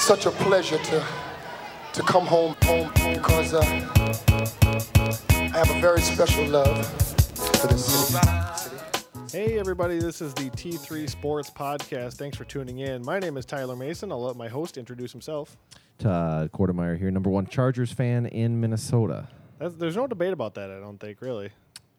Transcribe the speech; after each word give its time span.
such 0.00 0.26
a 0.26 0.30
pleasure 0.30 0.78
to 0.78 1.04
to 1.92 2.02
come 2.02 2.24
home 2.26 2.54
home 2.64 2.88
because 3.14 3.52
uh, 3.52 3.60
I 5.30 5.48
have 5.52 5.70
a 5.70 5.80
very 5.80 6.00
special 6.00 6.46
love 6.46 6.86
for 7.34 7.66
this 7.66 7.84
city. 8.12 8.26
Hey, 9.32 9.58
everybody, 9.58 9.98
this 9.98 10.20
is 10.20 10.32
the 10.34 10.50
T3 10.50 11.08
Sports 11.08 11.50
Podcast. 11.50 12.14
Thanks 12.14 12.36
for 12.36 12.44
tuning 12.44 12.78
in. 12.78 13.04
My 13.04 13.18
name 13.18 13.36
is 13.36 13.44
Tyler 13.44 13.76
Mason. 13.76 14.10
I'll 14.10 14.24
let 14.24 14.36
my 14.36 14.48
host 14.48 14.78
introduce 14.78 15.12
himself. 15.12 15.56
Todd 15.98 16.50
Kortemeier 16.52 16.98
here, 16.98 17.10
number 17.10 17.30
one 17.30 17.46
Chargers 17.46 17.92
fan 17.92 18.26
in 18.26 18.60
Minnesota. 18.60 19.28
That's, 19.58 19.74
there's 19.74 19.96
no 19.96 20.06
debate 20.06 20.32
about 20.32 20.54
that, 20.54 20.70
I 20.70 20.80
don't 20.80 20.98
think, 20.98 21.20
really. 21.20 21.50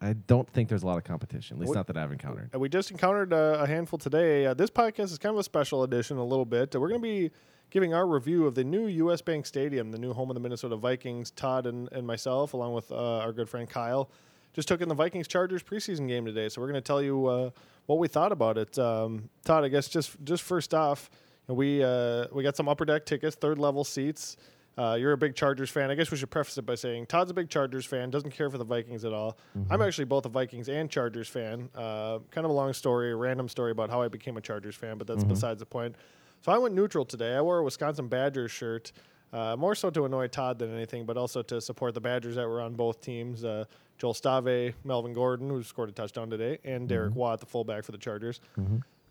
I 0.02 0.14
don't 0.14 0.50
think 0.50 0.68
there's 0.68 0.84
a 0.84 0.88
lot 0.88 0.98
of 0.98 1.04
competition, 1.04 1.58
at 1.58 1.60
least 1.62 1.70
What- 1.70 1.76
not 1.76 1.88
that 1.88 1.98
I've 1.98 2.12
encountered. 2.12 2.50
We 2.56 2.68
just 2.70 2.90
encountered 2.92 3.32
uh, 3.34 3.58
a 3.60 3.68
handful 3.68 4.00
today. 4.00 4.48
Uh, 4.48 4.54
this 4.56 4.72
podcast 4.72 5.12
is 5.12 5.18
kind 5.20 5.36
of 5.36 5.40
a 5.40 5.44
special 5.44 5.84
edition, 5.84 6.18
a 6.18 6.26
little 6.26 6.46
bit. 6.46 6.74
We're 6.74 6.90
going 6.90 7.02
to 7.02 7.08
be 7.08 7.32
giving 7.72 7.94
our 7.94 8.06
review 8.06 8.46
of 8.46 8.54
the 8.54 8.64
new 8.64 8.86
U.S. 8.86 9.22
Bank 9.22 9.46
Stadium, 9.46 9.92
the 9.92 9.98
new 9.98 10.14
home 10.14 10.30
of 10.30 10.36
the 10.36 10.40
Minnesota 10.40 10.76
Vikings. 10.76 11.32
Todd 11.32 11.66
and, 11.66 11.90
and 11.92 12.06
myself, 12.06 12.54
along 12.54 12.74
with 12.74 12.92
uh, 12.92 13.20
our 13.20 13.32
good 13.32 13.50
friend 13.50 13.68
Kyle, 13.68 14.10
just 14.54 14.68
took 14.68 14.82
in 14.82 14.90
the 14.90 14.96
Vikings 14.96 15.28
Chargers 15.28 15.64
preseason 15.64 16.08
game 16.08 16.26
today. 16.26 16.50
So 16.50 16.62
we're 16.62 16.68
going 16.68 16.82
to 16.82 16.86
tell 16.86 17.02
you 17.02 17.26
uh, 17.26 17.50
what 17.88 17.98
we 17.98 18.08
thought 18.08 18.32
about 18.32 18.58
it. 18.58 18.78
Um, 18.78 19.30
Todd, 19.46 19.64
I 19.64 19.70
guess 19.70 19.88
just 19.88 20.16
just 20.24 20.44
first 20.44 20.74
off, 20.74 21.10
we 21.48 21.84
uh, 21.84 22.28
we 22.32 22.44
got 22.44 22.56
some 22.56 22.70
upper 22.70 22.86
deck 22.86 23.06
tickets, 23.06 23.36
third 23.36 23.58
level 23.58 23.84
seats. 23.84 24.38
Uh, 24.78 24.96
you're 24.98 25.12
a 25.12 25.18
big 25.18 25.36
Chargers 25.36 25.70
fan. 25.70 25.92
I 25.92 25.96
guess 25.96 26.12
we 26.12 26.18
should 26.18 26.32
preface 26.32 26.58
it 26.58 26.66
by 26.66 26.76
saying 26.76 27.06
Todd's 27.08 27.30
a 27.30 27.34
big 27.34 27.50
Chargers 27.50 27.86
fan, 27.86 28.10
doesn't 28.10 28.32
care 28.32 28.50
for 28.50 28.58
the 28.58 28.64
Vikings 28.64 29.04
at 29.04 29.12
all. 29.12 29.38
I'm 29.70 29.82
actually 29.82 30.06
both 30.06 30.26
a 30.26 30.30
Vikings 30.30 30.70
and 30.70 30.90
Chargers 30.90 31.28
fan. 31.28 31.70
Uh, 31.76 32.20
kind 32.32 32.46
of 32.46 32.52
a 32.52 32.54
long 32.54 32.72
story, 32.72 33.12
a 33.12 33.16
random 33.16 33.50
story 33.50 33.72
about 33.72 33.90
how 33.90 34.02
I 34.02 34.08
became 34.08 34.38
a 34.38 34.42
Chargers 34.42 34.76
fan, 34.76 34.98
but 34.98 35.08
that's 35.08 35.24
besides 35.26 35.60
the 35.60 35.66
point. 35.66 35.96
So 36.42 36.52
I 36.52 36.58
went 36.58 36.74
neutral 36.74 37.06
today. 37.06 37.36
I 37.36 37.42
wore 37.42 37.60
a 37.60 37.64
Wisconsin 37.64 38.08
Badgers 38.08 38.52
shirt, 38.52 38.92
uh, 39.32 39.56
more 39.56 39.76
so 39.76 39.90
to 39.92 40.06
annoy 40.06 40.28
Todd 40.28 40.58
than 40.60 40.74
anything, 40.74 41.06
but 41.06 41.16
also 41.16 41.42
to 41.44 41.62
support 41.62 41.94
the 41.94 42.02
Badgers 42.02 42.36
that 42.36 42.48
were 42.48 42.62
on 42.62 42.74
both 42.74 43.00
teams. 43.02 43.44
Uh, 43.46 43.66
Joel 44.00 44.16
Stave, 44.16 44.74
Melvin 44.84 45.14
Gordon, 45.14 45.50
who 45.50 45.62
scored 45.62 45.90
a 45.90 45.92
touchdown 45.92 46.30
today, 46.32 46.58
and 46.64 46.90
Derek 46.90 47.14
Watt, 47.16 47.40
the 47.40 47.46
fullback 47.46 47.84
for 47.84 47.92
the 47.92 48.00
Chargers. 48.00 48.42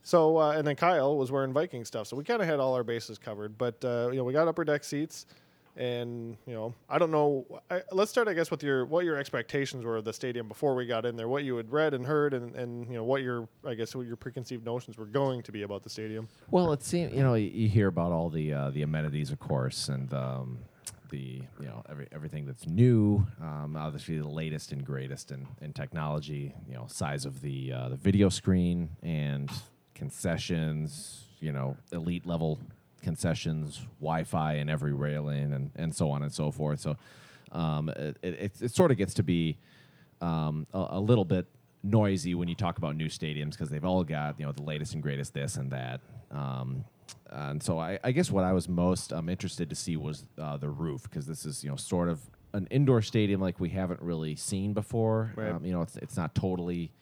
So 0.02 0.38
uh, 0.38 0.52
and 0.52 0.66
then 0.66 0.74
Kyle 0.76 1.16
was 1.16 1.30
wearing 1.30 1.52
Viking 1.52 1.84
stuff, 1.84 2.06
so 2.08 2.16
we 2.16 2.24
kind 2.24 2.42
of 2.42 2.48
had 2.48 2.58
all 2.58 2.74
our 2.74 2.82
bases 2.82 3.18
covered. 3.18 3.56
But 3.56 3.84
uh, 3.84 4.08
you 4.10 4.16
know, 4.16 4.24
we 4.24 4.32
got 4.32 4.48
upper 4.48 4.64
deck 4.64 4.82
seats, 4.82 5.26
and 5.76 6.36
you 6.46 6.54
know, 6.54 6.74
I 6.88 6.98
don't 6.98 7.10
know. 7.10 7.46
I, 7.70 7.82
let's 7.92 8.10
start, 8.10 8.28
I 8.28 8.34
guess, 8.34 8.50
with 8.50 8.62
your 8.62 8.84
what 8.84 9.04
your 9.04 9.16
expectations 9.16 9.84
were 9.84 9.96
of 9.96 10.04
the 10.04 10.12
stadium 10.12 10.48
before 10.48 10.74
we 10.74 10.86
got 10.86 11.06
in 11.06 11.16
there. 11.16 11.28
What 11.28 11.44
you 11.44 11.56
had 11.56 11.70
read 11.70 11.94
and 11.94 12.04
heard, 12.04 12.34
and, 12.34 12.54
and 12.54 12.86
you 12.88 12.94
know, 12.94 13.04
what 13.04 13.22
your 13.22 13.48
I 13.64 13.74
guess 13.74 13.94
what 13.94 14.06
your 14.06 14.16
preconceived 14.16 14.64
notions 14.64 14.98
were 14.98 15.06
going 15.06 15.42
to 15.42 15.52
be 15.52 15.62
about 15.62 15.82
the 15.82 15.90
stadium. 15.90 16.28
Well, 16.50 16.72
it 16.72 16.82
seems 16.82 17.14
you 17.14 17.22
know 17.22 17.34
you, 17.34 17.68
hear 17.68 17.88
about 17.88 18.12
all 18.12 18.30
the 18.30 18.52
uh, 18.52 18.70
the 18.70 18.82
amenities, 18.82 19.30
of 19.30 19.38
course, 19.38 19.88
and 19.88 20.12
um, 20.12 20.58
the 21.10 21.42
you 21.60 21.66
know 21.66 21.84
every, 21.88 22.08
everything 22.12 22.46
that's 22.46 22.66
new. 22.66 23.26
Um, 23.40 23.76
obviously, 23.76 24.18
the 24.18 24.28
latest 24.28 24.72
and 24.72 24.84
greatest 24.84 25.30
in, 25.30 25.46
in 25.60 25.72
technology. 25.72 26.54
You 26.66 26.74
know, 26.74 26.86
size 26.88 27.24
of 27.24 27.42
the 27.42 27.72
uh, 27.72 27.88
the 27.90 27.96
video 27.96 28.28
screen 28.28 28.90
and 29.02 29.50
concessions. 29.94 31.26
You 31.40 31.52
know, 31.52 31.76
elite 31.90 32.26
level 32.26 32.58
concessions, 33.02 33.86
Wi-Fi 34.00 34.54
in 34.54 34.68
every 34.68 34.92
railing, 34.92 35.52
and 35.52 35.70
and 35.76 35.94
so 35.94 36.10
on 36.10 36.22
and 36.22 36.32
so 36.32 36.50
forth. 36.50 36.80
So, 36.80 36.96
um, 37.52 37.88
it, 37.90 38.16
it, 38.22 38.52
it 38.60 38.70
sort 38.70 38.90
of 38.90 38.96
gets 38.96 39.14
to 39.14 39.22
be 39.22 39.58
um, 40.20 40.66
a, 40.72 40.86
a 40.90 41.00
little 41.00 41.24
bit 41.24 41.46
noisy 41.82 42.34
when 42.34 42.48
you 42.48 42.54
talk 42.54 42.78
about 42.78 42.96
new 42.96 43.08
stadiums 43.08 43.52
because 43.52 43.70
they've 43.70 43.84
all 43.84 44.04
got 44.04 44.38
you 44.38 44.46
know 44.46 44.52
the 44.52 44.62
latest 44.62 44.94
and 44.94 45.02
greatest 45.02 45.34
this 45.34 45.56
and 45.56 45.70
that. 45.70 46.00
Um, 46.30 46.84
and 47.30 47.62
so 47.62 47.78
I, 47.78 47.98
I 48.02 48.12
guess 48.12 48.30
what 48.30 48.44
I 48.44 48.52
was 48.52 48.68
most 48.68 49.12
um, 49.12 49.28
interested 49.28 49.70
to 49.70 49.76
see 49.76 49.96
was 49.96 50.26
uh, 50.38 50.56
the 50.56 50.68
roof 50.68 51.04
because 51.04 51.26
this 51.26 51.44
is 51.46 51.64
you 51.64 51.70
know 51.70 51.76
sort 51.76 52.08
of 52.08 52.20
an 52.52 52.66
indoor 52.70 53.02
stadium 53.02 53.40
like 53.40 53.60
we 53.60 53.68
haven't 53.70 54.00
really 54.02 54.36
seen 54.36 54.72
before. 54.72 55.32
Right. 55.36 55.52
Um, 55.52 55.64
you 55.64 55.72
know, 55.72 55.82
it's 55.82 55.96
it's 55.96 56.16
not 56.16 56.34
totally. 56.34 56.92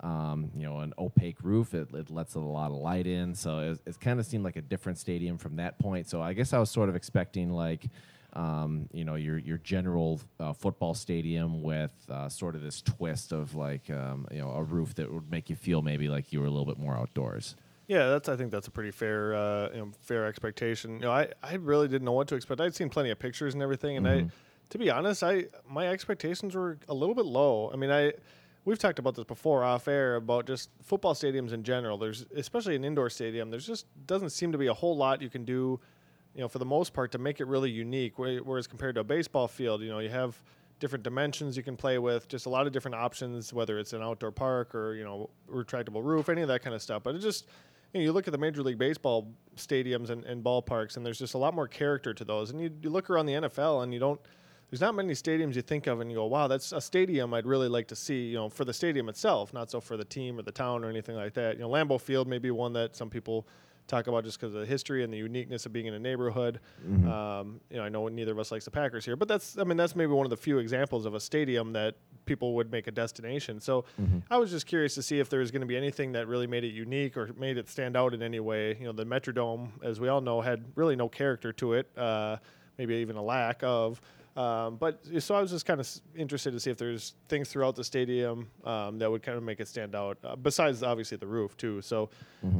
Um, 0.00 0.50
you 0.54 0.64
know, 0.64 0.78
an 0.78 0.94
opaque 0.96 1.38
roof. 1.42 1.74
It, 1.74 1.92
it 1.92 2.08
lets 2.08 2.34
a 2.36 2.38
lot 2.38 2.70
of 2.70 2.76
light 2.76 3.06
in, 3.06 3.34
so 3.34 3.58
it, 3.58 3.80
it 3.84 4.00
kind 4.00 4.20
of 4.20 4.26
seemed 4.26 4.44
like 4.44 4.56
a 4.56 4.62
different 4.62 4.98
stadium 4.98 5.38
from 5.38 5.56
that 5.56 5.78
point. 5.78 6.08
So 6.08 6.22
I 6.22 6.34
guess 6.34 6.52
I 6.52 6.58
was 6.58 6.70
sort 6.70 6.88
of 6.88 6.94
expecting 6.94 7.50
like, 7.50 7.88
um, 8.34 8.88
you 8.92 9.04
know, 9.04 9.16
your 9.16 9.38
your 9.38 9.58
general 9.58 10.20
uh, 10.38 10.52
football 10.52 10.94
stadium 10.94 11.62
with 11.62 11.90
uh, 12.08 12.28
sort 12.28 12.54
of 12.54 12.62
this 12.62 12.80
twist 12.80 13.32
of 13.32 13.56
like, 13.56 13.90
um, 13.90 14.28
you 14.30 14.38
know, 14.38 14.50
a 14.50 14.62
roof 14.62 14.94
that 14.94 15.12
would 15.12 15.30
make 15.30 15.50
you 15.50 15.56
feel 15.56 15.82
maybe 15.82 16.08
like 16.08 16.32
you 16.32 16.40
were 16.40 16.46
a 16.46 16.50
little 16.50 16.66
bit 16.66 16.78
more 16.78 16.96
outdoors. 16.96 17.56
Yeah, 17.88 18.10
that's 18.10 18.28
I 18.28 18.36
think 18.36 18.52
that's 18.52 18.68
a 18.68 18.70
pretty 18.70 18.92
fair 18.92 19.34
uh, 19.34 19.70
you 19.72 19.78
know, 19.78 19.90
fair 20.02 20.26
expectation. 20.26 20.96
You 20.96 21.06
know, 21.06 21.10
I, 21.10 21.32
I 21.42 21.54
really 21.54 21.88
didn't 21.88 22.04
know 22.04 22.12
what 22.12 22.28
to 22.28 22.36
expect. 22.36 22.60
I'd 22.60 22.74
seen 22.74 22.90
plenty 22.90 23.10
of 23.10 23.18
pictures 23.18 23.54
and 23.54 23.62
everything, 23.62 23.96
and 23.96 24.06
I 24.06 24.26
to 24.70 24.78
be 24.78 24.90
honest, 24.90 25.22
I 25.22 25.46
my 25.68 25.88
expectations 25.88 26.54
were 26.54 26.78
a 26.88 26.94
little 26.94 27.14
bit 27.14 27.24
low. 27.24 27.70
I 27.72 27.76
mean, 27.76 27.90
I 27.90 28.12
we've 28.68 28.78
talked 28.78 28.98
about 28.98 29.14
this 29.14 29.24
before 29.24 29.64
off 29.64 29.88
air 29.88 30.16
about 30.16 30.46
just 30.46 30.68
football 30.82 31.14
stadiums 31.14 31.52
in 31.52 31.62
general. 31.62 31.96
There's 31.96 32.26
especially 32.36 32.76
an 32.76 32.84
indoor 32.84 33.08
stadium. 33.08 33.50
There's 33.50 33.66
just 33.66 33.86
doesn't 34.06 34.30
seem 34.30 34.52
to 34.52 34.58
be 34.58 34.66
a 34.66 34.74
whole 34.74 34.94
lot 34.94 35.22
you 35.22 35.30
can 35.30 35.44
do, 35.44 35.80
you 36.34 36.42
know, 36.42 36.48
for 36.48 36.58
the 36.58 36.66
most 36.66 36.92
part 36.92 37.10
to 37.12 37.18
make 37.18 37.40
it 37.40 37.46
really 37.46 37.70
unique. 37.70 38.18
Whereas 38.18 38.66
compared 38.66 38.96
to 38.96 39.00
a 39.00 39.04
baseball 39.04 39.48
field, 39.48 39.80
you 39.80 39.88
know, 39.88 40.00
you 40.00 40.10
have 40.10 40.40
different 40.80 41.02
dimensions 41.02 41.56
you 41.56 41.62
can 41.62 41.76
play 41.76 41.98
with, 41.98 42.28
just 42.28 42.44
a 42.44 42.50
lot 42.50 42.66
of 42.66 42.72
different 42.72 42.94
options, 42.94 43.52
whether 43.54 43.78
it's 43.78 43.94
an 43.94 44.02
outdoor 44.02 44.32
park 44.32 44.74
or 44.74 44.94
you 44.94 45.04
know 45.04 45.30
retractable 45.50 46.04
roof, 46.04 46.28
any 46.28 46.42
of 46.42 46.48
that 46.48 46.62
kind 46.62 46.76
of 46.76 46.82
stuff. 46.82 47.02
But 47.02 47.14
it 47.14 47.20
just 47.20 47.46
you, 47.94 48.00
know, 48.00 48.04
you 48.04 48.12
look 48.12 48.28
at 48.28 48.32
the 48.32 48.38
Major 48.38 48.62
League 48.62 48.78
Baseball 48.78 49.32
stadiums 49.56 50.10
and, 50.10 50.24
and 50.24 50.44
ballparks, 50.44 50.98
and 50.98 51.06
there's 51.06 51.18
just 51.18 51.32
a 51.32 51.38
lot 51.38 51.54
more 51.54 51.66
character 51.66 52.12
to 52.12 52.24
those. 52.24 52.50
And 52.50 52.60
you, 52.60 52.70
you 52.82 52.90
look 52.90 53.08
around 53.08 53.26
the 53.26 53.32
NFL, 53.32 53.82
and 53.82 53.94
you 53.94 53.98
don't. 53.98 54.20
There's 54.70 54.80
not 54.80 54.94
many 54.94 55.14
stadiums 55.14 55.54
you 55.54 55.62
think 55.62 55.86
of, 55.86 56.00
and 56.00 56.10
you 56.10 56.16
go, 56.16 56.26
"Wow, 56.26 56.46
that's 56.46 56.72
a 56.72 56.80
stadium 56.80 57.32
I'd 57.32 57.46
really 57.46 57.68
like 57.68 57.88
to 57.88 57.96
see." 57.96 58.26
You 58.28 58.36
know, 58.36 58.48
for 58.48 58.64
the 58.64 58.74
stadium 58.74 59.08
itself, 59.08 59.52
not 59.54 59.70
so 59.70 59.80
for 59.80 59.96
the 59.96 60.04
team 60.04 60.38
or 60.38 60.42
the 60.42 60.52
town 60.52 60.84
or 60.84 60.90
anything 60.90 61.16
like 61.16 61.34
that. 61.34 61.54
You 61.54 61.62
know, 61.62 61.70
Lambeau 61.70 62.00
Field 62.00 62.28
may 62.28 62.38
be 62.38 62.50
one 62.50 62.74
that 62.74 62.94
some 62.94 63.08
people 63.08 63.46
talk 63.86 64.06
about 64.06 64.22
just 64.22 64.38
because 64.38 64.54
of 64.54 64.60
the 64.60 64.66
history 64.66 65.02
and 65.02 65.10
the 65.10 65.16
uniqueness 65.16 65.64
of 65.64 65.72
being 65.72 65.86
in 65.86 65.94
a 65.94 65.98
neighborhood. 65.98 66.60
Um, 67.10 67.60
you 67.70 67.78
know, 67.78 67.84
I 67.84 67.88
know 67.88 68.06
neither 68.08 68.32
of 68.32 68.38
us 68.38 68.52
likes 68.52 68.66
the 68.66 68.70
Packers 68.70 69.06
here, 69.06 69.16
but 69.16 69.26
that's 69.28 69.56
I 69.56 69.64
mean 69.64 69.78
that's 69.78 69.96
maybe 69.96 70.12
one 70.12 70.26
of 70.26 70.30
the 70.30 70.36
few 70.36 70.58
examples 70.58 71.06
of 71.06 71.14
a 71.14 71.20
stadium 71.20 71.72
that 71.72 71.94
people 72.26 72.54
would 72.56 72.70
make 72.70 72.86
a 72.86 72.90
destination. 72.90 73.58
So 73.60 73.86
I 74.30 74.36
was 74.36 74.50
just 74.50 74.66
curious 74.66 74.94
to 74.96 75.02
see 75.02 75.18
if 75.18 75.30
there 75.30 75.40
was 75.40 75.50
going 75.50 75.62
to 75.62 75.66
be 75.66 75.78
anything 75.78 76.12
that 76.12 76.28
really 76.28 76.46
made 76.46 76.64
it 76.64 76.74
unique 76.74 77.16
or 77.16 77.30
made 77.38 77.56
it 77.56 77.70
stand 77.70 77.96
out 77.96 78.12
in 78.12 78.22
any 78.22 78.40
way. 78.40 78.76
You 78.78 78.84
know, 78.84 78.92
the 78.92 79.06
Metrodome, 79.06 79.70
as 79.82 79.98
we 79.98 80.08
all 80.08 80.20
know, 80.20 80.42
had 80.42 80.62
really 80.74 80.94
no 80.94 81.08
character 81.08 81.54
to 81.54 81.72
it, 81.72 81.88
uh, 81.96 82.36
maybe 82.76 82.96
even 82.96 83.16
a 83.16 83.22
lack 83.22 83.62
of. 83.62 84.02
Um, 84.38 84.76
but 84.76 85.00
so 85.18 85.34
I 85.34 85.40
was 85.40 85.50
just 85.50 85.66
kind 85.66 85.80
of 85.80 85.88
interested 86.14 86.52
to 86.52 86.60
see 86.60 86.70
if 86.70 86.78
there's 86.78 87.14
things 87.28 87.48
throughout 87.48 87.74
the 87.74 87.82
stadium 87.82 88.46
um, 88.64 88.96
that 89.00 89.10
would 89.10 89.20
kind 89.22 89.36
of 89.36 89.42
make 89.42 89.58
it 89.58 89.66
stand 89.66 89.96
out. 89.96 90.16
Uh, 90.22 90.36
besides, 90.36 90.84
obviously, 90.84 91.16
the 91.16 91.26
roof 91.26 91.56
too. 91.56 91.82
So 91.82 92.08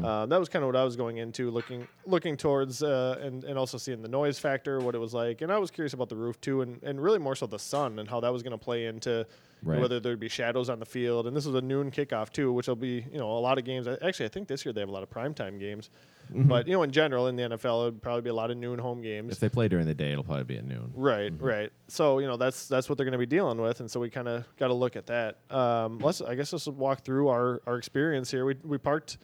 uh, 0.02 0.26
that 0.26 0.40
was 0.40 0.48
kind 0.48 0.64
of 0.64 0.66
what 0.66 0.74
I 0.74 0.82
was 0.82 0.96
going 0.96 1.18
into, 1.18 1.52
looking 1.52 1.86
looking 2.04 2.36
towards, 2.36 2.82
uh, 2.82 3.20
and 3.22 3.44
and 3.44 3.56
also 3.56 3.78
seeing 3.78 4.02
the 4.02 4.08
noise 4.08 4.40
factor, 4.40 4.80
what 4.80 4.96
it 4.96 4.98
was 4.98 5.14
like. 5.14 5.40
And 5.40 5.52
I 5.52 5.58
was 5.58 5.70
curious 5.70 5.92
about 5.92 6.08
the 6.08 6.16
roof 6.16 6.40
too, 6.40 6.62
and, 6.62 6.82
and 6.82 7.00
really 7.00 7.20
more 7.20 7.36
so 7.36 7.46
the 7.46 7.60
sun 7.60 8.00
and 8.00 8.08
how 8.08 8.18
that 8.20 8.32
was 8.32 8.42
going 8.42 8.58
to 8.58 8.64
play 8.64 8.86
into 8.86 9.24
Right. 9.60 9.80
whether 9.80 9.98
there'd 9.98 10.20
be 10.20 10.28
shadows 10.28 10.70
on 10.70 10.78
the 10.78 10.86
field. 10.86 11.26
And 11.26 11.36
this 11.36 11.44
was 11.44 11.56
a 11.56 11.60
noon 11.60 11.90
kickoff 11.90 12.30
too, 12.30 12.52
which 12.52 12.68
will 12.68 12.76
be 12.76 13.04
you 13.12 13.18
know 13.18 13.28
a 13.30 13.40
lot 13.40 13.58
of 13.58 13.64
games. 13.64 13.88
Actually, 13.88 14.26
I 14.26 14.28
think 14.28 14.46
this 14.46 14.64
year 14.64 14.72
they 14.72 14.80
have 14.80 14.88
a 14.88 14.92
lot 14.92 15.02
of 15.02 15.10
primetime 15.10 15.58
games. 15.58 15.90
But 16.30 16.66
you 16.66 16.74
know, 16.74 16.82
in 16.82 16.90
general, 16.90 17.26
in 17.26 17.36
the 17.36 17.42
NFL, 17.42 17.82
it 17.82 17.84
would 17.84 18.02
probably 18.02 18.22
be 18.22 18.30
a 18.30 18.34
lot 18.34 18.50
of 18.50 18.56
noon 18.56 18.78
home 18.78 19.02
games. 19.02 19.32
If 19.32 19.40
they 19.40 19.48
play 19.48 19.68
during 19.68 19.86
the 19.86 19.94
day, 19.94 20.12
it'll 20.12 20.24
probably 20.24 20.44
be 20.44 20.58
at 20.58 20.64
noon. 20.64 20.92
Right, 20.94 21.32
right. 21.38 21.70
So 21.88 22.18
you 22.18 22.26
know 22.26 22.36
that's 22.36 22.68
that's 22.68 22.88
what 22.88 22.98
they're 22.98 23.06
going 23.06 23.12
to 23.12 23.18
be 23.18 23.26
dealing 23.26 23.60
with, 23.60 23.80
and 23.80 23.90
so 23.90 24.00
we 24.00 24.10
kind 24.10 24.28
of 24.28 24.44
got 24.56 24.68
to 24.68 24.74
look 24.74 24.96
at 24.96 25.06
that. 25.06 25.38
Um, 25.50 25.98
let's 25.98 26.20
I 26.20 26.34
guess 26.34 26.52
let's 26.52 26.66
walk 26.66 27.04
through 27.04 27.28
our, 27.28 27.62
our 27.66 27.76
experience 27.76 28.30
here. 28.30 28.44
We 28.44 28.56
we 28.64 28.78
parked 28.78 29.18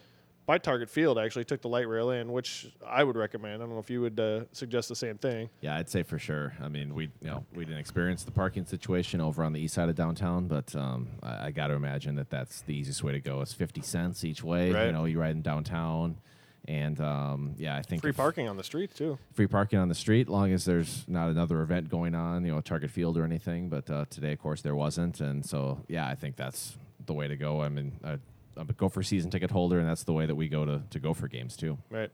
by 0.46 0.58
Target 0.58 0.90
Field. 0.90 1.18
Actually, 1.18 1.44
took 1.44 1.62
the 1.62 1.68
light 1.68 1.88
rail 1.88 2.10
in, 2.10 2.30
which 2.32 2.70
I 2.86 3.02
would 3.04 3.16
recommend. 3.16 3.54
I 3.54 3.66
don't 3.66 3.74
know 3.74 3.78
if 3.78 3.90
you 3.90 4.00
would 4.00 4.20
uh, 4.20 4.40
suggest 4.52 4.88
the 4.88 4.96
same 4.96 5.18
thing. 5.18 5.48
Yeah, 5.60 5.76
I'd 5.76 5.88
say 5.88 6.02
for 6.02 6.18
sure. 6.18 6.54
I 6.62 6.68
mean, 6.68 6.94
we 6.94 7.04
you 7.20 7.28
know 7.28 7.44
we 7.54 7.64
didn't 7.64 7.80
experience 7.80 8.24
the 8.24 8.32
parking 8.32 8.64
situation 8.64 9.20
over 9.20 9.42
on 9.42 9.52
the 9.52 9.60
east 9.60 9.74
side 9.74 9.88
of 9.88 9.94
downtown, 9.94 10.46
but 10.46 10.74
um, 10.74 11.08
I, 11.22 11.46
I 11.46 11.50
got 11.50 11.68
to 11.68 11.74
imagine 11.74 12.16
that 12.16 12.30
that's 12.30 12.62
the 12.62 12.74
easiest 12.74 13.02
way 13.02 13.12
to 13.12 13.20
go. 13.20 13.40
Is 13.40 13.52
fifty 13.52 13.82
cents 13.82 14.24
each 14.24 14.42
way. 14.42 14.72
Right. 14.72 14.86
You 14.86 14.92
know, 14.92 15.04
you 15.04 15.20
ride 15.20 15.32
in 15.32 15.42
downtown, 15.42 16.18
and 16.66 17.00
um, 17.00 17.54
yeah, 17.58 17.76
I 17.76 17.82
think 17.82 18.02
Free 18.02 18.10
if- 18.10 18.16
parking 18.16 18.48
on 18.48 18.56
the 18.56 18.64
street 18.64 18.94
too. 18.94 19.18
free 19.32 19.46
parking 19.46 19.78
on 19.78 19.88
the 19.88 19.94
street, 19.94 20.28
long 20.28 20.52
as 20.52 20.64
there's 20.64 21.04
not 21.08 21.28
another 21.30 21.60
event 21.62 21.88
going 21.90 22.14
on, 22.14 22.44
you 22.44 22.52
know, 22.52 22.60
Target 22.60 22.90
Field 22.90 23.16
or 23.18 23.24
anything. 23.24 23.68
But 23.68 23.90
uh, 23.90 24.04
today, 24.10 24.32
of 24.32 24.38
course, 24.40 24.62
there 24.62 24.74
wasn't, 24.74 25.20
and 25.20 25.44
so 25.44 25.84
yeah, 25.88 26.06
I 26.08 26.14
think 26.14 26.36
that's 26.36 26.76
the 27.06 27.12
way 27.12 27.28
to 27.28 27.36
go. 27.36 27.60
I 27.62 27.68
mean, 27.68 27.92
I, 28.02 28.12
I'm 28.56 28.68
a 28.68 28.72
Gopher 28.72 29.02
season 29.02 29.30
ticket 29.30 29.50
holder, 29.50 29.78
and 29.78 29.88
that's 29.88 30.04
the 30.04 30.12
way 30.12 30.26
that 30.26 30.34
we 30.34 30.48
go 30.48 30.64
to 30.64 30.82
to 30.90 30.98
Gopher 30.98 31.28
games 31.28 31.56
too. 31.56 31.78
Right. 31.90 32.10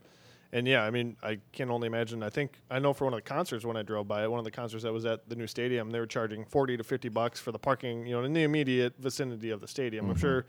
And 0.53 0.67
yeah, 0.67 0.83
I 0.83 0.91
mean, 0.91 1.17
I 1.23 1.39
can 1.53 1.71
only 1.71 1.87
imagine. 1.87 2.25
I 2.25 2.29
think 2.29 2.55
I 2.69 2.81
know 2.81 2.93
for 2.93 3.05
one 3.05 3.15
of 3.15 3.19
the 3.19 3.23
concerts 3.29 3.65
when 3.65 3.77
I 3.77 3.83
drove 3.83 4.09
by 4.09 4.27
one 4.27 4.41
of 4.41 4.45
the 4.45 4.51
concerts 4.51 4.83
that 4.83 4.93
was 4.93 5.05
at 5.07 5.29
the 5.29 5.37
new 5.37 5.47
stadium, 5.47 5.91
they 5.91 6.01
were 6.01 6.07
charging 6.09 6.45
forty 6.45 6.77
to 6.77 6.83
fifty 6.83 7.09
bucks 7.09 7.39
for 7.39 7.53
the 7.53 7.59
parking, 7.61 8.05
you 8.05 8.17
know, 8.17 8.25
in 8.25 8.33
the 8.33 8.43
immediate 8.43 8.95
vicinity 8.99 9.51
of 9.51 9.61
the 9.61 9.69
stadium. 9.69 10.11
I'm 10.11 10.17
sure 10.17 10.47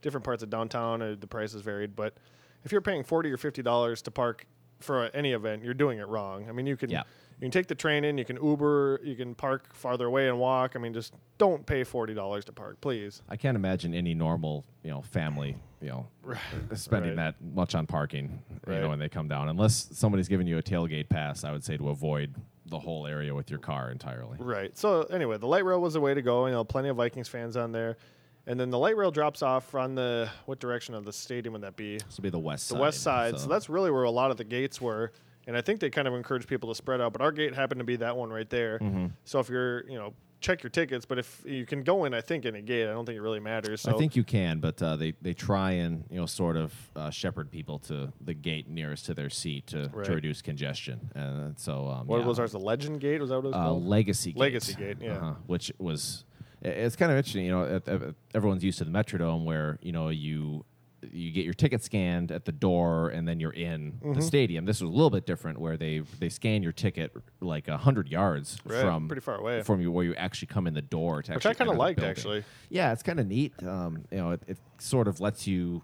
different 0.00 0.24
parts 0.24 0.42
of 0.42 0.48
downtown 0.48 1.02
uh, 1.02 1.16
the 1.20 1.26
prices 1.26 1.60
varied, 1.60 1.94
but 1.94 2.14
if 2.64 2.72
you're 2.72 2.80
paying 2.80 3.04
forty 3.04 3.30
or 3.30 3.36
fifty 3.36 3.62
dollars 3.62 4.02
to 4.02 4.10
park 4.10 4.46
for 4.80 5.04
any 5.14 5.32
event, 5.32 5.62
you're 5.62 5.74
doing 5.74 5.98
it 5.98 6.08
wrong. 6.08 6.48
I 6.48 6.52
mean, 6.52 6.66
you 6.66 6.76
can 6.76 6.90
Yeah. 6.90 7.02
you 7.38 7.46
can 7.46 7.50
take 7.52 7.66
the 7.68 7.74
train 7.74 8.04
in, 8.04 8.18
you 8.18 8.24
can 8.24 8.36
Uber, 8.42 9.00
you 9.04 9.14
can 9.16 9.34
park 9.34 9.72
farther 9.74 10.06
away 10.06 10.28
and 10.28 10.38
walk. 10.38 10.72
I 10.74 10.78
mean, 10.78 10.92
just 10.92 11.14
don't 11.38 11.64
pay 11.66 11.84
forty 11.84 12.14
dollars 12.14 12.44
to 12.46 12.52
park, 12.52 12.80
please. 12.80 13.22
I 13.28 13.36
can't 13.36 13.56
imagine 13.56 13.94
any 13.94 14.14
normal, 14.14 14.64
you 14.82 14.90
know, 14.90 15.02
family, 15.02 15.56
you 15.80 15.88
know, 15.88 16.06
spending 16.74 17.16
Right. 17.16 17.34
that 17.38 17.54
much 17.54 17.74
on 17.74 17.86
parking, 17.86 18.42
you 18.66 18.72
Right. 18.72 18.80
know, 18.82 18.88
when 18.88 18.98
they 18.98 19.08
come 19.08 19.28
down. 19.28 19.48
Unless 19.48 19.96
somebody's 19.96 20.28
giving 20.28 20.46
you 20.46 20.58
a 20.58 20.62
tailgate 20.62 21.08
pass, 21.08 21.44
I 21.44 21.52
would 21.52 21.62
say 21.64 21.76
to 21.76 21.88
avoid 21.90 22.34
the 22.66 22.78
whole 22.78 23.06
area 23.06 23.34
with 23.34 23.50
your 23.50 23.58
car 23.58 23.90
entirely. 23.90 24.38
Right. 24.40 24.76
So 24.78 25.02
anyway, 25.04 25.36
the 25.36 25.46
light 25.48 25.64
rail 25.64 25.80
was 25.80 25.94
the 25.94 26.00
way 26.00 26.14
to 26.14 26.22
go. 26.22 26.46
You 26.46 26.52
know, 26.52 26.64
plenty 26.64 26.88
of 26.88 26.96
Vikings 26.96 27.28
fans 27.28 27.56
on 27.56 27.70
there. 27.72 27.96
And 28.46 28.58
then 28.58 28.70
the 28.70 28.78
light 28.78 28.96
rail 28.96 29.10
drops 29.10 29.42
off 29.42 29.74
on 29.74 29.94
the 29.94 30.28
what 30.46 30.58
direction 30.58 30.94
of 30.94 31.04
the 31.04 31.12
stadium 31.12 31.52
would 31.52 31.62
that 31.62 31.76
be? 31.76 31.98
This 31.98 32.16
will 32.16 32.22
be 32.22 32.30
the 32.30 32.38
west 32.38 32.66
side. 32.66 32.78
The 32.78 32.82
west 32.82 33.02
side. 33.02 33.38
So. 33.38 33.46
that's 33.48 33.68
really 33.68 33.90
where 33.90 34.02
a 34.02 34.10
lot 34.10 34.30
of 34.30 34.36
the 34.36 34.44
gates 34.44 34.80
were. 34.80 35.12
And 35.46 35.56
I 35.56 35.60
think 35.60 35.80
they 35.80 35.90
kind 35.90 36.06
of 36.06 36.14
encourage 36.14 36.46
people 36.46 36.68
to 36.68 36.74
spread 36.74 37.00
out. 37.00 37.12
But 37.12 37.22
our 37.22 37.32
gate 37.32 37.54
happened 37.54 37.80
to 37.80 37.84
be 37.84 37.96
that 37.96 38.16
one 38.16 38.30
right 38.30 38.48
there. 38.48 38.78
Mm-hmm. 38.78 39.06
So 39.24 39.40
if 39.40 39.48
you're, 39.48 39.88
you 39.88 39.98
know, 39.98 40.14
check 40.42 40.62
your 40.62 40.70
tickets. 40.70 41.06
But 41.06 41.18
if 41.18 41.42
you 41.46 41.64
can 41.64 41.82
go 41.82 42.04
in, 42.04 42.12
I 42.12 42.20
think 42.20 42.44
in 42.44 42.54
a 42.54 42.60
gate, 42.60 42.88
I 42.88 42.92
don't 42.92 43.06
think 43.06 43.16
it 43.16 43.22
really 43.22 43.40
matters. 43.40 43.80
So 43.80 43.94
I 43.94 43.98
think 43.98 44.14
you 44.14 44.24
can, 44.24 44.58
but 44.58 44.82
uh, 44.82 44.96
they 44.96 45.14
they 45.22 45.32
try 45.32 45.72
and 45.72 46.04
you 46.10 46.20
know 46.20 46.26
sort 46.26 46.56
of 46.56 46.74
uh, 46.94 47.10
shepherd 47.10 47.50
people 47.50 47.78
to 47.80 48.12
the 48.20 48.34
gate 48.34 48.68
nearest 48.68 49.06
to 49.06 49.14
their 49.14 49.30
seat 49.30 49.68
to, 49.68 49.88
Right. 49.92 50.04
to 50.04 50.14
reduce 50.14 50.42
congestion. 50.42 51.10
And 51.14 51.58
so 51.58 51.88
um, 51.88 52.06
what 52.06 52.20
yeah. 52.20 52.26
was 52.26 52.38
ours? 52.38 52.52
The 52.52 52.58
Legend 52.58 53.00
Gate? 53.00 53.20
Was 53.20 53.30
that 53.30 53.36
what 53.36 53.44
it 53.44 53.48
was 53.48 53.56
uh, 53.56 53.62
called? 53.62 53.86
Legacy 53.86 54.32
Gate. 54.32 54.40
Legacy 54.40 54.74
Gate, 54.74 54.96
yeah. 55.00 55.12
Uh-huh, 55.12 55.34
which 55.46 55.72
was 55.78 56.24
it's 56.62 56.96
kind 56.96 57.10
of 57.12 57.18
interesting. 57.18 57.44
You 57.44 57.52
know, 57.52 58.12
everyone's 58.34 58.64
used 58.64 58.78
to 58.78 58.84
the 58.84 58.90
Metrodome 58.90 59.44
where 59.44 59.78
you 59.82 59.92
know 59.92 60.08
you 60.08 60.64
you 61.10 61.32
get 61.32 61.44
your 61.44 61.52
ticket 61.54 61.82
scanned 61.82 62.30
at 62.30 62.44
the 62.44 62.52
door 62.52 63.08
and 63.08 63.26
then 63.26 63.40
you're 63.40 63.50
in 63.52 63.92
Mm-hmm. 63.94 64.12
the 64.12 64.22
stadium. 64.22 64.64
This 64.66 64.80
was 64.80 64.88
a 64.88 64.92
little 64.92 65.10
bit 65.10 65.26
different 65.26 65.58
where 65.58 65.76
they 65.76 66.02
they 66.20 66.28
scan 66.28 66.62
your 66.62 66.70
ticket 66.70 67.12
like 67.40 67.66
a 67.66 67.76
hundred 67.76 68.08
yards 68.08 68.58
Right, 68.64 68.80
from 68.82 69.08
pretty 69.08 69.20
far 69.20 69.34
away. 69.36 69.62
from 69.62 69.80
you 69.80 69.90
where 69.90 70.04
you 70.04 70.14
actually 70.14 70.46
come 70.46 70.68
in 70.68 70.74
the 70.74 70.82
door 70.82 71.20
to 71.22 71.32
Which 71.34 71.44
I 71.46 71.54
kind 71.54 71.70
of 71.70 71.76
liked, 71.76 72.00
actually. 72.02 72.44
Yeah, 72.70 72.92
it's 72.92 73.02
kind 73.02 73.18
of 73.18 73.26
neat. 73.26 73.52
Um, 73.64 74.04
you 74.12 74.18
know, 74.18 74.30
it, 74.30 74.42
it 74.46 74.58
sort 74.78 75.08
of 75.08 75.18
lets 75.20 75.44
you 75.46 75.82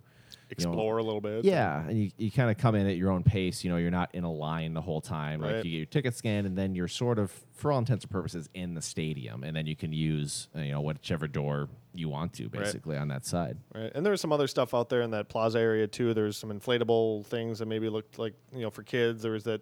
you 0.56 0.64
know, 0.64 0.70
Explore 0.70 0.98
a 0.98 1.02
little 1.02 1.20
bit. 1.20 1.44
yeah, 1.44 1.86
and 1.86 1.98
you, 2.04 2.10
you 2.16 2.30
kind 2.30 2.50
of 2.50 2.56
come 2.58 2.74
in 2.74 2.86
at 2.86 2.96
your 2.96 3.10
own 3.10 3.22
pace. 3.22 3.64
You 3.64 3.70
know, 3.70 3.76
you're 3.76 3.90
not 3.90 4.14
in 4.14 4.24
a 4.24 4.32
line 4.32 4.74
the 4.74 4.80
whole 4.80 5.00
time. 5.00 5.40
Like 5.40 5.56
you 5.64 5.70
get 5.70 5.76
your 5.76 5.86
ticket 5.86 6.16
scanned, 6.16 6.46
and 6.46 6.56
then 6.56 6.74
you're 6.74 6.88
sort 6.88 7.18
of, 7.18 7.30
for 7.52 7.72
all 7.72 7.78
intents 7.78 8.04
and 8.04 8.10
purposes, 8.10 8.48
in 8.54 8.74
the 8.74 8.82
stadium, 8.82 9.44
and 9.44 9.56
then 9.56 9.66
you 9.66 9.76
can 9.76 9.92
use 9.92 10.48
you 10.54 10.70
know 10.72 10.80
whichever 10.80 11.26
door 11.28 11.68
you 11.98 12.08
want 12.08 12.32
to, 12.34 12.48
basically 12.48 12.96
on 12.96 13.08
that 13.08 13.26
side. 13.26 13.58
Right. 13.74 13.90
And 13.94 14.06
there's 14.06 14.20
some 14.20 14.32
other 14.32 14.46
stuff 14.46 14.72
out 14.74 14.88
there 14.88 15.02
in 15.02 15.10
that 15.10 15.28
plaza 15.28 15.58
area 15.58 15.86
too. 15.86 16.14
There's 16.14 16.36
some 16.36 16.50
inflatable 16.50 17.26
things 17.26 17.58
that 17.58 17.66
maybe 17.66 17.88
looked 17.88 18.18
like 18.18 18.34
you 18.54 18.60
know 18.62 18.70
for 18.70 18.82
kids. 18.82 19.22
There 19.22 19.32
was 19.32 19.44
that 19.44 19.60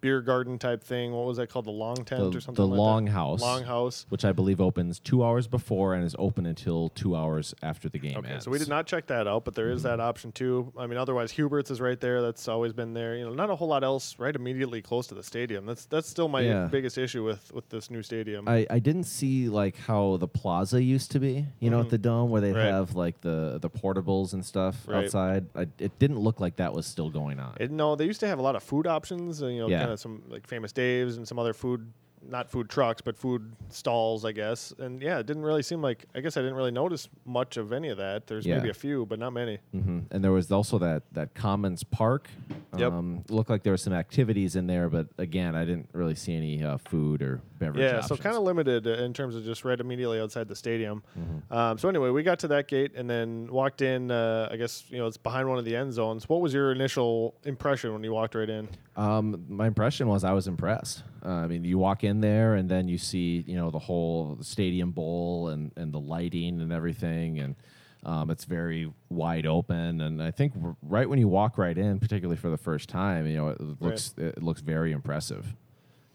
beer 0.00 0.20
garden 0.20 0.58
type 0.58 0.82
thing. 0.84 1.12
What 1.12 1.26
was 1.26 1.36
that 1.38 1.48
called? 1.48 1.66
The 1.66 1.70
long 1.70 1.96
tent 1.96 2.16
Mm-hmm. 2.22 2.30
The, 2.30 2.36
or 2.38 2.40
something. 2.40 2.62
the 2.64 2.66
like 2.68 2.78
long 2.78 3.04
that? 3.06 3.10
house, 3.12 3.40
Long 3.42 3.62
house. 3.64 4.06
which 4.08 4.24
I 4.24 4.32
believe 4.32 4.60
opens 4.60 4.98
two 5.00 5.22
hours 5.24 5.46
before 5.46 5.94
and 5.94 6.04
is 6.04 6.14
open 6.18 6.46
until 6.46 6.88
two 6.90 7.14
hours 7.16 7.54
after 7.62 7.88
the 7.88 7.98
game 7.98 8.16
Okay, 8.16 8.30
ends. 8.32 8.44
so 8.44 8.50
we 8.50 8.58
did 8.58 8.68
not 8.68 8.86
check 8.86 9.06
that 9.08 9.26
out, 9.26 9.44
but 9.44 9.54
there 9.54 9.70
is 9.70 9.80
Mm-hmm. 9.82 9.88
that 9.88 10.00
option 10.00 10.32
too. 10.32 10.72
I 10.78 10.86
mean, 10.86 10.96
otherwise 10.98 11.30
Hubert's 11.32 11.70
is 11.70 11.80
right 11.80 12.00
there. 12.00 12.22
That's 12.22 12.48
always 12.48 12.72
been 12.72 12.94
there. 12.94 13.16
You 13.16 13.24
know, 13.26 13.34
not 13.34 13.50
a 13.50 13.56
whole 13.56 13.68
lot 13.68 13.84
else 13.84 14.18
right 14.18 14.34
immediately 14.34 14.80
close 14.80 15.06
to 15.08 15.14
the 15.14 15.22
stadium. 15.22 15.66
That's 15.66 15.84
that's 15.86 16.08
still 16.08 16.28
my 16.28 16.40
Yeah. 16.40 16.66
biggest 16.66 16.96
issue 16.98 17.24
with 17.24 17.52
with 17.52 17.68
this 17.68 17.90
new 17.90 18.02
stadium. 18.02 18.48
I, 18.48 18.66
I 18.70 18.78
didn't 18.78 19.04
see 19.04 19.48
like 19.48 19.76
how 19.76 20.16
the 20.18 20.28
plaza 20.28 20.82
used 20.82 21.10
to 21.12 21.20
be, 21.20 21.46
you 21.60 21.65
know, 21.70 21.80
at 21.80 21.90
the 21.90 21.98
dome 21.98 22.30
where 22.30 22.42
Mm-hmm. 22.42 22.56
Right. 22.56 22.66
have 22.66 22.94
like 22.94 23.20
the 23.20 23.58
the 23.60 23.68
portables 23.70 24.32
and 24.34 24.44
stuff 24.44 24.76
Right. 24.86 25.04
outside. 25.04 25.46
I, 25.54 25.66
it 25.78 25.98
didn't 25.98 26.18
look 26.20 26.40
like 26.40 26.56
that 26.56 26.72
was 26.72 26.86
still 26.86 27.10
going 27.10 27.38
on. 27.40 27.56
It, 27.60 27.70
no, 27.70 27.96
they 27.96 28.04
used 28.04 28.20
to 28.20 28.26
have 28.28 28.38
a 28.38 28.42
lot 28.42 28.56
of 28.56 28.62
food 28.62 28.86
options. 28.86 29.42
uh, 29.42 29.46
You 29.46 29.60
know, 29.60 29.68
Yeah. 29.68 29.80
kind 29.80 29.92
of 29.92 30.00
some 30.00 30.22
like 30.28 30.46
famous 30.46 30.72
Dave's 30.72 31.16
and 31.16 31.26
some 31.26 31.38
other 31.38 31.52
food, 31.54 31.90
not 32.28 32.50
food 32.50 32.68
trucks, 32.68 33.00
but 33.00 33.16
food 33.16 33.54
stalls, 33.68 34.24
I 34.24 34.32
guess. 34.32 34.72
And 34.78 35.00
yeah, 35.00 35.18
it 35.18 35.26
didn't 35.26 35.42
really 35.44 35.62
seem 35.62 35.82
like. 35.82 36.04
I 36.14 36.20
guess 36.20 36.36
I 36.36 36.40
didn't 36.40 36.56
really 36.56 36.70
notice 36.70 37.08
much 37.24 37.56
of 37.56 37.72
any 37.72 37.88
of 37.88 37.98
that. 37.98 38.26
There's 38.26 38.46
maybe 38.46 38.68
a 38.70 38.74
few, 38.74 39.06
but 39.06 39.18
not 39.18 39.32
many. 39.32 39.58
hmm 39.72 40.00
And 40.10 40.22
there 40.22 40.32
was 40.32 40.50
also 40.50 40.78
that 40.78 41.02
that 41.12 41.34
Commons 41.34 41.84
Park. 41.84 42.28
Yep. 42.76 42.92
Um, 42.92 43.24
looked 43.30 43.48
like 43.48 43.62
there 43.62 43.72
were 43.72 43.78
some 43.78 43.94
activities 43.94 44.54
in 44.54 44.66
there, 44.66 44.90
but 44.90 45.06
again, 45.16 45.54
I 45.56 45.64
didn't 45.64 45.88
really 45.92 46.14
see 46.14 46.36
any 46.36 46.62
uh, 46.62 46.76
food 46.76 47.22
or 47.22 47.40
beverage. 47.58 47.80
Yeah, 47.82 48.00
so 48.00 48.14
options. 48.14 48.20
kind 48.20 48.36
of 48.36 48.42
limited 48.42 48.86
uh, 48.86 49.02
in 49.02 49.14
terms 49.14 49.34
of 49.34 49.44
just 49.44 49.64
right 49.64 49.80
immediately 49.80 50.20
outside 50.20 50.46
the 50.48 50.56
stadium. 50.56 51.02
Mm-hmm. 51.18 51.54
Um, 51.54 51.78
so 51.78 51.88
anyway, 51.88 52.10
we 52.10 52.22
got 52.22 52.38
to 52.40 52.48
that 52.48 52.68
gate 52.68 52.92
and 52.94 53.08
then 53.08 53.48
walked 53.50 53.80
in. 53.80 54.10
Uh, 54.10 54.48
I 54.50 54.56
guess 54.56 54.84
you 54.90 54.98
know 54.98 55.06
it's 55.06 55.16
behind 55.16 55.48
one 55.48 55.58
of 55.58 55.64
the 55.64 55.74
end 55.74 55.92
zones. 55.92 56.28
What 56.28 56.40
was 56.40 56.52
your 56.52 56.72
initial 56.72 57.34
impression 57.44 57.92
when 57.92 58.04
you 58.04 58.12
walked 58.12 58.34
right 58.34 58.50
in? 58.50 58.68
Um, 58.96 59.44
my 59.48 59.66
impression 59.66 60.08
was 60.08 60.24
I 60.24 60.32
was 60.32 60.46
impressed. 60.46 61.02
Uh, 61.26 61.30
I 61.42 61.46
mean, 61.48 61.64
you 61.64 61.76
walk 61.78 62.04
in 62.04 62.20
there 62.20 62.54
and 62.54 62.68
then 62.68 62.86
you 62.86 62.98
see, 62.98 63.42
you 63.48 63.56
know, 63.56 63.70
the 63.70 63.80
whole 63.80 64.38
stadium 64.42 64.92
bowl 64.92 65.48
and, 65.48 65.72
and 65.76 65.92
the 65.92 65.98
lighting 65.98 66.60
and 66.60 66.72
everything, 66.72 67.40
and 67.40 67.56
um, 68.04 68.30
it's 68.30 68.44
very 68.44 68.92
wide 69.08 69.44
open. 69.46 70.00
And 70.02 70.22
I 70.22 70.30
think 70.30 70.52
r- 70.62 70.76
right 70.82 71.08
when 71.08 71.18
you 71.18 71.26
walk 71.26 71.58
right 71.58 71.76
in, 71.76 71.98
particularly 71.98 72.36
for 72.36 72.48
the 72.50 72.56
first 72.56 72.88
time, 72.88 73.26
you 73.26 73.36
know, 73.36 73.48
it 73.48 73.60
looks 73.80 74.14
it 74.16 74.40
looks 74.42 74.60
very 74.60 74.92
impressive. 74.92 75.54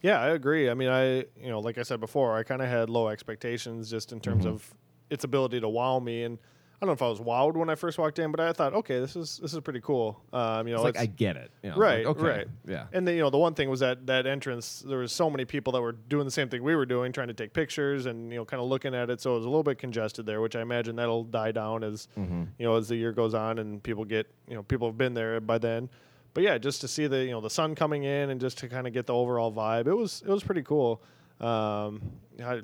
Yeah, 0.01 0.19
I 0.21 0.29
agree. 0.29 0.69
I 0.69 0.73
mean, 0.73 0.87
I 0.89 1.17
you 1.17 1.49
know, 1.49 1.59
like 1.59 1.77
I 1.77 1.83
said 1.83 1.99
before, 1.99 2.37
I 2.37 2.43
kind 2.43 2.61
of 2.61 2.69
had 2.69 2.89
low 2.89 3.09
expectations 3.09 3.89
just 3.91 4.13
in 4.13 4.21
terms 4.21 4.45
Mm-hmm. 4.45 4.53
of 4.55 4.73
its 5.09 5.25
ability 5.25 5.59
to 5.59 5.67
wow 5.67 5.99
me, 5.99 6.23
and 6.23 6.39
don't 6.81 6.87
know 6.87 6.93
if 6.93 7.01
I 7.03 7.07
was 7.07 7.19
wowed 7.19 7.55
when 7.55 7.69
I 7.69 7.75
first 7.75 7.97
walked 7.99 8.17
in, 8.17 8.31
but 8.31 8.39
I 8.39 8.53
thought, 8.53 8.73
okay, 8.73 8.99
this 8.99 9.15
is 9.15 9.37
this 9.41 9.53
is 9.53 9.59
pretty 9.59 9.81
cool. 9.81 10.19
Um, 10.33 10.67
you 10.67 10.73
know, 10.73 10.79
It's 10.85 10.95
like 10.95 10.97
I 10.97 11.05
get 11.05 11.35
it. 11.37 11.51
You 11.61 11.69
know, 11.69 11.75
right, 11.77 12.05
like, 12.05 12.17
okay, 12.17 12.27
right, 12.27 12.47
yeah. 12.67 12.85
And 12.91 13.07
then 13.07 13.15
you 13.15 13.21
know, 13.21 13.29
the 13.29 13.37
one 13.37 13.53
thing 13.53 13.69
was 13.69 13.81
that 13.81 14.07
that 14.07 14.25
entrance, 14.25 14.83
there 14.85 14.97
was 14.97 15.11
so 15.11 15.29
many 15.29 15.45
people 15.45 15.71
that 15.73 15.81
were 15.81 15.91
doing 15.91 16.25
the 16.25 16.31
same 16.31 16.49
thing 16.49 16.63
we 16.63 16.75
were 16.75 16.87
doing, 16.87 17.11
trying 17.11 17.27
to 17.27 17.35
take 17.35 17.53
pictures 17.53 18.07
and 18.07 18.31
you 18.31 18.37
know, 18.39 18.45
kind 18.45 18.61
of 18.61 18.67
looking 18.67 18.95
at 18.95 19.09
it. 19.11 19.21
So 19.21 19.33
it 19.33 19.37
was 19.37 19.45
a 19.45 19.49
little 19.49 19.63
bit 19.63 19.77
congested 19.77 20.25
there, 20.25 20.41
which 20.41 20.55
I 20.55 20.61
imagine 20.61 20.95
that'll 20.95 21.23
die 21.25 21.51
down 21.51 21.83
as 21.83 22.07
Mm-hmm. 22.17 22.43
you 22.57 22.65
know 22.65 22.75
as 22.75 22.87
the 22.89 22.95
year 22.95 23.11
goes 23.11 23.33
on 23.35 23.59
and 23.59 23.81
people 23.83 24.03
get 24.03 24.27
you 24.47 24.55
know 24.55 24.63
people 24.63 24.87
have 24.87 24.97
been 24.97 25.13
there 25.13 25.39
by 25.39 25.59
then. 25.59 25.87
But 26.33 26.43
yeah, 26.43 26.57
just 26.57 26.81
to 26.81 26.87
see 26.87 27.05
the 27.05 27.23
you 27.23 27.31
know 27.31 27.41
the 27.41 27.49
sun 27.51 27.75
coming 27.75 28.03
in 28.05 28.31
and 28.31 28.41
just 28.41 28.57
to 28.59 28.67
kind 28.67 28.87
of 28.87 28.93
get 28.93 29.05
the 29.05 29.13
overall 29.13 29.53
vibe, 29.53 29.85
it 29.85 29.93
was 29.93 30.23
it 30.25 30.29
was 30.31 30.43
pretty 30.43 30.63
cool. 30.63 31.03
Um, 31.41 32.01
I, 32.43 32.53
I'm 32.53 32.63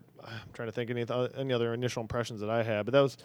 trying 0.54 0.68
to 0.68 0.72
think 0.72 0.90
any 0.90 1.06
th- 1.06 1.32
any 1.38 1.54
other 1.54 1.74
initial 1.74 2.02
impressions 2.02 2.42
that 2.42 2.50
I 2.50 2.64
had, 2.64 2.86
but 2.86 2.94
that 2.94 3.02
was 3.02 3.18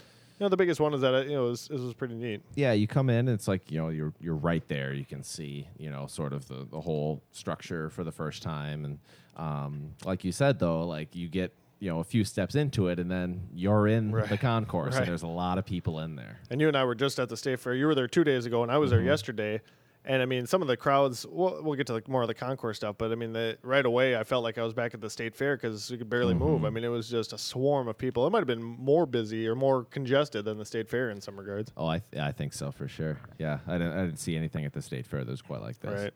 know 0.43 0.49
the 0.49 0.57
biggest 0.57 0.81
one 0.81 0.93
is 0.95 1.01
that 1.01 1.15
uh, 1.15 1.21
you 1.23 1.31
know 1.33 1.47
it 1.47 1.51
was, 1.51 1.69
it 1.71 1.79
was 1.81 1.95
pretty 1.95 2.15
neat. 2.15 2.43
yeah, 2.55 2.73
you 2.73 2.87
come 2.87 3.09
in, 3.11 3.29
and 3.29 3.31
it's 3.31 3.49
like 3.49 3.71
you 3.71 3.79
know 3.81 3.89
you're 3.89 4.13
you're 4.21 4.35
right 4.37 4.67
there. 4.69 4.93
You 4.93 5.05
can 5.05 5.23
see 5.23 5.69
you 5.79 5.91
know 5.91 6.07
sort 6.07 6.33
of 6.33 6.47
the 6.49 6.67
the 6.71 6.81
whole 6.81 7.23
structure 7.33 7.89
for 7.91 8.05
the 8.05 8.13
first 8.13 8.43
time, 8.43 8.85
and 8.85 8.99
um, 9.37 9.93
like 10.05 10.25
you 10.25 10.33
said 10.33 10.59
though, 10.59 10.85
like 10.87 11.15
you 11.15 11.29
get 11.29 11.53
you 11.81 11.89
know 11.91 12.01
a 12.01 12.05
few 12.05 12.25
steps 12.25 12.55
into 12.55 12.89
it, 12.89 12.99
and 12.99 13.11
then 13.11 13.49
you're 13.55 13.89
in 13.89 14.13
Right. 14.13 14.29
the 14.29 14.39
concourse, 14.39 14.93
Right. 14.95 15.01
and 15.01 15.09
there's 15.09 15.23
a 15.23 15.27
lot 15.27 15.59
of 15.59 15.65
people 15.67 16.01
in 16.01 16.15
there. 16.17 16.39
And 16.51 16.61
you 16.61 16.69
and 16.69 16.77
I 16.77 16.85
were 16.85 16.95
just 16.95 17.19
at 17.19 17.29
the 17.29 17.37
state 17.37 17.59
fair. 17.61 17.75
You 17.75 17.87
were 17.87 17.95
there 17.95 18.07
two 18.09 18.25
days 18.25 18.47
ago, 18.47 18.63
and 18.63 18.71
I 18.71 18.79
was 18.79 18.91
Mm-hmm. 18.91 18.99
there 18.99 19.07
yesterday. 19.07 19.61
And 20.05 20.21
I 20.21 20.27
mean, 20.27 20.47
some 20.49 20.63
of 20.63 20.69
the 20.69 20.77
crowds. 20.77 21.25
We'll, 21.31 21.63
we'll 21.63 21.77
get 21.77 21.87
to 21.87 21.93
like 21.93 22.09
more 22.09 22.23
of 22.23 22.29
the 22.29 22.35
concourse 22.35 22.77
stuff, 22.79 22.97
but 22.99 23.13
I 23.13 23.15
mean, 23.15 23.33
the, 23.33 23.57
right 23.63 23.87
away, 23.87 24.17
I 24.17 24.25
felt 24.25 24.43
like 24.43 24.59
I 24.59 24.63
was 24.65 24.73
back 24.75 24.95
at 24.95 25.01
the 25.01 25.09
state 25.09 25.35
fair 25.37 25.57
because 25.57 25.89
you 25.93 25.97
could 25.97 26.11
barely 26.11 26.35
Mm-hmm. 26.35 26.43
move. 26.45 26.65
I 26.65 26.71
mean, 26.71 26.83
it 26.83 26.89
was 26.89 27.09
just 27.09 27.33
a 27.33 27.39
swarm 27.39 27.87
of 27.87 27.97
people. 27.99 28.27
It 28.27 28.31
might 28.31 28.39
have 28.41 28.49
been 28.49 28.63
more 28.65 29.07
busy 29.07 29.47
or 29.47 29.55
more 29.55 29.85
congested 29.85 30.45
than 30.45 30.59
the 30.59 30.65
state 30.65 30.89
fair 30.89 31.11
in 31.11 31.21
some 31.21 31.37
regards. 31.39 31.71
Oh, 31.77 31.87
I 31.87 32.01
th- 32.11 32.21
I 32.21 32.33
think 32.33 32.53
so 32.53 32.73
for 32.73 32.89
sure. 32.89 33.17
Yeah, 33.39 33.59
I 33.69 33.75
didn't 33.79 33.93
I 33.93 34.05
didn't 34.05 34.19
see 34.19 34.35
anything 34.37 34.65
at 34.65 34.73
the 34.73 34.83
state 34.83 35.07
fair 35.07 35.23
that 35.23 35.31
was 35.31 35.41
quite 35.43 35.61
like 35.63 35.79
this. 35.79 36.03
Right. 36.03 36.15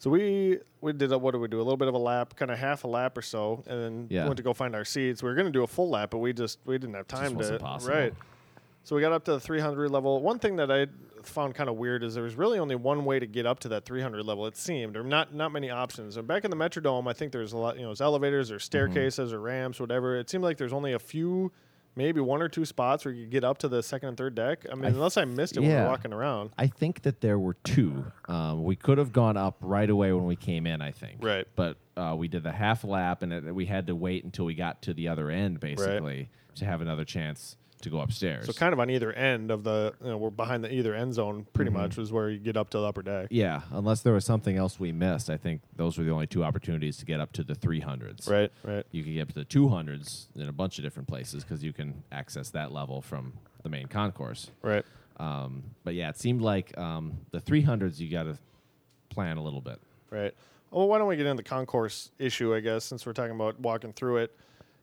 So 0.00 0.10
we 0.10 0.58
we 0.80 0.92
did 0.92 1.12
a, 1.12 1.18
what 1.18 1.30
did 1.30 1.38
we 1.40 1.46
do? 1.46 1.58
A 1.58 1.62
little 1.62 1.76
bit 1.76 1.86
of 1.88 1.94
a 1.94 1.98
lap, 1.98 2.34
kind 2.34 2.50
of 2.50 2.58
half 2.58 2.82
a 2.82 2.88
lap 2.88 3.16
or 3.16 3.22
so, 3.22 3.62
and 3.68 3.80
then 3.80 4.06
Yeah. 4.10 4.24
went 4.24 4.36
to 4.38 4.42
go 4.42 4.52
find 4.52 4.74
our 4.74 4.84
seats. 4.84 5.22
We 5.22 5.28
were 5.28 5.36
going 5.36 5.46
to 5.46 5.52
do 5.52 5.62
a 5.62 5.66
full 5.68 5.90
lap, 5.90 6.10
but 6.10 6.18
we 6.18 6.32
just 6.32 6.58
we 6.64 6.76
didn't 6.76 6.94
have 6.94 7.06
time 7.06 7.30
to. 7.30 7.36
wasn't 7.36 7.60
possible. 7.60 7.94
Right. 7.94 8.14
So 8.84 8.96
we 8.96 9.02
got 9.02 9.12
up 9.12 9.24
to 9.26 9.32
the 9.32 9.40
300 9.40 9.90
level. 9.90 10.20
One 10.22 10.38
thing 10.40 10.56
that 10.56 10.70
I 10.72 10.86
found 11.24 11.54
kind 11.54 11.68
of 11.68 11.76
weird 11.76 12.02
is 12.02 12.14
there 12.14 12.22
was 12.22 12.34
really 12.34 12.58
only 12.58 12.74
one 12.74 13.04
way 13.04 13.18
to 13.18 13.26
get 13.26 13.46
up 13.46 13.60
to 13.60 13.68
that 13.68 13.84
300 13.84 14.24
level. 14.24 14.46
It 14.46 14.56
seemed, 14.56 14.96
or 14.96 15.02
not 15.02 15.34
not 15.34 15.52
many 15.52 15.70
options. 15.70 16.16
And 16.16 16.26
back 16.26 16.44
in 16.44 16.50
the 16.50 16.56
Metrodome, 16.56 17.08
I 17.08 17.12
think 17.12 17.32
there's 17.32 17.52
a 17.52 17.56
lot. 17.56 17.76
You 17.76 17.82
know, 17.82 17.88
there's 17.88 18.00
elevators, 18.00 18.50
or 18.50 18.58
staircases, 18.58 19.32
or 19.32 19.40
ramps, 19.40 19.80
whatever. 19.80 20.16
It 20.16 20.30
seemed 20.30 20.44
like 20.44 20.58
there's 20.58 20.72
only 20.72 20.92
a 20.92 20.98
few. 20.98 21.52
Maybe 21.96 22.20
one 22.20 22.42
or 22.42 22.48
two 22.48 22.64
spots 22.64 23.04
where 23.04 23.12
you 23.12 23.24
could 23.24 23.32
get 23.32 23.42
up 23.42 23.58
to 23.58 23.68
the 23.68 23.82
second 23.82 24.10
and 24.10 24.16
third 24.16 24.36
deck. 24.36 24.64
I 24.70 24.76
mean, 24.76 24.84
I 24.84 24.88
unless 24.88 25.16
I 25.16 25.24
missed 25.24 25.56
it 25.56 25.60
when 25.60 25.68
we 25.68 25.74
yeah. 25.74 25.82
were 25.82 25.88
walking 25.88 26.12
around. 26.12 26.50
I 26.56 26.68
think 26.68 27.02
that 27.02 27.20
there 27.20 27.40
were 27.40 27.54
two. 27.64 28.04
Um, 28.28 28.62
we 28.62 28.76
could 28.76 28.98
have 28.98 29.12
gone 29.12 29.36
up 29.36 29.56
right 29.60 29.90
away 29.90 30.12
when 30.12 30.24
we 30.24 30.36
came 30.36 30.64
in. 30.64 30.80
I 30.80 30.92
think. 30.92 31.16
Right. 31.20 31.46
But 31.56 31.76
uh, 31.96 32.14
we 32.16 32.28
did 32.28 32.44
the 32.44 32.52
half 32.52 32.84
lap, 32.84 33.22
and 33.22 33.32
it, 33.32 33.52
we 33.52 33.66
had 33.66 33.88
to 33.88 33.96
wait 33.96 34.22
until 34.22 34.44
we 34.44 34.54
got 34.54 34.82
to 34.82 34.94
the 34.94 35.08
other 35.08 35.28
end, 35.28 35.58
basically, 35.58 36.28
to 36.54 36.64
have 36.64 36.80
another 36.80 37.04
chance 37.04 37.56
to 37.82 37.90
go 37.90 38.00
upstairs. 38.00 38.46
So 38.46 38.52
kind 38.52 38.72
of 38.72 38.80
on 38.80 38.90
either 38.90 39.12
end 39.12 39.50
of 39.50 39.62
the, 39.64 39.94
you 40.02 40.08
know, 40.10 40.16
we're 40.18 40.30
behind 40.30 40.64
the 40.64 40.72
either 40.72 40.94
end 40.94 41.14
zone. 41.14 41.46
Pretty 41.52 41.70
Mm-hmm. 41.70 41.80
much 41.80 41.96
was 41.96 42.10
where 42.12 42.28
you 42.30 42.38
get 42.38 42.56
up 42.56 42.70
to 42.70 42.78
the 42.78 42.84
upper 42.84 43.02
deck. 43.02 43.28
yeah, 43.30 43.60
unless 43.70 44.00
there 44.02 44.12
was 44.12 44.24
something 44.24 44.56
else 44.56 44.80
we 44.80 44.90
missed, 44.92 45.28
I 45.30 45.36
think 45.36 45.60
those 45.76 45.96
were 45.98 46.04
the 46.04 46.10
only 46.10 46.26
two 46.26 46.42
opportunities 46.44 46.96
to 46.98 47.04
get 47.06 47.20
up 47.20 47.32
to 47.32 47.44
the 47.44 47.54
300s. 47.54 48.28
Right, 48.28 48.50
right. 48.64 48.84
You 48.90 49.02
can 49.04 49.14
get 49.14 49.22
up 49.22 49.28
to 49.28 49.34
the 49.34 49.44
200s 49.44 50.26
in 50.36 50.48
a 50.48 50.52
bunch 50.52 50.78
of 50.78 50.84
different 50.84 51.08
places 51.08 51.44
because 51.44 51.62
you 51.62 51.72
can 51.72 52.02
access 52.10 52.50
that 52.50 52.72
level 52.72 53.00
from 53.02 53.34
the 53.62 53.68
main 53.68 53.86
concourse. 53.86 54.50
Right. 54.62 54.84
Um, 55.18 55.64
but 55.84 55.94
yeah, 55.94 56.08
it 56.10 56.18
seemed 56.18 56.40
like 56.42 56.76
um, 56.78 57.18
the 57.32 57.40
300s 57.40 57.98
you 57.98 58.10
got 58.10 58.24
to 58.24 58.38
plan 59.10 59.36
a 59.36 59.42
little 59.42 59.60
bit. 59.60 59.80
Right. 60.10 60.32
Well, 60.70 60.86
why 60.86 60.98
don't 60.98 61.08
we 61.08 61.16
get 61.16 61.26
into 61.26 61.42
the 61.42 61.48
concourse 61.48 62.10
issue? 62.18 62.54
I 62.54 62.60
guess 62.60 62.84
since 62.84 63.04
we're 63.06 63.12
talking 63.14 63.34
about 63.34 63.58
walking 63.60 63.92
through 63.92 64.18
it. 64.18 64.36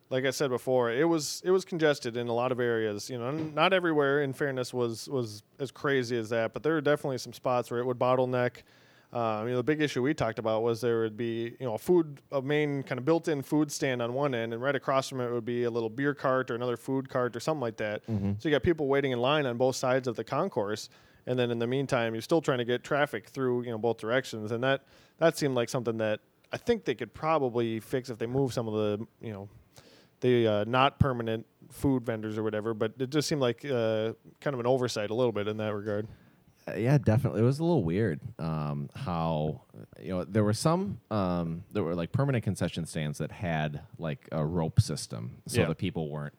Like 0.09 0.25
I 0.25 0.29
said 0.29 0.49
before, 0.49 0.91
it 0.91 1.07
was 1.07 1.41
it 1.43 1.51
was 1.51 1.65
congested 1.65 2.15
in 2.15 2.27
a 2.27 2.33
lot 2.33 2.51
of 2.51 2.59
areas. 2.59 3.09
You 3.09 3.17
know, 3.17 3.31
not 3.31 3.73
everywhere. 3.73 4.21
In 4.21 4.33
fairness, 4.33 4.73
was 4.73 5.07
was 5.09 5.41
as 5.59 5.71
crazy 5.71 6.15
as 6.17 6.29
that, 6.29 6.53
but 6.53 6.61
there 6.63 6.73
were 6.73 6.81
definitely 6.81 7.17
some 7.17 7.33
spots 7.33 7.71
where 7.71 7.79
it 7.79 7.85
would 7.85 7.97
bottleneck. 7.97 8.57
Um, 9.13 9.45
you 9.47 9.51
know, 9.51 9.57
the 9.57 9.63
big 9.63 9.81
issue 9.81 10.01
we 10.01 10.13
talked 10.13 10.39
about 10.39 10.61
was 10.61 10.81
there 10.81 10.99
would 11.01 11.15
be 11.15 11.55
you 11.59 11.65
know 11.65 11.73
a 11.75 11.77
food 11.77 12.19
a 12.31 12.41
main 12.41 12.83
kind 12.83 12.99
of 12.99 13.05
built-in 13.05 13.41
food 13.41 13.71
stand 13.71 14.01
on 14.01 14.13
one 14.13 14.35
end, 14.35 14.53
and 14.53 14.61
right 14.61 14.75
across 14.75 15.09
from 15.09 15.21
it 15.21 15.31
would 15.31 15.45
be 15.45 15.63
a 15.63 15.71
little 15.71 15.89
beer 15.89 16.13
cart 16.13 16.51
or 16.51 16.55
another 16.55 16.77
food 16.77 17.09
cart 17.09 17.35
or 17.35 17.39
something 17.39 17.61
like 17.61 17.77
that. 17.77 18.03
So 18.39 18.49
you 18.49 18.51
got 18.51 18.61
people 18.61 18.87
waiting 18.87 19.11
in 19.11 19.19
line 19.19 19.45
on 19.45 19.57
both 19.57 19.75
sides 19.75 20.07
of 20.07 20.15
the 20.17 20.23
concourse, 20.23 20.89
and 21.25 21.39
then 21.39 21.49
in 21.49 21.59
the 21.59 21.67
meantime, 21.67 22.13
you're 22.13 22.21
still 22.21 22.41
trying 22.41 22.57
to 22.59 22.65
get 22.65 22.83
traffic 22.83 23.29
through 23.29 23.63
you 23.63 23.71
know 23.71 23.77
both 23.79 23.97
directions, 23.97 24.51
and 24.51 24.63
that 24.63 24.83
that 25.17 25.37
seemed 25.37 25.55
like 25.55 25.69
something 25.69 25.97
that 25.97 26.19
I 26.51 26.57
think 26.57 26.83
they 26.85 26.95
could 26.95 27.13
probably 27.13 27.79
fix 27.79 28.09
if 28.09 28.17
they 28.17 28.27
move 28.27 28.53
some 28.53 28.67
of 28.67 28.73
the 28.73 29.07
you 29.21 29.31
know 29.33 29.47
the 30.25 30.47
uh, 30.47 30.63
not 30.67 30.99
permanent 30.99 31.45
food 31.71 32.05
vendors 32.05 32.37
or 32.37 32.43
whatever. 32.43 32.73
But 32.73 32.93
it 32.99 33.09
just 33.09 33.27
seemed 33.27 33.41
like 33.41 33.63
uh, 33.65 34.13
kind 34.41 34.53
of 34.53 34.59
an 34.59 34.65
oversight 34.67 35.09
a 35.09 35.13
little 35.13 35.31
bit 35.31 35.47
in 35.47 35.57
that 35.57 35.73
regard. 35.73 36.07
Uh, 36.67 36.73
yeah, 36.75 36.97
definitely. 36.97 37.41
It 37.41 37.43
was 37.43 37.59
a 37.59 37.63
little 37.63 37.83
weird 37.83 38.19
um, 38.39 38.89
how 38.95 39.61
you 40.01 40.09
know 40.09 40.23
there 40.23 40.43
were 40.43 40.53
some 40.53 40.99
um, 41.11 41.63
there 41.71 41.83
were 41.83 41.93
like 41.95 42.11
permanent 42.11 42.43
concession 42.43 42.85
stands 42.85 43.19
that 43.19 43.31
had 43.31 43.81
like 43.99 44.27
a 44.31 44.43
rope 44.43 44.81
system, 44.81 45.37
so 45.47 45.61
Yeah. 45.61 45.67
the 45.67 45.75
people 45.75 46.09
weren't 46.09 46.33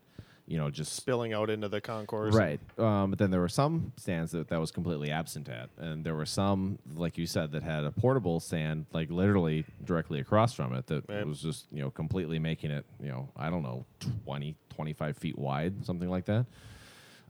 you 0.47 0.59
know 0.59 0.71
just 0.71 0.93
Spilling 0.95 1.33
out 1.33 1.51
into 1.51 1.69
the 1.69 1.81
concourse, 1.81 2.35
right. 2.35 2.61
Um, 2.79 3.11
but 3.11 3.19
then 3.19 3.31
there 3.31 3.41
were 3.41 3.49
some 3.49 3.93
stands 3.97 4.33
that 4.33 4.49
that 4.49 4.61
was 4.61 4.71
completely 4.71 5.11
absent 5.11 5.49
at, 5.49 5.71
and 5.79 6.05
there 6.05 6.15
were 6.15 6.27
some 6.27 6.79
like 6.95 7.19
you 7.19 7.27
said 7.27 7.51
that 7.53 7.63
had 7.63 7.85
a 7.85 7.91
portable 7.91 8.39
stand 8.41 8.87
like 8.93 9.11
literally 9.11 9.65
directly 9.85 10.21
across 10.21 10.55
from 10.55 10.73
it 10.75 10.87
that 10.87 11.09
Right. 11.09 11.27
was 11.27 11.41
just 11.43 11.67
you 11.73 11.83
know 11.83 11.91
completely 11.91 12.39
making 12.39 12.71
it 12.71 12.85
you 13.01 13.09
know 13.09 13.29
I 13.37 13.51
don't 13.51 13.63
know 13.63 13.85
20, 14.25 14.55
25 14.71 15.17
feet 15.19 15.39
wide, 15.39 15.85
something 15.85 16.09
like 16.09 16.27
that. 16.27 16.47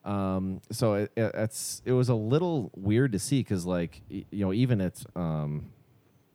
Um, 0.05 0.61
so 0.71 0.95
it, 0.95 1.13
it, 1.17 1.33
it's 1.35 1.83
it 1.85 1.93
was 1.93 2.09
a 2.09 2.15
little 2.15 2.71
weird 2.77 3.13
to 3.13 3.19
see 3.19 3.41
because 3.41 3.67
like 3.67 4.03
you 4.09 4.25
know 4.33 4.53
even 4.53 4.81
at 4.81 5.03
um, 5.17 5.67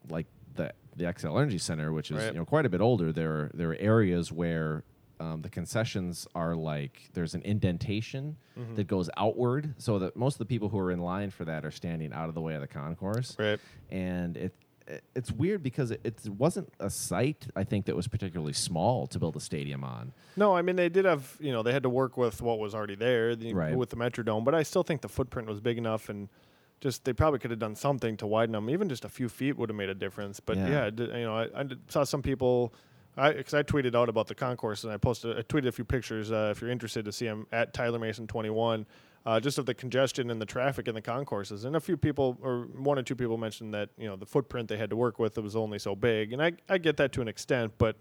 like 0.10 0.26
the 0.56 0.74
the 0.98 1.06
Xcel 1.06 1.40
Energy 1.40 1.58
Center, 1.58 1.94
which 1.94 2.12
is 2.12 2.18
Right. 2.18 2.34
you 2.34 2.40
know 2.40 2.46
quite 2.46 2.66
a 2.66 2.70
bit 2.70 2.82
older, 2.82 3.14
there 3.14 3.32
are, 3.32 3.52
there 3.54 3.70
are 3.72 3.76
areas 3.80 4.30
where 4.32 4.84
um, 5.22 5.42
the 5.42 5.50
concessions 5.50 6.28
are 6.36 6.56
like 6.56 7.10
there's 7.13 7.34
an 7.36 7.42
indentation 7.44 8.36
Mm-hmm. 8.60 8.75
that 8.75 8.88
goes 8.88 9.10
outward, 9.16 9.74
so 9.78 9.98
that 10.00 10.18
most 10.18 10.34
of 10.36 10.40
the 10.40 10.46
people 10.46 10.68
who 10.68 10.78
are 10.78 10.92
in 10.92 11.00
line 11.00 11.30
for 11.32 11.46
that 11.46 11.63
are 11.63 11.72
standing 11.72 12.12
out 12.12 12.28
of 12.28 12.36
the 12.36 12.42
way 12.42 12.54
of 12.54 12.60
the 12.62 12.68
concourse, 12.68 13.36
Right. 13.40 13.60
and 13.90 14.36
it. 14.36 14.44
it- 14.88 15.04
It's 15.16 15.32
weird 15.32 15.63
because 15.63 15.92
it, 15.92 16.01
it 16.04 16.28
wasn't 16.28 16.68
a 16.80 16.90
site 16.90 17.48
I 17.56 17.63
think 17.63 17.86
that 17.86 17.96
was 17.96 18.08
particularly 18.10 18.51
small 18.54 19.08
to 19.08 19.20
build 19.20 19.36
a 19.38 19.40
stadium 19.40 19.84
on. 19.86 20.12
No, 20.36 20.54
I 20.54 20.62
mean 20.63 20.75
they 20.75 20.90
did 20.90 21.06
have 21.06 21.24
you 21.40 21.54
know 21.54 21.63
they 21.63 21.72
had 21.72 21.84
to 21.84 21.90
work 22.01 22.18
with 22.18 22.42
what 22.42 22.60
was 22.60 22.75
already 22.75 22.96
there 22.96 23.34
the, 23.36 23.54
Right. 23.54 23.74
with 23.82 23.90
the 23.90 23.96
Metrodome, 23.96 24.44
but 24.44 24.54
I 24.54 24.63
still 24.63 24.84
think 24.84 25.00
the 25.01 25.08
footprint 25.18 25.48
was 25.48 25.62
big 25.62 25.78
enough 25.78 26.10
and 26.10 26.28
just 26.82 27.06
they 27.06 27.13
probably 27.13 27.40
could 27.40 27.51
have 27.51 27.60
done 27.68 27.75
something 27.75 28.18
to 28.18 28.28
widen 28.28 28.51
them. 28.54 28.70
Even 28.70 28.90
just 28.90 29.06
a 29.06 29.10
few 29.10 29.30
feet 29.30 29.56
would 29.58 29.70
have 29.70 29.78
made 29.78 29.90
a 29.90 30.00
difference. 30.06 30.42
But 30.42 30.58
Yeah. 30.58 30.90
yeah, 30.98 31.06
you 31.22 31.24
know 31.28 31.38
I, 31.38 31.62
I 31.62 31.63
saw 31.88 32.04
some 32.04 32.22
people. 32.22 32.74
I 33.18 33.34
because 33.34 33.53
I 33.53 33.63
tweeted 33.63 33.96
out 33.96 34.10
about 34.10 34.27
the 34.27 34.36
concourse 34.36 34.84
and 34.84 34.91
I 34.91 34.98
posted 34.98 35.38
I 35.38 35.41
tweeted 35.41 35.68
a 35.68 35.72
few 35.72 35.86
pictures 35.86 36.32
uh, 36.32 36.50
if 36.51 36.62
you're 36.62 36.72
interested 36.72 37.06
to 37.06 37.12
see 37.12 37.25
them 37.25 37.48
at 37.51 37.74
Tyler 37.74 38.00
Mason 38.00 38.27
21. 38.27 38.86
Uh, 39.24 39.39
just 39.39 39.60
of 39.60 39.68
the 39.68 39.74
congestion 39.75 40.32
and 40.32 40.41
the 40.41 40.46
traffic 40.48 40.88
in 40.88 40.96
the 40.96 41.01
concourses, 41.01 41.63
and 41.63 41.75
a 41.75 41.80
few 41.80 41.96
people, 41.96 42.39
or 42.41 42.62
one 42.75 42.98
or 42.98 43.03
two 43.03 43.15
people, 43.15 43.38
mentioned 43.38 43.72
that 43.72 43.89
you 43.96 44.08
know 44.08 44.15
the 44.15 44.25
footprint 44.25 44.68
they 44.68 44.77
had 44.77 44.89
to 44.89 44.96
work 44.96 45.20
with 45.20 45.38
was 45.38 45.56
only 45.56 45.77
so 45.77 45.96
big, 45.96 46.34
and 46.34 46.41
I 46.41 46.53
I 46.68 46.80
get 46.80 46.98
that 46.98 47.12
to 47.12 47.22
an 47.22 47.27
extent, 47.27 47.72
but 47.77 47.98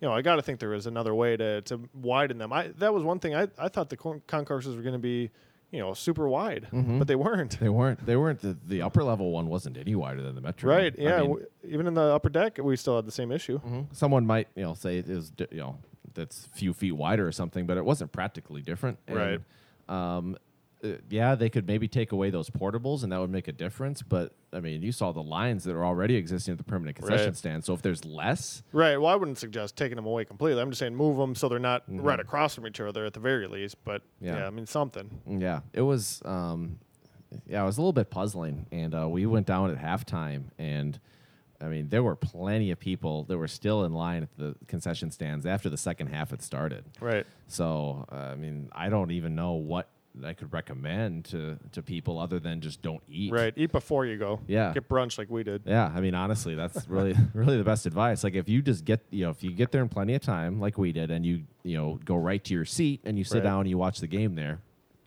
you 0.00 0.08
know, 0.08 0.14
I 0.14 0.22
got 0.22 0.36
to 0.36 0.42
think 0.42 0.60
there 0.60 0.72
is 0.74 0.86
another 0.86 1.14
way 1.14 1.36
to, 1.36 1.60
to 1.62 1.80
widen 1.94 2.38
them. 2.38 2.52
I 2.52 2.68
that 2.78 2.92
was 2.92 3.02
one 3.02 3.18
thing 3.18 3.34
I, 3.34 3.48
I 3.58 3.68
thought 3.68 3.90
the 3.90 4.20
concourses 4.26 4.76
were 4.76 4.82
going 4.82 4.94
to 4.94 4.98
be, 4.98 5.30
you 5.70 5.78
know, 5.78 5.94
super 5.94 6.28
wide, 6.28 6.66
but 6.72 7.06
they 7.06 7.14
weren't. 7.16 7.58
They 7.60 7.68
weren't. 7.68 8.04
They 8.04 8.16
weren't. 8.16 8.40
The, 8.40 8.56
the 8.66 8.82
upper 8.82 9.04
level 9.04 9.30
one 9.30 9.46
wasn't 9.48 9.76
any 9.76 9.94
wider 9.94 10.20
than 10.22 10.34
the 10.34 10.40
Metro. 10.40 10.68
Right? 10.70 10.94
I 10.98 11.02
Yeah. 11.02 11.18
mean, 11.20 11.28
w- 11.28 11.46
even 11.64 11.86
in 11.86 11.94
the 11.94 12.02
upper 12.02 12.28
deck, 12.28 12.58
we 12.58 12.76
still 12.76 12.96
had 12.96 13.06
the 13.06 13.12
same 13.12 13.30
issue. 13.30 13.60
mhm. 13.60 13.86
Someone 13.92 14.26
might 14.26 14.48
you 14.56 14.62
know 14.64 14.74
say 14.74 14.98
it 14.98 15.08
is 15.08 15.32
you 15.50 15.58
know 15.58 15.78
that's 16.14 16.46
a 16.46 16.48
few 16.50 16.72
feet 16.72 16.92
wider 16.92 17.26
or 17.26 17.32
something, 17.32 17.66
but 17.66 17.76
it 17.76 17.84
wasn't 17.84 18.10
practically 18.12 18.62
different. 18.62 18.98
And, 19.06 19.16
Right. 19.16 19.40
Um, 19.88 20.36
uh, 20.82 20.88
yeah, 21.10 21.34
they 21.34 21.50
could 21.50 21.66
maybe 21.66 21.86
take 21.88 22.12
away 22.12 22.30
those 22.30 22.48
portables, 22.50 23.02
and 23.02 23.12
that 23.12 23.20
would 23.20 23.30
make 23.30 23.48
a 23.48 23.52
difference. 23.52 24.02
But 24.02 24.32
I 24.52 24.60
mean, 24.60 24.82
you 24.82 24.92
saw 24.92 25.12
the 25.12 25.22
lines 25.22 25.64
that 25.64 25.74
are 25.74 25.84
already 25.84 26.16
existing 26.16 26.52
at 26.52 26.58
the 26.58 26.64
permanent 26.64 26.96
concession 26.96 27.26
Right. 27.26 27.36
stand. 27.36 27.64
So 27.64 27.74
if 27.74 27.82
there's 27.82 28.04
less, 28.04 28.62
Right. 28.72 28.96
Well, 28.96 29.10
I 29.12 29.16
wouldn't 29.16 29.38
suggest 29.38 29.76
taking 29.76 29.96
them 29.96 30.06
away 30.06 30.24
completely. 30.24 30.60
I'm 30.62 30.70
just 30.70 30.78
saying 30.80 30.94
move 30.96 31.16
them 31.18 31.34
so 31.34 31.48
they're 31.48 31.58
not 31.58 31.84
right 31.88 32.18
across 32.20 32.54
from 32.54 32.66
each 32.66 32.80
other 32.80 33.04
at 33.04 33.12
the 33.12 33.20
very 33.20 33.46
least. 33.46 33.76
But 33.84 34.02
yeah, 34.20 34.36
Yeah. 34.38 34.46
I 34.46 34.50
mean 34.50 34.66
something. 34.66 35.10
Yeah, 35.28 35.60
it 35.72 35.82
was. 35.82 36.22
Um, 36.24 36.78
yeah, 37.46 37.62
it 37.62 37.66
was 37.66 37.78
a 37.78 37.80
little 37.80 37.92
bit 37.92 38.10
puzzling, 38.10 38.66
and 38.72 38.92
uh, 38.94 39.08
we 39.08 39.24
went 39.26 39.46
down 39.46 39.70
at 39.70 39.78
halftime, 39.78 40.44
and 40.58 40.98
I 41.60 41.68
mean, 41.68 41.88
there 41.90 42.02
were 42.02 42.16
plenty 42.16 42.70
of 42.72 42.80
people 42.80 43.22
that 43.24 43.36
were 43.38 43.46
still 43.46 43.84
in 43.84 43.92
line 43.92 44.22
at 44.24 44.36
the 44.36 44.56
concession 44.66 45.10
stands 45.12 45.46
after 45.46 45.68
the 45.68 45.76
second 45.76 46.08
half 46.08 46.30
had 46.30 46.42
started. 46.42 46.84
Right. 47.00 47.26
So, 47.46 48.06
uh, 48.10 48.14
I 48.16 48.34
mean, 48.34 48.68
I 48.72 48.88
don't 48.88 49.10
even 49.12 49.34
know 49.36 49.52
what 49.52 49.88
I 50.24 50.32
could 50.32 50.52
recommend 50.52 51.24
to 51.26 51.56
to 51.72 51.82
people 51.82 52.18
other 52.18 52.40
than 52.40 52.60
just 52.60 52.82
don't 52.82 53.02
eat. 53.08 53.32
Right. 53.32 53.52
Eat 53.56 53.72
before 53.72 54.06
you 54.06 54.16
go. 54.18 54.40
Yeah. 54.46 54.72
Get 54.72 54.88
brunch 54.88 55.18
like 55.18 55.30
we 55.30 55.42
did. 55.44 55.62
Yeah, 55.64 55.90
I 55.94 56.00
mean, 56.00 56.14
honestly, 56.14 56.54
that's 56.54 56.88
really, 56.88 57.14
really 57.32 57.56
the 57.56 57.64
best 57.64 57.86
advice. 57.86 58.24
Like, 58.24 58.34
if 58.34 58.48
you 58.48 58.60
just 58.62 58.84
get, 58.84 59.00
you 59.10 59.24
know, 59.24 59.30
if 59.30 59.42
you 59.44 59.52
get 59.52 59.70
there 59.72 59.82
in 59.82 59.88
plenty 59.88 60.14
of 60.14 60.22
time, 60.22 60.58
like 60.60 60.78
we 60.78 60.92
did, 60.92 61.10
and 61.10 61.24
you, 61.24 61.42
you 61.62 61.76
know, 61.76 61.98
go 62.04 62.16
right 62.16 62.42
to 62.44 62.54
your 62.54 62.64
seat 62.64 63.00
and 63.04 63.16
you 63.18 63.24
sit 63.24 63.36
Right. 63.38 63.44
down 63.44 63.60
and 63.60 63.70
you 63.70 63.78
watch 63.78 64.00
the 64.00 64.06
game 64.08 64.34
there, 64.34 64.58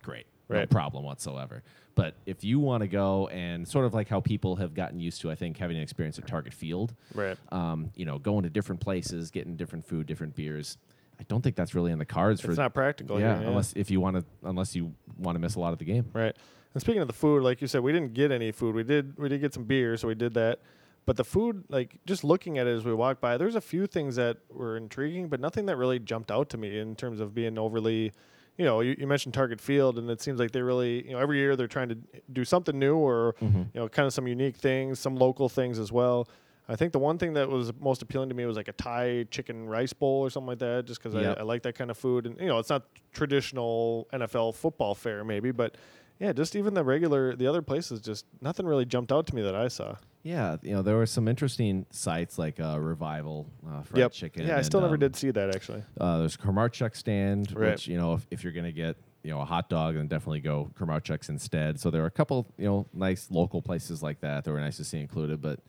great, 0.03 0.25
no 0.49 0.65
problem 0.67 1.03
whatsoever. 1.03 1.63
But 1.95 2.15
if 2.25 2.43
you 2.43 2.59
want 2.59 2.81
to 2.81 2.87
go 2.87 3.27
and 3.27 3.67
sort 3.67 3.85
of 3.85 3.93
like 3.93 4.07
how 4.09 4.19
people 4.19 4.55
have 4.55 4.73
gotten 4.73 4.99
used 4.99 5.21
to, 5.21 5.29
I 5.29 5.35
think, 5.35 5.57
having 5.57 5.77
an 5.77 5.83
experience 5.83 6.17
at 6.17 6.25
Target 6.25 6.53
Field, 6.53 6.93
Right. 7.13 7.37
um, 7.51 7.91
you 7.95 8.05
know, 8.05 8.17
going 8.17 8.43
to 8.43 8.49
different 8.49 8.81
places, 8.81 9.29
getting 9.29 9.55
different 9.57 9.85
food, 9.85 10.07
different 10.07 10.35
beers. 10.35 10.77
I 11.23 11.25
don't 11.29 11.41
think 11.41 11.55
that's 11.55 11.73
really 11.73 11.93
in 11.93 11.99
the 11.99 12.05
cards 12.05 12.41
for 12.41 12.49
It's 12.49 12.57
not 12.57 12.73
practical. 12.73 13.17
yeah, 13.17 13.39
here, 13.39 13.47
unless 13.47 13.71
if 13.73 13.89
you 13.89 14.01
want 14.01 14.17
to, 14.17 14.25
unless 14.43 14.75
you 14.75 14.93
want 15.17 15.35
to 15.35 15.39
miss 15.39 15.55
a 15.55 15.59
lot 15.59 15.71
of 15.71 15.79
the 15.79 15.85
game. 15.85 16.09
Right. 16.11 16.35
And 16.73 16.81
speaking 16.81 17.01
of 17.01 17.07
the 17.07 17.13
food, 17.13 17.43
like 17.43 17.61
you 17.61 17.67
said, 17.67 17.81
we 17.81 17.93
didn't 17.93 18.13
get 18.13 18.31
any 18.31 18.51
food. 18.51 18.75
We 18.75 18.83
did 18.83 19.17
we 19.17 19.29
did 19.29 19.39
get 19.39 19.53
some 19.53 19.63
beer, 19.63 19.95
so 19.95 20.09
we 20.09 20.15
did 20.15 20.33
that. 20.33 20.59
But 21.05 21.15
the 21.15 21.23
food, 21.23 21.63
like 21.69 21.97
just 22.05 22.23
looking 22.23 22.57
at 22.57 22.67
it 22.67 22.75
as 22.75 22.83
we 22.83 22.93
walked 22.93 23.21
by, 23.21 23.37
there's 23.37 23.55
a 23.55 23.61
few 23.61 23.87
things 23.87 24.15
that 24.17 24.37
were 24.49 24.75
intriguing, 24.75 25.29
but 25.29 25.39
nothing 25.39 25.65
that 25.67 25.77
really 25.77 25.99
jumped 25.99 26.31
out 26.31 26.49
to 26.49 26.57
me 26.57 26.79
in 26.79 26.95
terms 26.95 27.19
of 27.19 27.33
being 27.33 27.57
overly, 27.57 28.11
you 28.57 28.65
know, 28.65 28.81
you, 28.81 28.95
you 28.97 29.07
mentioned 29.07 29.33
Target 29.33 29.59
Field, 29.59 29.97
and 29.97 30.09
it 30.09 30.21
seems 30.21 30.39
like 30.39 30.51
they 30.51 30.61
really, 30.61 31.05
you 31.05 31.11
know, 31.11 31.19
every 31.19 31.37
year 31.39 31.55
they're 31.55 31.67
trying 31.67 31.89
to 31.89 31.97
do 32.31 32.45
something 32.45 32.77
new 32.77 32.95
or, 32.95 33.35
mm-hmm. 33.41 33.59
you 33.59 33.79
know, 33.79 33.89
kind 33.89 34.05
of 34.05 34.13
some 34.13 34.27
unique 34.27 34.55
things, 34.55 34.99
some 34.99 35.15
local 35.15 35.49
things 35.49 35.77
as 35.77 35.91
well. 35.91 36.27
I 36.69 36.75
think 36.77 36.93
the 36.93 36.99
one 36.99 37.17
thing 37.17 37.33
that 37.33 37.49
was 37.49 37.73
most 37.79 38.01
appealing 38.01 38.29
to 38.29 38.35
me 38.35 38.45
was 38.45 38.55
like 38.55 38.69
a 38.69 38.73
Thai 38.73 39.25
chicken 39.29 39.67
rice 39.67 39.91
bowl 39.93 40.21
or 40.21 40.29
something 40.29 40.47
like 40.47 40.59
that, 40.59 40.85
just 40.85 41.01
because 41.03 41.13
Yep. 41.13 41.37
I, 41.37 41.41
I 41.41 41.43
like 41.43 41.63
that 41.63 41.75
kind 41.75 41.91
of 41.91 41.97
food. 41.97 42.25
And 42.25 42.39
you 42.39 42.47
know, 42.47 42.57
it's 42.59 42.69
not 42.69 42.83
traditional 43.11 44.07
NFL 44.13 44.55
football 44.55 44.95
fare 44.95 45.23
maybe, 45.23 45.51
but 45.51 45.75
yeah, 46.19 46.31
just 46.31 46.55
even 46.55 46.73
the 46.73 46.83
regular, 46.83 47.35
the 47.35 47.47
other 47.47 47.61
places, 47.61 47.99
just 47.99 48.25
nothing 48.39 48.65
really 48.65 48.85
jumped 48.85 49.11
out 49.11 49.27
to 49.27 49.35
me 49.35 49.41
that 49.41 49.55
I 49.55 49.67
saw. 49.67 49.95
Yeah, 50.21 50.55
you 50.61 50.71
know, 50.71 50.81
there 50.81 50.95
were 50.95 51.05
some 51.05 51.27
interesting 51.27 51.85
sites 51.89 52.37
like 52.37 52.59
uh, 52.59 52.79
Revival 52.79 53.49
uh, 53.69 53.81
Fried 53.81 54.11
Chicken. 54.13 54.47
Yeah, 54.47 54.53
I 54.53 54.57
and, 54.57 54.65
still 54.65 54.79
never 54.79 54.93
um, 54.93 54.99
did 55.01 55.15
see 55.17 55.31
that 55.31 55.53
actually. 55.53 55.83
Uh, 55.99 56.19
there's 56.19 56.35
a 56.35 56.37
Kramarczuk 56.37 56.95
stand, 56.95 57.51
Right. 57.53 57.71
which 57.71 57.87
you 57.87 57.97
know, 57.97 58.13
if, 58.13 58.27
if 58.31 58.43
you're 58.43 58.53
gonna 58.53 58.71
get 58.71 58.95
you 59.23 59.31
know 59.31 59.41
a 59.41 59.45
hot 59.45 59.69
dog, 59.69 59.95
then 59.95 60.07
definitely 60.07 60.39
go 60.39 60.71
Kramarczuk's 60.79 61.27
instead. 61.27 61.79
So 61.79 61.89
there 61.89 62.03
are 62.03 62.07
a 62.07 62.11
couple 62.11 62.47
you 62.57 62.65
know 62.65 62.85
nice 62.93 63.27
local 63.31 63.61
places 63.61 64.01
like 64.01 64.21
that 64.21 64.45
that 64.45 64.51
were 64.51 64.61
nice 64.61 64.77
to 64.77 64.85
see 64.85 64.99
included. 65.01 65.41
But 65.41 65.59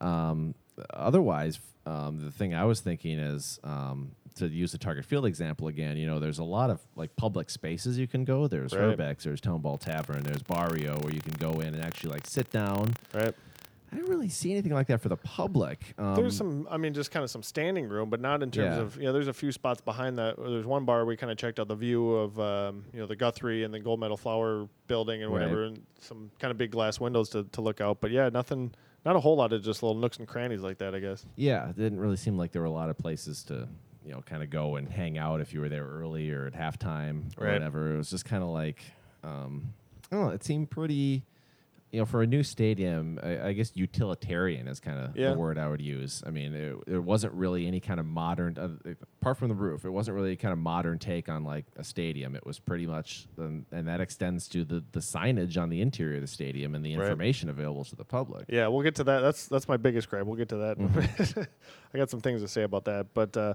um, 0.00 0.54
otherwise, 0.90 1.60
um, 1.86 2.18
the 2.24 2.30
thing 2.30 2.54
I 2.54 2.64
was 2.64 2.80
thinking 2.80 3.18
is 3.18 3.58
um, 3.64 4.12
to 4.36 4.48
use 4.48 4.72
the 4.72 4.78
Target 4.78 5.04
Field 5.04 5.24
example 5.26 5.68
again. 5.68 5.96
You 5.96 6.06
know, 6.06 6.18
there's 6.18 6.38
a 6.38 6.44
lot 6.44 6.70
of 6.70 6.80
like 6.96 7.14
public 7.16 7.48
spaces 7.50 7.98
you 7.98 8.06
can 8.06 8.24
go. 8.24 8.48
There's 8.48 8.72
Right. 8.74 8.96
Hrbek's, 8.98 9.24
there's 9.24 9.40
Town 9.40 9.60
Ball 9.60 9.78
Tavern, 9.78 10.22
there's 10.22 10.42
Barrio, 10.42 10.98
where 11.00 11.12
you 11.14 11.20
can 11.20 11.34
go 11.34 11.60
in 11.60 11.74
and 11.74 11.82
actually 11.82 12.10
like 12.10 12.26
sit 12.26 12.50
down. 12.50 12.94
Right. 13.14 13.34
I 13.92 13.94
didn't 13.94 14.10
really 14.10 14.28
see 14.28 14.50
anything 14.50 14.72
like 14.72 14.88
that 14.88 15.00
for 15.00 15.08
the 15.08 15.16
public. 15.16 15.94
Um, 15.96 16.16
There's 16.16 16.36
some, 16.36 16.66
I 16.68 16.76
mean, 16.76 16.92
just 16.92 17.12
kind 17.12 17.22
of 17.22 17.30
some 17.30 17.44
standing 17.44 17.88
room, 17.88 18.10
but 18.10 18.20
not 18.20 18.42
in 18.42 18.50
terms 18.50 18.76
Yeah. 18.76 18.82
of, 18.82 19.00
yeah, 19.00 19.12
there's 19.12 19.28
a 19.28 19.32
few 19.32 19.52
spots 19.52 19.80
behind 19.80 20.18
that. 20.18 20.36
There's 20.36 20.66
one 20.66 20.84
bar 20.84 21.04
we 21.04 21.16
kind 21.16 21.30
of 21.30 21.38
checked 21.38 21.60
out 21.60 21.68
the 21.68 21.76
view 21.76 22.10
of, 22.10 22.38
um, 22.40 22.84
you 22.92 22.98
know, 22.98 23.06
the 23.06 23.14
Guthrie 23.14 23.62
and 23.62 23.72
the 23.72 23.78
Gold 23.78 24.00
Medal 24.00 24.16
Flour 24.16 24.68
building 24.88 25.22
and 25.22 25.32
Right. 25.32 25.42
whatever, 25.42 25.64
and 25.66 25.80
some 26.00 26.32
kind 26.40 26.50
of 26.50 26.58
big 26.58 26.72
glass 26.72 26.98
windows 26.98 27.28
to, 27.30 27.44
to 27.44 27.60
look 27.60 27.80
out. 27.80 28.00
But 28.00 28.10
yeah, 28.10 28.28
nothing, 28.28 28.72
not 29.06 29.16
a 29.16 29.20
whole 29.20 29.36
lot 29.36 29.52
of 29.54 29.62
just 29.62 29.82
little 29.82 29.96
nooks 29.96 30.18
and 30.18 30.28
crannies 30.28 30.60
like 30.60 30.78
that, 30.78 30.94
I 30.94 30.98
guess. 30.98 31.24
Yeah, 31.36 31.70
it 31.70 31.76
didn't 31.76 32.00
really 32.00 32.16
seem 32.16 32.36
like 32.36 32.52
there 32.52 32.60
were 32.60 32.66
a 32.66 32.70
lot 32.70 32.90
of 32.90 32.98
places 32.98 33.42
to, 33.44 33.66
you 34.04 34.12
know, 34.12 34.20
kind 34.20 34.42
of 34.42 34.50
go 34.50 34.76
and 34.76 34.88
hang 34.88 35.16
out 35.16 35.40
if 35.40 35.54
you 35.54 35.60
were 35.60 35.68
there 35.70 35.86
early 35.86 36.30
or 36.30 36.46
at 36.46 36.52
halftime 36.52 37.30
or 37.38 37.44
Right. 37.46 37.52
whatever. 37.54 37.94
It 37.94 37.96
was 37.96 38.10
just 38.10 38.24
kind 38.26 38.42
of 38.42 38.50
like, 38.50 38.82
um, 39.24 39.72
I 40.12 40.16
don't 40.16 40.26
know. 40.26 40.30
It 40.32 40.44
seemed 40.44 40.70
pretty, 40.70 41.22
you 41.96 42.02
know, 42.02 42.04
for 42.04 42.20
a 42.20 42.26
new 42.26 42.42
stadium, 42.42 43.18
I, 43.22 43.40
I 43.48 43.52
guess 43.54 43.72
utilitarian 43.74 44.68
is 44.68 44.80
kind 44.80 44.98
of 44.98 45.16
Yeah. 45.16 45.30
the 45.30 45.38
word 45.38 45.56
I 45.56 45.66
would 45.66 45.80
use. 45.80 46.22
I 46.26 46.30
mean, 46.30 46.52
it, 46.52 46.76
there 46.86 47.00
wasn't 47.00 47.32
really 47.32 47.66
any 47.66 47.80
kind 47.80 47.98
of 47.98 48.04
modern, 48.04 48.58
uh, 48.58 48.92
apart 49.22 49.38
from 49.38 49.48
the 49.48 49.54
roof, 49.54 49.86
it 49.86 49.88
wasn't 49.90 50.14
really 50.14 50.32
a 50.32 50.36
kind 50.36 50.52
of 50.52 50.58
modern 50.58 50.98
take 50.98 51.30
on 51.30 51.42
like 51.42 51.64
a 51.78 51.82
stadium. 51.82 52.36
It 52.36 52.44
was 52.44 52.58
pretty 52.58 52.86
much, 52.86 53.28
um, 53.38 53.64
and 53.72 53.88
that 53.88 54.02
extends 54.02 54.46
to 54.48 54.62
the 54.62 54.84
the 54.92 55.00
signage 55.00 55.56
on 55.56 55.70
the 55.70 55.80
interior 55.80 56.16
of 56.16 56.20
the 56.20 56.26
stadium 56.26 56.74
and 56.74 56.84
the 56.84 56.94
Right. 56.96 57.04
information 57.06 57.48
available 57.48 57.84
to 57.86 57.96
the 57.96 58.04
public. 58.04 58.44
Yeah, 58.50 58.68
we'll 58.68 58.82
get 58.82 58.96
to 58.96 59.04
that. 59.04 59.20
That's 59.20 59.46
that's 59.46 59.66
my 59.66 59.78
biggest 59.78 60.10
gripe. 60.10 60.26
We'll 60.26 60.36
get 60.36 60.50
to 60.50 60.56
that. 60.58 60.78
Mm-hmm. 60.78 61.40
I 61.94 61.96
got 61.98 62.10
some 62.10 62.20
things 62.20 62.42
to 62.42 62.48
say 62.48 62.62
about 62.64 62.84
that, 62.84 63.06
but 63.14 63.34
uh, 63.38 63.54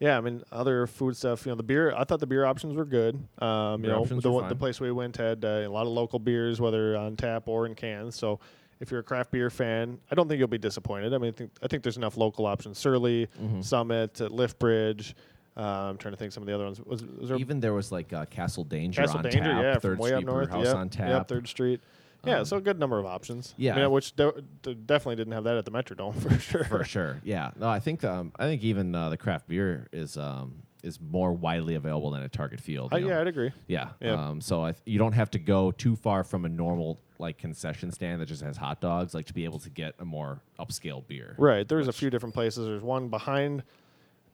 yeah, 0.00 0.16
I 0.18 0.20
mean, 0.20 0.42
other 0.50 0.86
food 0.88 1.16
stuff. 1.16 1.46
You 1.46 1.52
know, 1.52 1.56
the 1.56 1.62
beer. 1.62 1.94
I 1.94 2.02
thought 2.04 2.18
the 2.20 2.26
beer 2.26 2.44
options 2.44 2.74
were 2.74 2.84
good. 2.84 3.14
Um, 3.38 3.84
you 3.84 3.90
know, 3.90 4.00
options 4.00 4.22
the 4.24 4.32
one- 4.32 4.48
the 4.48 4.56
place 4.56 4.80
we 4.80 4.90
went 4.90 5.16
had 5.18 5.44
uh, 5.44 5.48
a 5.48 5.68
lot 5.68 5.82
of 5.82 5.92
local 5.92 6.18
beers, 6.18 6.60
whether 6.60 6.96
on 6.96 7.16
tap 7.16 7.46
or 7.46 7.66
in 7.66 7.74
cans. 7.74 8.16
So. 8.16 8.40
If 8.82 8.90
you're 8.90 9.00
a 9.00 9.02
craft 9.02 9.30
beer 9.30 9.50
fan, 9.50 9.98
I 10.10 10.14
don't 10.14 10.26
think 10.26 10.38
you'll 10.38 10.48
be 10.48 10.56
disappointed. 10.56 11.12
I 11.12 11.18
mean, 11.18 11.28
I 11.28 11.36
think, 11.36 11.50
I 11.62 11.66
think 11.68 11.82
there's 11.82 11.98
enough 11.98 12.16
local 12.16 12.46
options. 12.46 12.78
Surly, 12.78 13.26
Mm-hmm. 13.38 13.60
Summit, 13.60 14.18
uh, 14.22 14.28
Lift 14.28 14.58
Bridge. 14.58 15.14
Uh, 15.54 15.60
I'm 15.60 15.98
trying 15.98 16.14
to 16.14 16.16
think 16.16 16.32
some 16.32 16.42
of 16.42 16.46
the 16.46 16.54
other 16.54 16.64
ones. 16.64 16.80
Was, 16.80 17.04
was 17.04 17.28
there 17.28 17.36
Even 17.36 17.60
there 17.60 17.74
was 17.74 17.92
like 17.92 18.14
uh, 18.14 18.24
Castle 18.24 18.64
Danger 18.64 19.02
Castle 19.02 19.18
on 19.18 19.24
Danger? 19.24 19.40
tap, 19.40 19.62
yeah, 19.62 19.72
Third 19.74 19.80
from 19.82 19.98
way 19.98 20.08
Street 20.08 20.16
up 20.20 20.24
north. 20.24 20.48
Brewhouse 20.48 20.66
yep, 20.68 20.76
on 20.76 20.88
tap. 20.88 21.08
Yep, 21.10 21.28
Third 21.28 21.48
Street. 21.48 21.80
Yeah, 22.24 22.40
Um, 22.40 22.44
so 22.44 22.56
a 22.58 22.60
good 22.60 22.78
number 22.78 22.98
of 22.98 23.06
options. 23.06 23.54
yeah. 23.56 23.74
I 23.74 23.80
mean, 23.80 23.90
which 23.90 24.14
de- 24.14 24.42
de- 24.62 24.74
definitely 24.74 25.16
didn't 25.16 25.32
have 25.32 25.44
that 25.44 25.56
at 25.56 25.64
the 25.64 25.70
Metrodome 25.70 26.14
for 26.20 26.38
sure. 26.38 26.64
for 26.64 26.84
sure. 26.84 27.20
Yeah. 27.24 27.50
No, 27.58 27.68
I 27.68 27.80
think 27.80 28.04
um, 28.04 28.32
I 28.38 28.44
think 28.44 28.62
even 28.62 28.94
uh, 28.94 29.08
the 29.10 29.16
craft 29.16 29.48
beer 29.48 29.88
is 29.92 30.16
um, 30.16 30.62
is 30.82 30.98
more 31.00 31.32
widely 31.32 31.74
available 31.74 32.10
than 32.10 32.22
a 32.22 32.28
Target 32.28 32.60
Field. 32.60 32.92
Uh, 32.92 32.96
yeah, 32.96 33.20
I'd 33.20 33.26
agree. 33.26 33.52
Yeah. 33.66 33.90
Yeah. 34.00 34.12
Um, 34.28 34.40
so 34.40 34.62
I 34.64 34.72
th- 34.72 34.82
you 34.86 34.98
don't 34.98 35.12
have 35.12 35.30
to 35.32 35.38
go 35.38 35.70
too 35.72 35.96
far 35.96 36.24
from 36.24 36.44
a 36.44 36.48
normal 36.48 37.00
like 37.18 37.36
concession 37.38 37.90
stand 37.90 38.20
that 38.22 38.26
just 38.26 38.42
has 38.42 38.56
hot 38.56 38.80
dogs, 38.80 39.12
like 39.14 39.26
to 39.26 39.34
be 39.34 39.44
able 39.44 39.58
to 39.58 39.68
get 39.70 39.94
a 39.98 40.04
more 40.06 40.40
upscale 40.58 41.06
beer. 41.06 41.34
Right. 41.38 41.68
There's 41.68 41.86
a 41.88 41.92
few 41.92 42.08
different 42.10 42.34
places. 42.34 42.66
There's 42.66 42.82
one 42.82 43.08
behind 43.08 43.62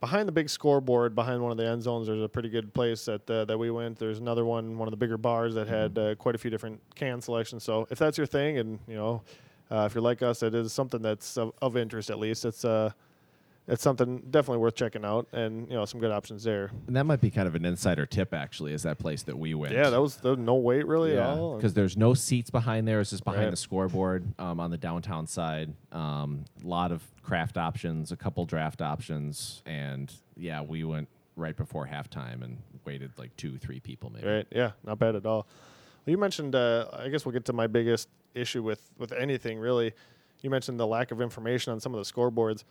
behind 0.06 0.28
the 0.28 0.32
big 0.32 0.48
scoreboard, 0.48 1.16
behind 1.16 1.42
one 1.42 1.50
of 1.50 1.58
the 1.58 1.66
end 1.66 1.82
zones. 1.82 2.06
There's 2.06 2.22
a 2.22 2.28
pretty 2.28 2.48
good 2.48 2.72
place 2.72 3.04
that 3.06 3.28
uh, 3.28 3.44
that 3.46 3.58
we 3.58 3.72
went. 3.72 3.98
There's 3.98 4.20
another 4.20 4.44
one, 4.44 4.78
one 4.78 4.86
of 4.86 4.92
the 4.92 4.96
bigger 4.96 5.18
bars 5.18 5.54
that 5.54 5.66
had 5.66 5.94
Mm-hmm. 5.94 6.12
uh, 6.12 6.14
quite 6.14 6.34
a 6.36 6.38
few 6.38 6.50
different 6.50 6.80
can 6.94 7.20
selections. 7.20 7.64
So 7.64 7.88
if 7.90 7.98
that's 7.98 8.16
your 8.16 8.26
thing, 8.26 8.58
and 8.58 8.78
you 8.86 8.94
know, 8.94 9.22
uh, 9.68 9.84
if 9.86 9.94
you're 9.94 10.02
like 10.02 10.22
us, 10.22 10.42
it 10.44 10.54
is 10.54 10.72
something 10.72 11.02
that's 11.02 11.36
of, 11.36 11.52
of 11.60 11.76
interest 11.76 12.08
at 12.10 12.18
least. 12.20 12.44
It's 12.44 12.64
uh, 12.64 12.92
it's 13.68 13.82
something 13.82 14.22
definitely 14.30 14.58
worth 14.58 14.76
checking 14.76 15.04
out, 15.04 15.26
and 15.32 15.68
you 15.68 15.74
know, 15.74 15.84
some 15.84 16.00
good 16.00 16.12
options 16.12 16.44
there. 16.44 16.70
And 16.86 16.94
that 16.94 17.04
might 17.04 17.20
be 17.20 17.30
kind 17.30 17.48
of 17.48 17.54
an 17.54 17.64
insider 17.64 18.06
tip, 18.06 18.32
actually, 18.32 18.72
is 18.72 18.84
that 18.84 18.98
place 18.98 19.22
that 19.24 19.36
we 19.36 19.54
went. 19.54 19.74
Yeah, 19.74 19.90
that 19.90 20.00
was, 20.00 20.22
no 20.22 20.54
wait 20.54 20.86
really 20.86 21.16
at 21.16 21.24
all. 21.24 21.56
because 21.56 21.74
there's 21.74 21.96
no 21.96 22.14
seats 22.14 22.48
behind 22.50 22.86
there. 22.86 23.00
It's 23.00 23.10
just 23.10 23.24
behind 23.24 23.44
Right. 23.44 23.50
the 23.50 23.56
scoreboard 23.56 24.24
um, 24.38 24.60
on 24.60 24.70
the 24.70 24.76
downtown 24.76 25.26
side. 25.26 25.72
A 25.90 25.98
um, 25.98 26.44
lot 26.62 26.92
of 26.92 27.02
craft 27.22 27.56
options, 27.56 28.12
a 28.12 28.16
couple 28.16 28.44
draft 28.44 28.80
options, 28.80 29.62
and 29.66 30.12
yeah, 30.36 30.62
we 30.62 30.84
went 30.84 31.08
right 31.34 31.56
before 31.56 31.86
halftime 31.86 32.42
and 32.42 32.58
waited 32.84 33.10
like 33.18 33.36
two, 33.36 33.58
three 33.58 33.80
people 33.80 34.10
maybe. 34.10 34.26
Right. 34.26 34.46
Yeah. 34.50 34.72
Not 34.84 34.98
bad 34.98 35.16
at 35.16 35.26
all. 35.26 35.46
Well, 36.06 36.12
you 36.12 36.18
mentioned. 36.18 36.54
Uh, 36.54 36.86
I 36.92 37.08
guess 37.08 37.24
we'll 37.24 37.32
get 37.32 37.44
to 37.46 37.52
my 37.52 37.66
biggest 37.66 38.08
issue 38.34 38.62
with 38.62 38.90
with 38.96 39.12
anything 39.12 39.58
really. 39.58 39.92
You 40.42 40.50
mentioned 40.50 40.78
the 40.78 40.86
lack 40.86 41.10
of 41.10 41.20
information 41.20 41.72
on 41.72 41.80
some 41.80 41.94
of 41.94 42.04
the 42.04 42.12
scoreboards. 42.12 42.62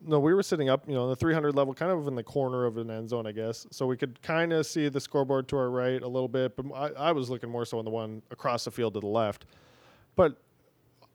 No, 0.00 0.20
we 0.20 0.32
were 0.32 0.42
sitting 0.42 0.68
up, 0.68 0.88
you 0.88 0.94
know, 0.94 1.04
on 1.04 1.08
the 1.10 1.16
300 1.16 1.54
level, 1.54 1.74
kind 1.74 1.90
of 1.90 2.06
in 2.06 2.14
the 2.14 2.22
corner 2.22 2.64
of 2.64 2.76
an 2.76 2.90
end 2.90 3.08
zone, 3.08 3.26
I 3.26 3.32
guess. 3.32 3.66
So 3.70 3.86
we 3.86 3.96
could 3.96 4.20
kind 4.22 4.52
of 4.52 4.64
see 4.64 4.88
the 4.88 5.00
scoreboard 5.00 5.48
to 5.48 5.56
our 5.56 5.70
right 5.70 6.00
a 6.00 6.06
little 6.08 6.28
bit, 6.28 6.56
but 6.56 6.66
I, 6.72 7.08
I 7.08 7.12
was 7.12 7.30
looking 7.30 7.50
more 7.50 7.64
so 7.64 7.78
on 7.78 7.84
the 7.84 7.90
one 7.90 8.22
across 8.30 8.64
the 8.64 8.70
field 8.70 8.94
to 8.94 9.00
the 9.00 9.06
left. 9.06 9.46
But 10.14 10.40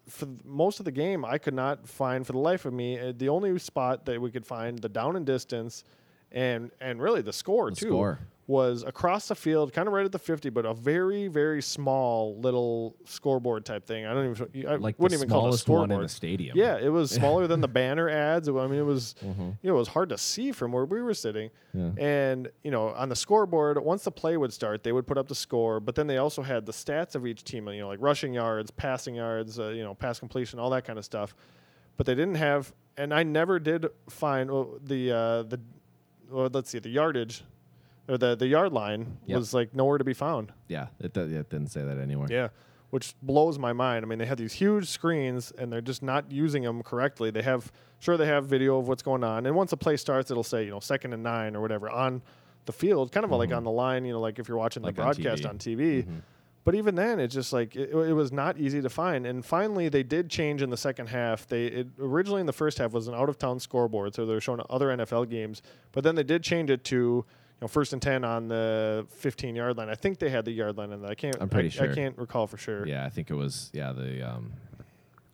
for 0.08 0.28
most 0.44 0.80
of 0.80 0.86
the 0.86 0.92
game, 0.92 1.24
I 1.24 1.38
could 1.38 1.54
not 1.54 1.88
find 1.88 2.26
for 2.26 2.34
the 2.34 2.40
life 2.40 2.66
of 2.66 2.74
me 2.74 3.00
uh, 3.00 3.14
the 3.16 3.30
only 3.30 3.58
spot 3.60 4.06
that 4.06 4.22
we 4.22 4.32
could 4.32 4.46
find 4.46 4.80
the 4.80 4.90
down 4.90 5.16
and 5.16 5.26
distance, 5.26 5.84
and 6.32 6.72
and 6.82 7.02
really 7.02 7.22
the 7.22 7.34
score 7.34 7.70
The 7.70 7.76
too 7.78 7.88
score. 7.88 8.20
Was 8.46 8.84
across 8.84 9.30
the 9.30 9.36
field, 9.36 9.72
kind 9.72 9.88
of 9.88 9.94
right 9.94 10.04
at 10.06 10.12
the 10.12 10.20
fifty, 10.20 10.50
but 10.50 10.66
a 10.66 10.74
very 10.74 11.30
very 11.30 11.62
small 11.62 12.38
little 12.40 12.96
scoreboard 13.06 13.64
type 13.64 13.86
thing. 13.86 14.06
I 14.06 14.14
don't 14.14 14.32
even 14.32 14.68
I 14.68 14.76
Like 14.76 15.00
wouldn't 15.00 15.18
even 15.20 15.30
call 15.30 15.46
it 15.48 15.54
a 15.56 15.58
smallest 15.58 15.70
one 15.70 15.78
scoreboard. 15.88 15.92
in 16.02 16.04
the 16.04 16.10
stadium. 16.10 16.58
Yeah, 16.58 16.78
it 16.78 16.90
was 16.90 17.10
smaller 17.20 17.48
than 17.48 17.62
the 17.62 17.70
banner 17.70 18.10
ads. 18.10 18.50
I 18.50 18.52
mean, 18.68 18.80
it 18.80 18.86
was 18.86 19.16
Mm-hmm. 19.24 19.42
you 19.62 19.70
know 19.70 19.76
it 19.76 19.80
was 19.80 19.88
hard 19.88 20.10
to 20.10 20.18
see 20.18 20.52
from 20.52 20.72
where 20.74 20.84
we 20.86 21.02
were 21.02 21.14
sitting. 21.14 21.52
Yeah. 21.74 21.92
And 21.98 22.50
you 22.64 22.72
know, 22.72 22.90
on 22.90 23.08
the 23.10 23.16
scoreboard, 23.16 23.78
once 23.82 24.04
the 24.04 24.12
play 24.12 24.36
would 24.36 24.52
start, 24.52 24.84
they 24.84 24.92
would 24.92 25.08
put 25.08 25.18
up 25.18 25.28
the 25.30 25.36
score, 25.36 25.80
but 25.80 25.96
then 25.96 26.08
they 26.08 26.18
also 26.18 26.42
had 26.42 26.66
the 26.66 26.74
stats 26.74 27.16
of 27.16 27.26
each 27.26 27.44
team. 27.46 27.68
You 27.70 27.80
know, 27.82 27.88
like 27.88 28.00
rushing 28.02 28.34
yards, 28.34 28.72
passing 28.72 29.16
yards, 29.16 29.58
uh, 29.58 29.70
you 29.70 29.84
know, 29.84 29.94
pass 29.94 30.20
completion, 30.20 30.60
all 30.60 30.70
that 30.72 30.84
kind 30.84 31.00
of 31.00 31.06
stuff. 31.06 31.34
But 31.96 32.08
they 32.08 32.16
didn't 32.16 32.36
have, 32.36 32.74
and 32.98 33.14
I 33.14 33.24
never 33.24 33.58
did 33.60 33.86
find 34.10 34.52
well, 34.52 34.78
the 34.84 35.12
uh, 35.12 35.44
the 35.44 35.62
well, 36.30 36.50
let's 36.52 36.70
see, 36.72 36.80
the 36.80 36.90
yardage 36.90 37.44
or 38.08 38.18
the 38.18 38.36
the 38.36 38.48
yard 38.48 38.74
line 38.74 39.18
Yep. 39.26 39.38
was 39.38 39.54
like 39.54 39.74
nowhere 39.74 39.98
to 39.98 40.04
be 40.04 40.14
found. 40.14 40.52
Yeah, 40.68 40.88
it, 41.00 41.16
it 41.16 41.50
didn't 41.50 41.68
say 41.68 41.84
that 41.84 41.98
anywhere. 41.98 42.28
Yeah, 42.30 42.50
which 42.90 43.16
blows 43.22 43.58
my 43.58 43.74
mind. 43.74 44.06
I 44.06 44.08
mean, 44.08 44.20
they 44.20 44.26
have 44.26 44.38
these 44.38 44.54
huge 44.54 44.88
screens 44.88 45.52
and 45.58 45.72
they're 45.72 45.82
just 45.82 46.04
not 46.04 46.32
using 46.32 46.64
them 46.64 46.84
correctly. 46.84 47.32
They 47.32 47.42
have 47.42 47.72
sure 48.00 48.18
they 48.18 48.28
have 48.28 48.46
video 48.46 48.78
of 48.78 48.88
what's 48.88 49.04
going 49.04 49.24
on, 49.24 49.46
and 49.46 49.56
once 49.56 49.72
the 49.72 49.78
play 49.78 49.98
starts, 49.98 50.32
it'll 50.32 50.44
say 50.44 50.66
you 50.66 50.72
know 50.72 50.80
second 50.80 51.14
and 51.14 51.24
nine 51.24 51.56
or 51.56 51.62
whatever 51.62 51.90
on 51.90 52.22
the 52.66 52.74
field, 52.74 53.12
kind 53.12 53.24
of 53.24 53.32
like 53.32 53.50
mm-hmm. 53.50 53.58
on 53.58 53.64
the 53.64 53.72
line. 53.72 54.06
You 54.06 54.14
know, 54.14 54.20
like 54.20 54.40
if 54.40 54.48
you're 54.48 54.58
watching 54.58 54.84
Like 54.84 54.96
the 54.96 55.02
on 55.02 55.14
broadcast 55.14 55.44
TV. 55.44 55.50
on 55.50 55.58
TV. 55.58 55.80
Mm-hmm. 56.04 56.20
But 56.66 56.76
even 56.76 56.96
then, 56.96 57.20
it's 57.20 57.34
just 57.34 57.52
like 57.52 57.76
it, 57.76 57.92
it 57.92 58.14
was 58.14 58.32
not 58.32 58.58
easy 58.58 58.82
to 58.82 58.90
find. 58.90 59.26
And 59.26 59.46
finally, 59.46 59.90
they 59.90 60.04
did 60.04 60.30
change 60.30 60.62
in 60.62 60.70
the 60.70 60.78
second 60.78 61.08
half. 61.08 61.46
They 61.46 61.66
it, 61.66 61.88
originally 62.00 62.40
in 62.40 62.46
the 62.48 62.54
first 62.54 62.78
half 62.78 62.94
was 62.94 63.08
an 63.08 63.16
out 63.16 63.28
of 63.28 63.38
town 63.38 63.60
scoreboard, 63.60 64.16
so 64.16 64.26
they 64.26 64.34
were 64.34 64.42
showing 64.42 64.62
other 64.70 64.88
NFL 64.88 65.30
games. 65.30 65.62
But 65.92 66.06
then 66.06 66.16
they 66.16 66.24
did 66.24 66.42
change 66.42 66.70
it 66.70 66.84
to 66.86 67.26
know 67.62 67.68
first 67.68 67.94
and 67.94 68.02
ten 68.02 68.24
on 68.24 68.48
the 68.48 69.06
15 69.10 69.56
yard 69.56 69.78
line. 69.78 69.90
I 69.90 69.96
think 69.96 70.20
they 70.20 70.30
had 70.30 70.46
the 70.46 70.52
yard 70.52 70.78
line 70.78 70.92
in 70.92 71.02
that. 71.02 71.12
I 71.12 71.16
can't. 71.16 71.38
I'm 71.40 71.50
pretty 71.50 71.70
I, 71.70 71.72
sure. 71.72 71.92
I 71.92 71.96
can't 71.96 72.18
recall 72.18 72.48
for 72.48 72.58
sure. 72.58 72.86
Yeah, 72.88 73.06
I 73.06 73.10
think 73.10 73.30
it 73.30 73.36
was 73.36 73.70
yeah 73.74 73.92
the 73.92 74.22
um, 74.28 74.54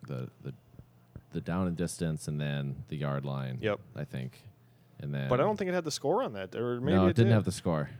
the 0.06 0.28
the 0.42 0.54
the 1.32 1.40
down 1.40 1.66
and 1.66 1.76
distance 1.76 2.28
and 2.28 2.40
then 2.40 2.76
the 2.88 2.96
yard 2.96 3.24
line. 3.24 3.58
Yep. 3.60 3.80
I 3.96 4.04
think, 4.04 4.42
and 5.00 5.14
then. 5.14 5.28
But 5.28 5.40
I 5.40 5.44
don't 5.44 5.56
think 5.56 5.70
it 5.70 5.74
had 5.74 5.84
the 5.84 5.90
score 5.90 6.22
on 6.22 6.32
that, 6.34 6.54
or 6.54 6.80
maybe 6.80 6.96
no, 6.96 7.06
it, 7.06 7.10
it 7.10 7.16
didn't 7.16 7.28
did. 7.28 7.34
have 7.34 7.44
the 7.44 7.52
score. 7.52 7.90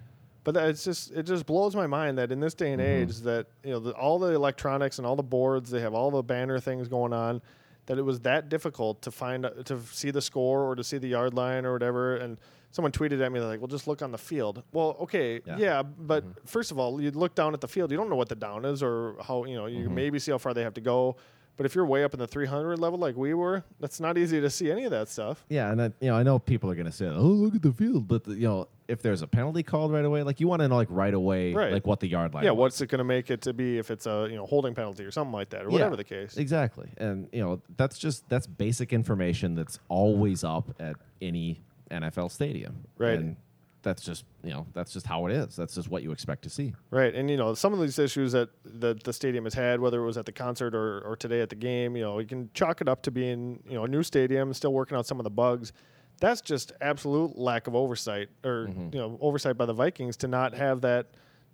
But 0.43 0.57
it's 0.57 0.85
just 0.85 1.13
it 1.13 1.25
just 1.25 1.45
blows 1.45 1.77
my 1.77 1.87
mind 1.87 2.17
that 2.19 2.33
in 2.33 2.41
this 2.41 2.55
day 2.55 2.73
and 2.73 2.81
Mm-hmm. 2.81 3.11
age 3.11 3.19
that 3.19 3.47
you 3.63 3.73
know 3.73 3.79
the, 3.79 3.91
all 3.93 4.19
the 4.19 4.33
electronics 4.33 4.99
and 4.99 5.07
all 5.07 5.15
the 5.17 5.23
boards 5.23 5.71
they 5.71 5.81
have 5.81 5.93
all 5.93 6.11
the 6.11 6.23
banner 6.23 6.59
things 6.59 6.89
going 6.89 7.13
on 7.13 7.43
that 7.87 7.99
it 7.99 8.03
was 8.03 8.21
that 8.21 8.49
difficult 8.49 9.03
to 9.03 9.11
find 9.11 9.45
uh, 9.45 9.51
to 9.65 9.79
see 9.93 10.11
the 10.11 10.23
score 10.23 10.65
or 10.65 10.75
to 10.75 10.83
see 10.83 10.97
the 10.97 11.09
yard 11.09 11.35
line 11.35 11.67
or 11.67 11.73
whatever 11.75 12.17
and 12.17 12.39
someone 12.71 12.93
tweeted 12.93 13.21
at 13.25 13.33
me 13.33 13.41
like 13.41 13.61
well 13.61 13.67
just 13.69 13.87
look 13.87 14.01
on 14.03 14.13
the 14.13 14.19
field 14.19 14.63
well 14.73 14.97
okay 15.01 15.41
yeah, 15.47 15.57
Yeah. 15.59 15.83
but 15.83 16.23
mm-hmm. 16.25 16.47
first 16.47 16.71
of 16.71 16.79
all 16.79 17.01
you 17.01 17.11
look 17.11 17.35
down 17.35 17.55
at 17.55 17.61
the 17.61 17.69
field 17.69 17.91
you 17.91 17.97
don't 17.97 18.09
know 18.11 18.17
what 18.17 18.29
the 18.29 18.37
down 18.37 18.65
is 18.65 18.83
or 18.83 19.17
how 19.27 19.45
you 19.45 19.57
know 19.57 19.67
you 19.67 19.85
can 19.85 19.95
maybe 19.95 20.19
see 20.19 20.31
how 20.31 20.39
far 20.39 20.55
they 20.55 20.63
have 20.63 20.75
to 20.75 20.81
go 20.81 21.17
but 21.57 21.67
if 21.67 21.75
you're 21.75 21.85
way 21.85 22.05
up 22.05 22.15
in 22.15 22.21
the 22.21 22.27
300 22.27 22.79
level 22.79 22.99
like 22.99 23.17
we 23.17 23.35
were 23.35 23.65
that's 23.81 24.01
not 24.01 24.17
easy 24.17 24.41
to 24.41 24.49
see 24.49 24.71
any 24.71 24.85
of 24.85 24.91
that 24.93 25.09
stuff 25.09 25.45
Yeah, 25.49 25.71
and 25.71 25.83
I, 25.83 25.85
you 26.01 26.09
know 26.11 26.15
I 26.17 26.23
know 26.23 26.39
people 26.39 26.71
are 26.71 26.75
going 26.75 26.87
to 26.87 26.93
say, 26.93 27.07
"Oh, 27.07 27.21
look 27.21 27.55
at 27.55 27.61
the 27.63 27.73
field," 27.73 28.09
but 28.09 28.25
the, 28.25 28.33
you 28.35 28.49
know 28.49 28.69
if 28.89 29.03
there's 29.03 29.21
a 29.23 29.27
penalty 29.27 29.63
called 29.63 29.93
right 29.93 30.05
away, 30.05 30.23
like 30.23 30.41
you 30.41 30.49
want 30.49 30.63
to 30.63 30.69
know 30.69 30.75
like 30.77 30.89
right 30.91 31.13
away, 31.13 31.53
Right. 31.53 31.73
like 31.73 31.87
what 31.87 32.01
the 32.01 32.09
yard 32.09 32.33
line. 32.35 32.45
yeah 32.45 32.51
was. 32.51 32.59
what's 32.59 32.81
it 32.81 32.87
going 32.89 32.99
to 32.99 33.05
make 33.05 33.31
it 33.31 33.43
to 33.43 33.53
be 33.53 33.79
if 33.79 33.91
it's 33.91 34.07
a 34.07 34.27
you 34.31 34.37
know 34.37 34.47
holding 34.47 34.75
penalty 34.75 35.05
or 35.05 35.11
something 35.11 35.33
like 35.35 35.51
that 35.51 35.63
or 35.63 35.67
Yeah, 35.67 35.73
whatever 35.73 35.97
the 35.97 36.05
case 36.05 36.37
Exactly, 36.39 36.89
and 36.97 37.29
you 37.33 37.43
know 37.43 37.61
that's 37.77 37.99
just 37.99 38.27
that's 38.31 38.47
basic 38.47 38.93
information 38.95 39.55
that's 39.55 39.79
always 39.91 40.43
up 40.45 40.75
at 40.81 40.97
any 41.21 41.61
NFL 41.91 42.31
stadium. 42.31 42.85
Right. 42.99 43.19
And 43.19 43.37
that's 43.83 44.03
just 44.03 44.25
you 44.43 44.51
know 44.51 44.67
that's 44.73 44.93
just 44.93 45.07
how 45.07 45.27
it 45.27 45.33
is. 45.33 45.57
That's 45.57 45.75
just 45.75 45.89
what 45.89 46.03
you 46.03 46.13
expect 46.13 46.43
to 46.43 46.51
see. 46.51 46.75
Right, 46.91 47.15
and 47.15 47.31
you 47.31 47.37
know 47.37 47.55
some 47.55 47.73
of 47.73 47.81
these 47.81 47.99
issues 47.99 48.33
that 48.33 48.51
the 48.65 48.99
the 49.05 49.13
stadium 49.13 49.45
has 49.45 49.55
had, 49.55 49.81
whether 49.81 50.03
it 50.03 50.07
was 50.07 50.17
at 50.19 50.27
the 50.27 50.33
concert 50.33 50.75
or, 50.75 51.01
or 51.01 51.17
today 51.17 51.41
at 51.41 51.49
the 51.49 51.57
game, 51.57 51.97
you 51.97 52.03
know, 52.03 52.19
you 52.19 52.27
can 52.27 52.51
chalk 52.55 52.81
it 52.81 52.89
up 52.89 53.03
to 53.03 53.11
being 53.11 53.63
you 53.67 53.75
know 53.75 53.85
a 53.85 53.89
new 53.89 54.03
stadium, 54.03 54.53
still 54.55 54.73
working 54.73 54.97
out 54.97 55.07
some 55.07 55.19
of 55.19 55.25
the 55.25 55.31
bugs. 55.31 55.73
That's 56.21 56.43
just 56.43 56.73
absolute 56.83 57.39
lack 57.39 57.67
of 57.67 57.75
oversight, 57.75 58.29
or 58.45 58.67
mm-hmm. 58.69 58.91
you 58.93 59.01
know, 59.01 59.19
oversight 59.21 59.57
by 59.57 59.67
the 59.67 59.73
Vikings 59.73 60.17
to 60.19 60.29
not 60.29 60.55
have 60.55 60.83
that, 60.83 61.07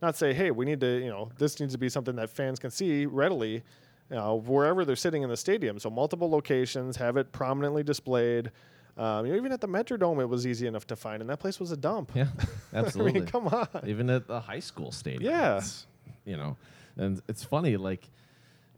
not 0.02 0.16
say, 0.16 0.34
hey, 0.34 0.50
we 0.50 0.64
need 0.64 0.80
to, 0.80 0.98
you 0.98 1.08
know, 1.08 1.30
this 1.38 1.60
needs 1.60 1.72
to 1.72 1.78
be 1.78 1.88
something 1.88 2.16
that 2.16 2.30
fans 2.30 2.58
can 2.58 2.72
see 2.72 3.06
readily, 3.06 3.62
you 4.10 4.16
know, 4.16 4.34
wherever 4.34 4.84
they're 4.84 4.96
sitting 4.96 5.22
in 5.22 5.28
the 5.28 5.36
stadium. 5.36 5.78
So 5.78 5.88
multiple 5.88 6.28
locations, 6.28 6.96
have 6.96 7.16
it 7.16 7.30
prominently 7.30 7.84
displayed. 7.84 8.50
Um, 8.96 9.26
you 9.26 9.32
know, 9.32 9.38
even 9.38 9.52
at 9.52 9.60
the 9.60 9.68
Metrodome, 9.68 10.20
it 10.22 10.26
was 10.26 10.46
easy 10.46 10.66
enough 10.66 10.86
to 10.86 10.96
find, 10.96 11.20
and 11.20 11.28
that 11.28 11.38
place 11.38 11.60
was 11.60 11.70
a 11.70 11.76
dump. 11.76 12.12
Yeah, 12.14 12.28
absolutely. 12.72 13.12
I 13.16 13.18
mean, 13.20 13.26
come 13.26 13.46
on. 13.48 13.68
Even 13.86 14.08
at 14.10 14.26
the 14.26 14.40
high 14.40 14.60
school 14.60 14.90
stadium. 14.90 15.30
Yeah. 15.30 15.60
you 16.24 16.36
know, 16.36 16.56
and 16.96 17.20
it's 17.28 17.44
funny 17.44 17.76
like. 17.76 18.08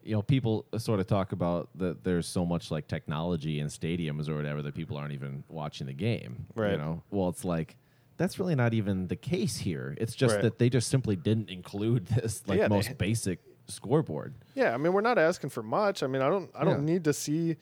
You 0.05 0.15
know, 0.15 0.23
people 0.23 0.65
sort 0.79 1.01
of 1.01 1.07
talk 1.07 1.33
about 1.33 1.69
that 1.75 2.03
there's 2.03 2.27
so 2.27 2.47
much 2.47 2.71
like 2.71 2.89
technology 2.89 3.61
in 3.61 3.67
stadiums 3.67 4.27
or 4.31 4.37
whatever 4.37 4.63
that 4.63 4.75
people 4.75 4.97
aren't 4.97 5.13
even 5.13 5.45
watching 5.51 5.87
the 5.87 5.93
game. 5.93 6.47
Right. 6.55 6.73
You 6.73 6.79
know, 6.79 7.03
well, 7.11 7.29
it's 7.29 7.45
like 7.45 7.77
that's 8.17 8.39
really 8.39 8.55
not 8.55 8.73
even 8.73 9.09
the 9.09 9.17
case 9.17 9.59
here. 9.59 9.95
It's 9.99 10.15
just 10.15 10.37
Right. 10.37 10.43
that 10.45 10.59
they 10.59 10.71
just 10.71 10.89
simply 10.89 11.15
didn't 11.15 11.51
include 11.51 12.07
this 12.23 12.43
like 12.47 12.59
Yeah, 12.59 12.69
most 12.69 12.97
basic 12.97 13.41
scoreboard. 13.67 14.33
Yeah, 14.55 14.73
I 14.73 14.79
mean 14.79 14.95
we're 14.95 15.03
not 15.03 15.19
asking 15.19 15.51
for 15.51 15.63
much. 15.63 16.03
I 16.03 16.07
mean 16.07 16.23
I 16.23 16.31
don't 16.31 16.49
I 16.55 16.65
don't 16.65 16.87
Yeah. 16.87 16.93
need 16.95 17.05
to 17.05 17.13
see. 17.13 17.57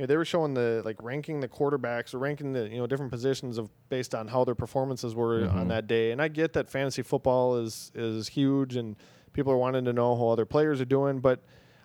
You 0.00 0.04
know, 0.04 0.06
they 0.06 0.16
were 0.16 0.24
showing 0.24 0.54
the 0.54 0.80
like 0.82 0.96
ranking 1.02 1.40
the 1.40 1.48
quarterbacks 1.48 2.14
or 2.14 2.18
ranking 2.20 2.54
the 2.54 2.66
you 2.70 2.78
know 2.78 2.86
different 2.86 3.12
positions 3.12 3.58
of 3.58 3.68
based 3.90 4.14
on 4.14 4.28
how 4.28 4.44
their 4.44 4.54
performances 4.54 5.14
were 5.14 5.40
Mm-hmm. 5.42 5.58
on 5.58 5.68
that 5.68 5.86
day. 5.86 6.10
And 6.10 6.22
I 6.22 6.28
get 6.28 6.54
that 6.54 6.70
fantasy 6.70 7.02
football 7.02 7.58
is 7.58 7.92
is 7.94 8.28
huge 8.28 8.76
and 8.76 8.96
people 9.34 9.52
are 9.52 9.58
wanting 9.58 9.84
to 9.84 9.92
know 9.92 10.16
how 10.16 10.28
other 10.28 10.46
players 10.46 10.80
are 10.80 10.86
doing, 10.86 11.20
but. 11.20 11.40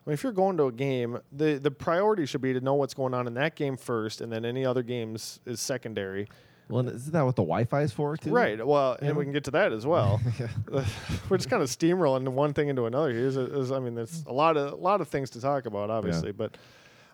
I 0.08 0.12
mean, 0.12 0.13
if 0.13 0.21
you're 0.21 0.34
going 0.34 0.56
to 0.58 0.65
a 0.65 0.71
game, 0.71 1.17
the, 1.32 1.56
the 1.58 1.71
priority 1.71 2.28
should 2.28 2.41
be 2.41 2.54
to 2.54 2.62
know 2.62 2.75
what's 2.75 2.93
going 2.93 3.15
on 3.15 3.25
in 3.25 3.34
that 3.34 3.56
game 3.56 3.75
first, 3.75 4.21
and 4.21 4.32
then 4.32 4.45
any 4.45 4.63
other 4.63 4.84
games 4.84 5.39
is 5.47 5.60
secondary. 5.60 6.28
Well, 6.69 6.88
isn't 6.88 7.12
that 7.12 7.25
what 7.25 7.36
the 7.36 7.41
Wi-Fi 7.41 7.82
is 7.82 7.91
for 7.91 8.15
too? 8.15 8.30
Right. 8.30 8.63
Well, 8.63 8.97
Yeah. 9.01 9.08
and 9.08 9.17
we 9.17 9.23
can 9.23 9.34
get 9.34 9.45
to 9.45 9.51
that 9.51 9.73
as 9.73 9.84
well. 9.84 10.21
We're 11.28 11.38
just 11.38 11.49
kind 11.49 11.63
of 11.63 11.69
steamrolling 11.69 12.28
one 12.30 12.54
thing 12.54 12.67
into 12.67 12.86
another. 12.86 13.12
Here's, 13.12 13.36
a, 13.36 13.51
is, 13.60 13.71
I 13.71 13.80
mean, 13.80 13.95
there's 13.95 14.23
a 14.28 14.32
lot 14.32 14.58
of 14.58 14.73
a 14.73 14.75
lot 14.75 15.01
of 15.01 15.08
things 15.08 15.32
to 15.32 15.41
talk 15.41 15.65
about, 15.65 15.89
obviously, 15.89 16.32
but. 16.32 16.56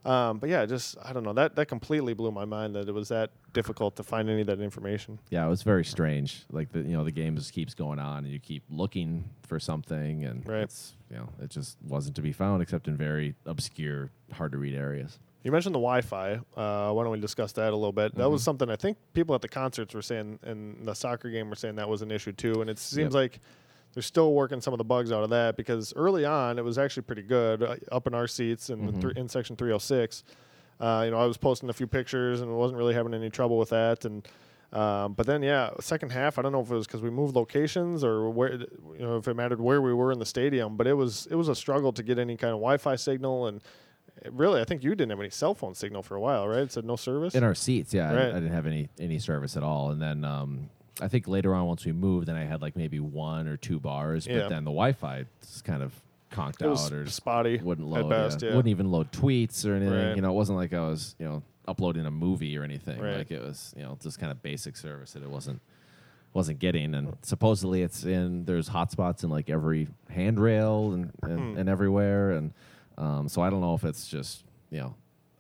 Um, 0.04 0.40
but 0.40 0.50
yeah, 0.50 0.66
just 0.66 0.98
I 1.04 1.14
don't 1.14 1.24
know 1.24 1.34
that 1.34 1.56
that 1.58 1.68
completely 1.68 2.14
blew 2.14 2.32
my 2.32 2.46
mind 2.46 2.76
that 2.76 2.90
it 2.90 2.92
was 2.94 3.10
that 3.10 3.30
difficult 3.54 3.96
to 3.98 4.04
find 4.04 4.30
any 4.30 4.42
of 4.42 4.48
that 4.48 4.60
information. 4.60 5.20
Yeah, 5.30 5.46
it 5.46 5.50
was 5.50 5.62
very 5.64 5.86
strange. 5.86 6.44
Like 6.52 6.72
the 6.72 6.80
you 6.80 6.94
know 6.98 7.04
the 7.04 7.12
game 7.12 7.36
just 7.36 7.54
keeps 7.54 7.74
going 7.76 8.00
on, 8.00 8.24
and 8.24 8.34
you 8.34 8.40
keep 8.40 8.64
looking 8.70 9.30
for 9.44 9.60
something, 9.60 10.24
and 10.26 10.48
Right. 10.48 10.64
it's 10.64 10.94
you 11.12 11.18
know 11.18 11.30
it 11.40 11.50
just 11.52 11.78
wasn't 11.88 12.16
to 12.16 12.22
be 12.22 12.32
found 12.32 12.62
except 12.64 12.88
in 12.88 12.98
very 12.98 13.36
obscure, 13.46 14.10
hard 14.34 14.52
to 14.54 14.58
read 14.58 14.74
areas. 14.76 15.20
You 15.44 15.52
mentioned 15.52 15.74
the 15.76 15.80
Wi-Fi. 15.80 16.34
Uh, 16.56 16.92
why 16.94 17.04
don't 17.04 17.12
we 17.12 17.20
discuss 17.20 17.52
that 17.54 17.72
a 17.74 17.76
little 17.76 17.92
bit? 17.92 18.14
That 18.16 18.22
Mm-hmm. 18.24 18.32
was 18.34 18.44
something 18.44 18.70
I 18.70 18.76
think 18.76 18.98
people 19.14 19.34
at 19.36 19.42
the 19.42 19.48
concerts 19.48 19.94
were 19.94 20.02
saying, 20.04 20.40
and 20.44 20.88
the 20.88 20.94
soccer 20.94 21.30
game 21.30 21.50
were 21.50 21.56
saying 21.56 21.76
that 21.76 21.90
was 21.90 22.02
an 22.04 22.12
issue 22.12 22.32
too. 22.32 22.62
And 22.62 22.70
it 22.70 22.78
seems 22.80 23.14
Yep. 23.14 23.14
like 23.14 23.40
they're 23.94 24.04
still 24.04 24.34
working 24.34 24.62
some 24.62 24.74
of 24.74 24.78
the 24.78 24.84
bugs 24.84 25.12
out 25.12 25.24
of 25.24 25.30
that 25.32 25.58
because 25.58 25.94
early 25.96 26.26
on 26.26 26.58
it 26.58 26.64
was 26.64 26.78
actually 26.78 27.04
pretty 27.04 27.24
good 27.24 27.62
uh, 27.64 27.76
up 27.92 28.08
in 28.08 28.14
our 28.14 28.28
seats 28.28 28.70
in 28.70 28.80
Mm-hmm. 28.80 29.00
the 29.00 29.14
thr 29.14 29.20
in 29.20 29.28
section 29.30 29.56
306. 29.56 30.24
Uh, 30.80 31.04
you 31.06 31.12
know, 31.12 31.18
I 31.20 31.26
was 31.26 31.38
posting 31.38 31.70
a 31.70 31.74
few 31.74 31.86
pictures 31.88 32.42
and 32.42 32.52
wasn't 32.56 32.78
really 32.80 32.94
having 32.94 33.14
any 33.14 33.30
trouble 33.30 33.58
with 33.58 33.70
that. 33.70 34.04
And 34.06 34.28
um, 34.74 35.14
but 35.14 35.28
then, 35.28 35.44
yeah, 35.44 35.72
second 35.82 36.12
half, 36.12 36.40
I 36.40 36.42
don't 36.42 36.54
know 36.54 36.62
if 36.62 36.72
it 36.72 36.74
was 36.74 36.88
because 36.88 37.02
we 37.02 37.10
moved 37.10 37.36
locations 37.36 38.04
or 38.06 38.30
where, 38.30 38.54
you 38.54 38.68
know, 39.00 39.18
if 39.18 39.28
it 39.28 39.36
mattered 39.36 39.60
where 39.60 39.82
we 39.82 39.94
were 39.94 40.12
in 40.14 40.20
the 40.20 40.26
stadium. 40.26 40.78
But 40.78 40.88
it 40.88 40.94
was 40.94 41.28
it 41.30 41.36
was 41.36 41.50
a 41.50 41.56
struggle 41.56 41.92
to 41.94 42.02
get 42.04 42.18
any 42.18 42.38
kind 42.38 42.52
of 42.54 42.60
Wi-Fi 42.60 42.96
signal 42.96 43.48
and. 43.48 43.62
Really, 44.30 44.62
I 44.62 44.66
think 44.66 44.84
you 44.84 44.92
didn't 44.92 45.10
have 45.10 45.20
any 45.20 45.32
cell 45.32 45.56
phone 45.56 45.74
signal 45.74 46.04
for 46.04 46.16
a 46.16 46.22
while, 46.22 46.48
right? 46.48 46.60
It 46.60 46.72
said 46.72 46.86
no 46.86 46.96
service. 46.96 47.34
In 47.34 47.44
our 47.44 47.56
seats, 47.56 47.92
yeah, 47.92 48.12
I- 48.12 48.30
I, 48.30 48.34
didn't 48.34 48.52
have 48.52 48.68
any 48.68 48.88
any 49.00 49.18
service 49.18 49.58
at 49.58 49.64
all. 49.64 49.90
And 49.90 50.00
then 50.02 50.24
um, 50.24 50.70
I 51.02 51.08
think 51.08 51.28
later 51.28 51.54
on, 51.56 51.66
once 51.66 51.84
we 51.86 51.92
moved, 51.92 52.28
then 52.28 52.36
I 52.36 52.46
had 52.46 52.62
like 52.62 52.76
maybe 52.78 53.00
one 53.00 53.48
or 53.48 53.58
two 53.58 53.80
bars, 53.80 54.28
Yeah. 54.28 54.42
but 54.42 54.50
then 54.50 54.64
the 54.64 54.72
Wi-Fi 54.72 55.26
just 55.42 55.66
kind 55.66 55.82
of 55.84 55.94
conked 56.32 56.62
it 56.62 56.68
was 56.70 56.86
out 56.86 56.94
or 56.94 57.04
just 57.04 57.18
spotty 57.18 57.58
wouldn't 57.58 57.92
at 57.98 58.08
best. 58.08 58.42
yeah. 58.42 58.50
Yeah, 58.50 58.56
Wouldn't 58.56 58.70
even 58.72 58.90
load 58.92 59.12
tweets 59.12 59.66
or 59.68 59.74
anything. 59.74 59.94
Right. 60.08 60.16
You 60.16 60.22
know, 60.22 60.30
it 60.30 60.36
wasn't 60.36 60.58
like 60.60 60.74
I 60.74 60.82
was 60.88 61.16
you 61.20 61.26
know 61.28 61.44
uploading 61.68 62.06
a 62.06 62.12
movie 62.12 62.58
or 62.58 62.64
anything. 62.64 63.00
Right. 63.02 63.18
Like 63.18 63.32
it 63.32 63.42
was 63.42 63.74
you 63.76 63.84
know 63.84 63.98
just 64.02 64.20
kind 64.20 64.32
of 64.32 64.42
basic 64.42 64.78
service 64.78 65.12
that 65.14 65.24
it 65.24 65.30
wasn't 65.30 65.60
wasn't 66.34 66.60
getting. 66.60 66.96
And 66.96 67.18
supposedly 67.24 67.82
it's 67.82 68.06
in 68.06 68.46
there's 68.46 68.70
hotspots 68.70 69.24
in 69.24 69.30
like 69.30 69.50
every 69.50 69.88
handrail 70.10 70.94
and 70.94 71.12
and, 71.24 71.40
Hmm. 71.40 71.58
and 71.58 71.68
everywhere. 71.68 72.32
And 72.32 72.54
um, 72.98 73.28
so 73.28 73.42
I 73.42 73.50
don't 73.50 73.62
know 73.62 73.74
if 73.74 73.84
it's 73.84 74.08
just 74.08 74.44
you 74.70 74.80
know 74.80 74.96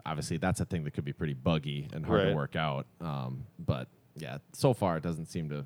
obviously 0.06 0.38
that's 0.38 0.60
a 0.60 0.66
thing 0.66 0.84
that 0.86 0.92
could 0.92 1.06
be 1.06 1.14
pretty 1.14 1.34
buggy 1.34 1.88
and 1.94 2.06
hard 2.06 2.24
Right. 2.24 2.30
to 2.32 2.36
work 2.36 2.56
out. 2.56 2.88
Um, 3.00 3.46
but 3.60 3.88
yeah, 4.16 4.38
so 4.54 4.74
far 4.74 4.98
it 4.98 5.04
doesn't 5.04 5.28
seem 5.28 5.50
to 5.50 5.66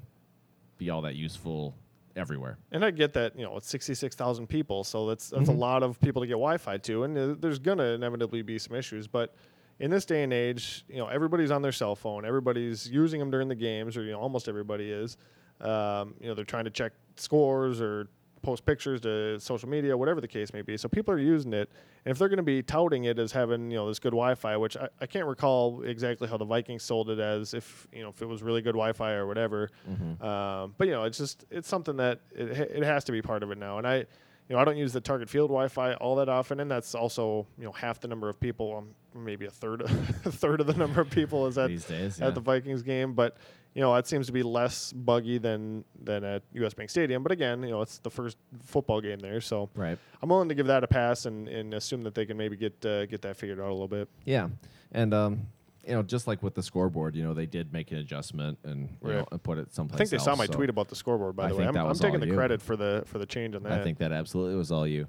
be 0.78 0.90
all 0.90 1.02
that 1.04 1.16
useful 1.16 1.76
everywhere. 2.16 2.58
And 2.72 2.84
I 2.86 2.92
get 2.92 3.14
that, 3.14 3.38
you 3.38 3.44
know, 3.44 3.58
it's 3.58 3.70
66,000 3.70 4.48
people, 4.48 4.84
so 4.84 5.08
that's 5.08 5.30
that's 5.30 5.44
Mm-hmm. 5.44 5.52
a 5.52 5.60
lot 5.60 5.84
of 5.84 6.00
people 6.00 6.22
to 6.22 6.28
get 6.28 6.34
Wi-Fi 6.34 6.78
to, 6.78 7.04
and 7.04 7.18
uh, 7.18 7.36
there's 7.40 7.60
going 7.60 7.78
to 7.80 7.84
inevitably 7.94 8.42
be 8.42 8.58
some 8.60 8.76
issues. 8.76 9.08
But 9.08 9.34
in 9.80 9.92
this 9.92 10.06
day 10.06 10.24
and 10.24 10.32
age, 10.32 10.86
you 10.88 10.98
know, 10.98 11.08
everybody's 11.08 11.52
on 11.52 11.62
their 11.62 11.72
cell 11.74 11.96
phone, 11.96 12.26
everybody's 12.26 12.90
using 12.90 13.20
them 13.20 13.32
during 13.32 13.48
the 13.50 13.56
games, 13.56 13.98
or 13.98 14.04
you 14.04 14.12
know, 14.14 14.20
almost 14.20 14.48
everybody 14.48 14.90
is. 14.92 15.18
Um, 15.62 16.16
you 16.22 16.28
know, 16.28 16.34
they're 16.36 16.46
trying 16.46 16.66
to 16.66 16.70
check 16.72 16.94
scores 17.16 17.80
or 17.82 18.08
post 18.46 18.64
pictures 18.64 19.02
to 19.02 19.40
social 19.40 19.68
media, 19.68 19.98
whatever 19.98 20.22
the 20.22 20.28
case 20.28 20.54
may 20.54 20.62
be. 20.62 20.78
So 20.78 20.88
people 20.88 21.12
are 21.12 21.20
using 21.20 21.52
it, 21.52 21.68
and 22.06 22.12
if 22.12 22.20
they're 22.20 22.30
going 22.30 22.38
to 22.38 22.44
be 22.44 22.62
touting 22.62 23.06
it 23.06 23.18
as 23.18 23.32
having 23.32 23.72
you 23.72 23.78
know 23.78 23.88
this 23.88 23.98
good 23.98 24.12
Wi-Fi, 24.12 24.56
which 24.58 24.78
I, 24.78 24.88
I 25.02 25.08
can't 25.08 25.26
recall 25.26 25.82
exactly 25.82 26.28
how 26.28 26.38
the 26.38 26.46
Vikings 26.46 26.84
sold 26.84 27.10
it 27.10 27.20
as, 27.20 27.56
if 27.56 27.88
you 27.92 28.04
know 28.04 28.10
if 28.10 28.22
it 28.22 28.28
was 28.28 28.44
really 28.44 28.62
good 28.62 28.76
Wi-Fi 28.76 29.14
or 29.14 29.26
whatever. 29.26 29.72
Um, 30.24 30.76
but 30.78 30.88
you 30.88 30.94
know, 30.94 31.04
it's 31.06 31.18
just 31.18 31.46
it's 31.50 31.68
something 31.68 31.98
that 31.98 32.20
it, 32.36 32.50
it 32.80 32.84
has 32.84 33.04
to 33.06 33.12
be 33.12 33.22
part 33.22 33.42
of 33.42 33.50
it 33.50 33.58
now. 33.58 33.80
And 33.80 33.88
I, 33.88 34.06
you 34.50 34.56
know, 34.56 34.62
I 34.62 34.66
don't 34.66 34.78
use 34.78 34.94
the 34.94 35.02
Target 35.02 35.30
Field 35.30 35.50
Wi-Fi 35.50 35.96
all 35.96 36.16
that 36.18 36.30
often, 36.30 36.60
and 36.60 36.70
that's 36.70 36.94
also 36.94 37.48
you 37.58 37.66
know 37.66 37.72
half 37.72 38.00
the 38.00 38.08
number 38.08 38.30
of 38.30 38.40
people, 38.40 38.76
um, 38.78 39.24
maybe 39.24 39.46
a 39.46 39.50
third, 39.52 39.82
a 40.26 40.32
third 40.32 40.62
of 40.62 40.68
the 40.68 40.74
number 40.74 41.02
of 41.02 41.10
people 41.10 41.48
is 41.48 41.58
at 41.58 41.70
These 41.70 41.86
days, 41.86 42.22
at 42.22 42.28
yeah. 42.28 42.32
the 42.32 42.42
Vikings 42.42 42.84
game. 42.84 43.14
But 43.14 43.38
you 43.74 43.82
know, 43.82 43.94
it 43.96 44.08
seems 44.08 44.28
to 44.28 44.32
be 44.32 44.44
less 44.44 44.94
buggy 44.94 45.38
than 45.40 45.84
than 46.02 46.24
at 46.24 46.44
US 46.54 46.74
Bank 46.74 46.90
Stadium. 46.90 47.24
But 47.24 47.32
again, 47.32 47.64
you 47.64 47.72
know, 47.72 47.82
it's 47.82 47.98
the 47.98 48.12
first 48.12 48.38
football 48.64 49.02
game 49.02 49.20
there, 49.20 49.42
so 49.42 49.70
Right. 49.76 49.98
I'm 50.22 50.30
willing 50.30 50.50
to 50.50 50.56
give 50.56 50.68
that 50.68 50.84
a 50.84 50.88
pass 50.88 51.26
and, 51.26 51.48
and 51.48 51.74
assume 51.74 52.04
that 52.04 52.14
they 52.14 52.26
can 52.26 52.38
maybe 52.38 52.56
get 52.56 52.86
uh, 52.86 53.06
get 53.08 53.22
that 53.24 53.38
figured 53.38 53.60
out 53.60 53.70
a 53.70 53.74
little 53.74 53.88
bit. 53.88 54.08
Yeah, 54.26 54.50
and 54.92 55.14
um, 55.14 55.48
you 55.88 55.94
know, 55.94 56.04
just 56.04 56.28
like 56.28 56.42
with 56.44 56.56
the 56.56 56.64
scoreboard, 56.64 57.16
you 57.16 57.24
know, 57.24 57.34
they 57.34 57.46
did 57.46 57.72
make 57.74 57.92
an 57.92 57.98
adjustment 57.98 58.58
and 58.64 58.90
you 59.04 59.10
Right. 59.10 59.18
know, 59.18 59.28
and 59.32 59.42
put 59.44 59.58
it 59.58 59.74
someplace. 59.74 59.96
I 59.96 59.98
think 60.00 60.10
they 60.12 60.18
saw 60.18 60.36
my 60.36 60.46
so 60.46 60.54
tweet 60.54 60.70
about 60.70 60.88
the 60.90 60.96
scoreboard. 60.96 61.36
By 61.36 61.46
I 61.46 61.50
the 61.50 61.56
way, 61.56 61.66
I'm, 61.68 61.76
I'm 61.78 61.96
taking 61.96 62.20
the 62.20 62.28
you. 62.28 62.34
credit 62.34 62.62
for 62.62 62.76
the 62.76 63.04
for 63.06 63.18
the 63.20 63.26
change 63.26 63.56
on 63.56 63.64
that. 63.64 63.74
I 63.80 63.84
think 63.84 63.98
that 64.00 64.12
absolutely 64.12 64.56
was 64.56 64.72
all 64.72 64.88
you. 64.88 65.08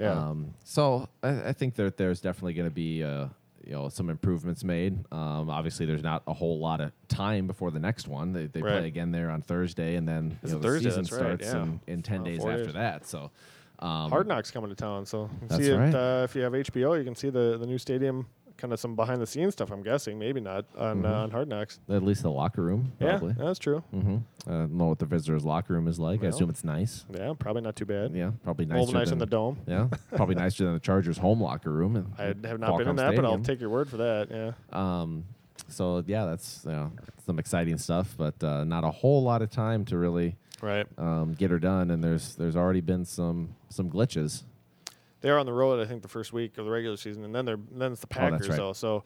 Yeah. 0.00 0.12
Um, 0.12 0.54
so 0.64 1.08
I, 1.22 1.48
I 1.48 1.52
think 1.52 1.74
that 1.76 1.96
there's 1.96 2.20
definitely 2.20 2.54
going 2.54 2.68
to 2.68 2.74
be 2.74 3.02
uh, 3.04 3.26
you 3.64 3.72
know 3.72 3.88
some 3.88 4.10
improvements 4.10 4.64
made. 4.64 4.92
Um, 5.12 5.48
obviously, 5.50 5.86
there's 5.86 6.02
not 6.02 6.22
a 6.26 6.32
whole 6.32 6.58
lot 6.58 6.80
of 6.80 6.90
time 7.08 7.46
before 7.46 7.70
the 7.70 7.78
next 7.80 8.08
one. 8.08 8.32
They, 8.32 8.46
they 8.46 8.60
Right. 8.62 8.78
play 8.78 8.86
again 8.88 9.12
there 9.12 9.30
on 9.30 9.42
Thursday, 9.42 9.94
and 9.96 10.08
then 10.08 10.38
Is 10.42 10.50
you 10.52 10.56
it 10.56 10.60
know, 10.60 10.68
Thursday? 10.68 10.88
the 10.88 10.90
season 10.90 11.02
That's 11.04 11.12
right, 11.12 11.42
starts 11.42 11.54
yeah. 11.54 11.62
in, 11.62 11.80
in 11.86 12.02
ten 12.02 12.20
Uh, 12.22 12.24
days 12.24 12.38
after 12.44 12.64
days. 12.64 12.74
that. 12.74 13.06
So 13.06 13.30
um, 13.80 14.10
Hard 14.10 14.26
Knocks 14.26 14.50
coming 14.50 14.70
to 14.70 14.76
town, 14.76 15.04
so 15.06 15.28
you 15.42 15.48
can 15.48 15.58
see 15.62 15.70
it 15.70 15.94
uh, 15.94 16.22
if 16.24 16.34
you 16.34 16.42
have 16.42 16.52
HBO. 16.54 16.98
You 16.98 17.04
can 17.04 17.14
see 17.14 17.30
the 17.30 17.56
the 17.58 17.66
new 17.66 17.78
stadium, 17.78 18.26
kind 18.56 18.72
of 18.72 18.78
some 18.80 18.94
behind 18.96 19.20
the 19.20 19.26
scenes 19.26 19.52
stuff. 19.54 19.70
I'm 19.70 19.82
guessing, 19.82 20.18
maybe 20.18 20.40
not 20.40 20.64
on 20.78 20.98
Mm-hmm. 21.02 21.06
uh, 21.06 21.22
on 21.24 21.30
Hard 21.30 21.48
Knocks. 21.48 21.80
at 21.88 22.02
least 22.02 22.22
the 22.22 22.30
locker 22.30 22.62
room, 22.62 22.92
probably. 23.00 23.34
Yeah, 23.38 23.44
that's 23.46 23.58
true. 23.58 23.82
Mm-hmm. 23.94 24.16
I 24.46 24.50
don't 24.50 24.72
know 24.72 24.86
what 24.86 24.98
the 24.98 25.06
visitors' 25.06 25.44
locker 25.44 25.74
room 25.74 25.88
is 25.88 25.98
like. 25.98 26.22
I 26.22 26.28
assume 26.28 26.50
it's 26.50 26.64
nice. 26.64 27.04
Yeah, 27.12 27.32
probably 27.38 27.62
not 27.62 27.76
too 27.76 27.84
bad. 27.86 28.12
Yeah, 28.14 28.30
probably 28.44 28.66
nicer 28.66 28.92
nicer 28.92 29.04
than 29.06 29.12
in 29.14 29.18
the 29.18 29.26
dome. 29.26 29.58
Yeah, 29.66 29.88
probably 30.16 30.34
nicer 30.36 30.64
than 30.64 30.74
the 30.74 30.80
Chargers' 30.80 31.18
home 31.18 31.40
locker 31.40 31.70
room. 31.72 32.14
I 32.18 32.24
have 32.24 32.36
not 32.60 32.78
been 32.78 32.88
in 32.88 32.94
Qualcomm 32.94 32.96
that, 32.96 33.16
but 33.16 33.24
I'll 33.24 33.38
take 33.40 33.60
your 33.60 33.70
word 33.70 33.88
for 33.88 33.96
that. 33.98 34.28
Yeah. 34.30 34.52
Um, 34.72 35.24
so 35.68 36.02
yeah, 36.06 36.26
that's 36.26 36.62
you 36.64 36.72
know, 36.72 36.92
some 37.26 37.38
exciting 37.38 37.78
stuff, 37.78 38.14
but 38.16 38.42
uh, 38.44 38.64
not 38.64 38.84
a 38.84 38.90
whole 38.90 39.22
lot 39.22 39.40
of 39.42 39.50
time 39.50 39.84
to 39.86 39.98
really 39.98 40.36
Right. 40.60 40.86
um, 40.98 41.34
get 41.34 41.50
her 41.50 41.58
done. 41.58 41.90
And 41.90 42.02
there's 42.02 42.36
there's 42.36 42.56
already 42.56 42.80
been 42.80 43.04
some 43.04 43.54
some 43.68 43.90
glitches. 43.90 44.42
They 45.24 45.30
are 45.30 45.38
on 45.38 45.46
the 45.46 45.54
road, 45.54 45.80
I 45.80 45.86
think, 45.88 46.02
the 46.02 46.08
first 46.08 46.34
week 46.34 46.58
of 46.58 46.66
the 46.66 46.70
regular 46.70 46.98
season, 46.98 47.24
and 47.24 47.34
then 47.34 47.46
they're 47.46 47.58
then 47.72 47.92
it's 47.92 48.02
the 48.02 48.08
Oh, 48.10 48.14
Packers 48.14 48.46
right. 48.50 48.56
though. 48.58 48.74
So, 48.74 49.04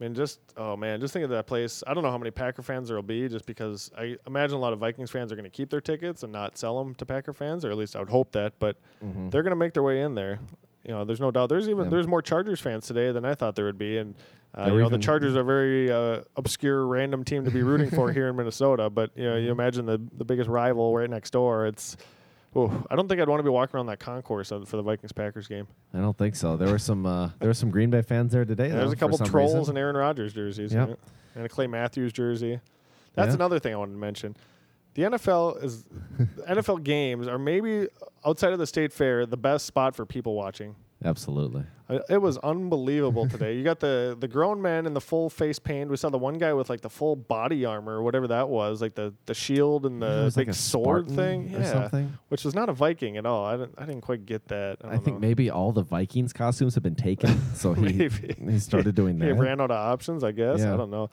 I 0.00 0.04
mean, 0.04 0.14
just 0.14 0.40
oh 0.56 0.76
man, 0.78 0.98
just 0.98 1.12
think 1.12 1.24
of 1.24 1.30
that 1.30 1.46
place. 1.46 1.84
I 1.86 1.92
don't 1.92 2.02
know 2.02 2.10
how 2.10 2.16
many 2.16 2.30
Packer 2.30 2.62
fans 2.62 2.88
there'll 2.88 3.02
be, 3.02 3.28
just 3.28 3.44
because 3.44 3.90
I 3.98 4.16
imagine 4.26 4.56
a 4.56 4.60
lot 4.60 4.72
of 4.72 4.78
Vikings 4.78 5.10
fans 5.10 5.30
are 5.30 5.36
going 5.36 5.44
to 5.44 5.50
keep 5.50 5.68
their 5.68 5.82
tickets 5.82 6.22
and 6.22 6.32
not 6.32 6.56
sell 6.56 6.78
them 6.82 6.94
to 6.94 7.04
Packer 7.04 7.34
fans, 7.34 7.66
or 7.66 7.70
at 7.70 7.76
least 7.76 7.96
I 7.96 7.98
would 7.98 8.08
hope 8.08 8.32
that. 8.32 8.54
But 8.58 8.76
they're 9.02 9.42
going 9.42 9.50
to 9.50 9.56
make 9.56 9.74
their 9.74 9.82
way 9.82 10.00
in 10.00 10.14
there. 10.14 10.38
You 10.84 10.94
know, 10.94 11.04
there's 11.04 11.20
no 11.20 11.30
doubt. 11.30 11.50
There's 11.50 11.68
even 11.68 11.84
Yeah. 11.84 11.90
there's 11.90 12.06
more 12.06 12.22
Chargers 12.22 12.60
fans 12.60 12.86
today 12.86 13.12
than 13.12 13.26
I 13.26 13.34
thought 13.34 13.54
there 13.54 13.66
would 13.66 13.76
be, 13.76 13.98
and 13.98 14.14
uh, 14.56 14.70
you 14.72 14.78
know 14.78 14.88
the 14.88 14.96
Chargers 14.96 15.36
are 15.36 15.40
a 15.40 15.44
very 15.44 15.90
uh, 15.92 16.22
obscure, 16.36 16.86
random 16.86 17.24
team 17.24 17.44
to 17.44 17.50
be 17.50 17.62
rooting 17.62 17.90
for 17.90 18.10
here 18.18 18.28
in 18.28 18.36
Minnesota. 18.36 18.88
But 18.88 19.10
you 19.16 19.24
know, 19.24 19.34
Mm-hmm. 19.34 19.44
you 19.44 19.52
imagine 19.52 19.84
the 19.84 20.00
the 20.16 20.24
biggest 20.24 20.48
rival 20.48 20.96
right 20.96 21.10
next 21.10 21.32
door. 21.32 21.66
It's 21.66 21.98
Oh, 22.56 22.84
I 22.90 22.96
don't 22.96 23.08
think 23.08 23.20
I'd 23.20 23.28
want 23.28 23.40
to 23.40 23.44
be 23.44 23.50
walking 23.50 23.76
around 23.76 23.86
that 23.86 24.00
concourse 24.00 24.48
for 24.48 24.76
the 24.76 24.82
Vikings 24.82 25.12
Packers 25.12 25.46
game. 25.46 25.66
I 25.92 25.98
don't 25.98 26.16
think 26.16 26.34
so. 26.34 26.56
There 26.56 26.68
were 26.68 26.78
some 26.78 27.04
uh, 27.06 27.30
there 27.38 27.48
were 27.48 27.54
some 27.54 27.70
Green 27.70 27.90
Bay 27.90 28.02
fans 28.02 28.32
there 28.32 28.44
today. 28.44 28.68
Yeah, 28.68 28.72
though, 28.74 28.78
there's 28.80 28.92
a 28.92 28.96
couple 28.96 29.18
trolls 29.18 29.54
reason. 29.54 29.72
and 29.72 29.78
Aaron 29.78 29.96
Rodgers 29.96 30.32
jerseys, 30.32 30.72
Yep. 30.72 30.98
and 31.34 31.44
a 31.44 31.48
Clay 31.48 31.66
Matthews 31.66 32.12
jersey. 32.12 32.60
That's 33.14 33.28
Yeah. 33.30 33.34
another 33.34 33.58
thing 33.58 33.74
I 33.74 33.76
wanted 33.76 33.92
to 33.92 33.98
mention. 33.98 34.36
The 34.94 35.02
NFL 35.04 35.62
is 35.62 35.84
NFL 36.48 36.82
games 36.82 37.28
are 37.28 37.38
maybe 37.38 37.86
outside 38.24 38.52
of 38.52 38.58
the 38.58 38.66
state 38.66 38.92
fair 38.92 39.26
the 39.26 39.36
best 39.36 39.66
spot 39.66 39.94
for 39.94 40.04
people 40.06 40.34
watching. 40.34 40.74
Absolutely. 41.04 41.64
It 42.10 42.20
was 42.20 42.36
unbelievable 42.38 43.26
today. 43.28 43.56
You 43.56 43.64
got 43.64 43.80
the 43.80 44.14
the 44.18 44.28
grown 44.28 44.60
man 44.60 44.84
in 44.84 44.92
the 44.92 45.00
full 45.00 45.30
face 45.30 45.58
paint. 45.58 45.88
We 45.88 45.96
saw 45.96 46.10
the 46.10 46.18
one 46.18 46.36
guy 46.36 46.52
with 46.52 46.68
like 46.68 46.82
the 46.82 46.90
full 46.90 47.16
body 47.16 47.64
armor, 47.64 47.94
or 47.94 48.02
whatever 48.02 48.26
that 48.28 48.50
was, 48.50 48.82
like 48.82 48.94
the, 48.94 49.14
the 49.24 49.32
shield 49.32 49.86
and 49.86 50.02
the 50.02 50.30
big 50.36 50.48
like 50.48 50.54
sword 50.54 51.08
Spartan 51.08 51.16
thing, 51.16 51.56
or 51.56 51.60
yeah, 51.60 51.72
something. 51.72 52.18
which 52.28 52.44
was 52.44 52.54
not 52.54 52.68
a 52.68 52.74
Viking 52.74 53.16
at 53.16 53.24
all. 53.24 53.46
I 53.46 53.56
didn't 53.56 53.74
I 53.78 53.86
didn't 53.86 54.02
quite 54.02 54.26
get 54.26 54.48
that. 54.48 54.78
I, 54.84 54.94
I, 54.94 54.98
think 54.98 55.18
maybe 55.18 55.48
all 55.48 55.72
the 55.72 55.82
Vikings 55.82 56.34
costumes 56.34 56.74
have 56.74 56.82
been 56.82 56.94
taken, 56.94 57.40
so 57.54 57.72
he 57.72 58.08
he 58.08 58.58
started 58.58 58.94
doing 58.94 59.18
that. 59.20 59.26
he 59.26 59.32
ran 59.32 59.58
out 59.58 59.70
of 59.70 59.78
options, 59.78 60.22
I 60.22 60.32
guess. 60.32 60.60
Yeah. 60.60 60.74
I 60.74 60.76
don't 60.76 60.90
know. 60.90 61.08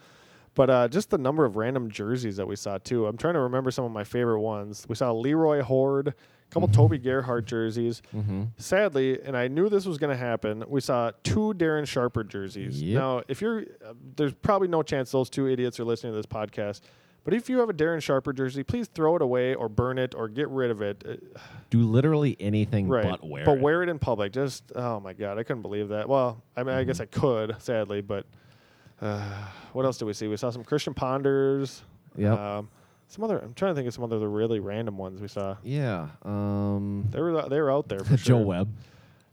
But 0.56 0.69
uh, 0.69 0.88
just 0.89 1.10
the 1.10 1.17
number 1.17 1.45
of 1.45 1.56
random 1.56 1.89
jerseys 1.89 2.36
that 2.38 2.48
we 2.48 2.58
saw 2.58 2.80
too. 2.80 3.06
I'm 3.06 3.17
trying 3.17 3.36
to 3.36 3.41
remember 3.41 3.71
some 3.71 3.86
of 3.86 3.91
my 3.91 4.04
favorite 4.04 4.41
ones. 4.41 4.86
We 4.89 4.95
saw 4.95 5.13
Leroy 5.13 5.62
Hoard 5.62 6.15
couple 6.56 6.74
Toby 6.74 6.98
Gerhart 6.98 7.46
jerseys. 7.46 8.02
Mm-hmm. 8.15 8.44
Sadly, 8.58 9.20
and 9.22 9.36
I 9.36 9.50
knew 9.50 9.68
this 9.68 9.86
was 9.86 9.98
going 9.98 10.12
to 10.12 10.18
happen, 10.18 10.63
we 10.68 10.80
saw 10.80 11.12
two 11.24 11.54
Darren 11.54 11.86
Sharper 11.86 12.24
jerseys. 12.24 12.82
Yep. 12.82 12.98
Now, 12.98 13.22
if 13.28 13.41
you're, 13.41 13.62
uh, 13.86 13.94
there's 14.15 14.34
probably 14.34 14.70
no 14.70 14.82
chance 14.82 15.12
those 15.12 15.30
two 15.30 15.48
idiots 15.48 15.80
are 15.80 15.84
listening 15.84 16.13
to 16.13 16.18
this 16.18 16.26
podcast. 16.26 16.82
But 17.26 17.34
if 17.34 17.50
you 17.50 17.58
have 17.60 17.70
a 17.70 17.74
Darren 17.74 18.02
Sharper 18.02 18.32
jersey, 18.32 18.63
please 18.63 18.88
throw 18.88 19.15
it 19.18 19.22
away 19.22 19.54
or 19.56 19.68
burn 19.68 19.98
it 19.98 20.15
or 20.15 20.30
get 20.30 20.48
rid 20.48 20.72
of 20.72 20.82
it. 20.82 21.04
Uh, 21.36 21.39
Do 21.72 21.82
literally 21.82 22.38
anything 22.39 22.88
right. 22.88 23.04
but 23.04 23.28
wear 23.28 23.44
but 23.44 23.58
it. 23.58 23.62
wear 23.62 23.84
it 23.84 23.89
in 23.89 24.00
public. 24.00 24.32
Just, 24.32 24.72
oh 24.76 25.00
my 25.00 25.12
God, 25.12 25.38
I 25.38 25.44
couldn't 25.44 25.63
believe 25.63 25.89
that. 25.89 26.08
Well, 26.08 26.41
I 26.56 26.63
mean, 26.63 26.76
I 26.76 26.84
guess 26.84 27.00
I 27.02 27.06
could, 27.06 27.56
sadly, 27.60 28.02
but 28.02 28.26
uh, 29.02 29.48
what 29.74 29.86
else 29.86 29.98
did 29.98 30.06
we 30.06 30.13
see? 30.13 30.28
We 30.28 30.38
saw 30.38 30.52
some 30.52 30.63
Christian 30.63 30.94
Ponders. 30.94 31.82
Yep. 32.15 32.39
Um, 32.39 32.70
some 33.08 33.24
other, 33.24 33.39
I'm 33.39 33.54
trying 33.54 33.72
to 33.72 33.76
think 33.76 33.88
of 33.88 33.94
some 33.94 34.04
other 34.04 34.20
the 34.20 34.28
really 34.28 34.60
random 34.60 34.98
ones 34.98 35.22
we 35.22 35.28
saw. 35.28 35.58
yeah. 35.63 36.08
Um, 36.24 37.08
They 37.12 37.22
were 37.22 37.48
they 37.50 37.60
were 37.62 37.72
out 37.72 37.88
there 37.88 38.00
for 38.00 38.15
Joe 38.18 38.38
sure. 38.38 38.46
Webb. 38.46 38.74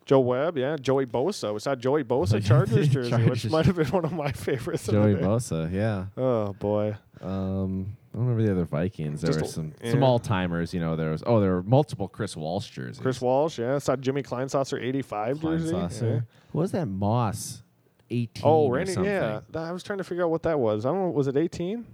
Joe 0.04 0.18
Webb, 0.20 0.58
yeah, 0.58 0.76
Joey 0.76 1.06
Bosa. 1.06 1.52
We 1.54 1.60
saw 1.60 1.74
Joey 1.76 2.02
Bosa 2.02 2.44
Chargers 2.44 2.88
jersey, 2.88 3.12
which 3.14 3.24
Chargers. 3.24 3.50
might 3.52 3.66
have 3.66 3.76
been 3.76 3.86
one 3.86 4.04
of 4.04 4.12
my 4.12 4.32
favorites. 4.32 4.88
of 4.88 4.94
the 4.94 5.00
Joey 5.00 5.14
day. 5.14 5.20
Bosa. 5.26 5.72
Yeah. 5.72 6.06
Oh 6.16 6.52
boy, 6.54 6.96
Um, 7.20 7.96
I 8.12 8.16
don't 8.18 8.26
remember 8.26 8.42
the 8.42 8.50
other 8.50 8.64
Vikings. 8.64 9.20
There 9.22 9.28
Just 9.30 9.40
were 9.40 9.46
a- 9.46 9.48
some 9.48 9.72
yeah. 9.82 9.90
some 9.92 10.02
all 10.02 10.18
timers. 10.18 10.74
You 10.74 10.80
know, 10.80 10.96
there 10.96 11.10
was 11.10 11.22
oh, 11.24 11.40
there 11.40 11.52
were 11.52 11.62
multiple 11.62 12.08
Chris 12.08 12.36
Walsh 12.36 12.68
jerseys. 12.70 12.98
Chris 13.00 13.20
Walsh, 13.20 13.58
yeah. 13.60 13.78
Saw 13.78 13.94
Jimmy 13.96 14.22
Kleinsasser 14.24 14.82
85 14.82 15.40
jersey. 15.40 15.74
Yeah. 16.04 16.20
What 16.50 16.62
was 16.62 16.72
that 16.72 16.86
Moss? 16.86 17.62
Eighteen. 18.10 18.42
Oh, 18.44 18.66
or 18.66 18.74
Randy, 18.74 18.92
something. 18.92 19.10
yeah. 19.10 19.40
That- 19.50 19.62
I 19.64 19.72
was 19.72 19.82
trying 19.84 19.98
to 19.98 20.04
figure 20.04 20.24
out 20.24 20.30
what 20.30 20.42
that 20.42 20.58
was. 20.58 20.84
I 20.84 20.90
don't 20.90 20.98
know. 21.00 21.10
Was 21.10 21.28
it 21.28 21.36
18? 21.36 21.86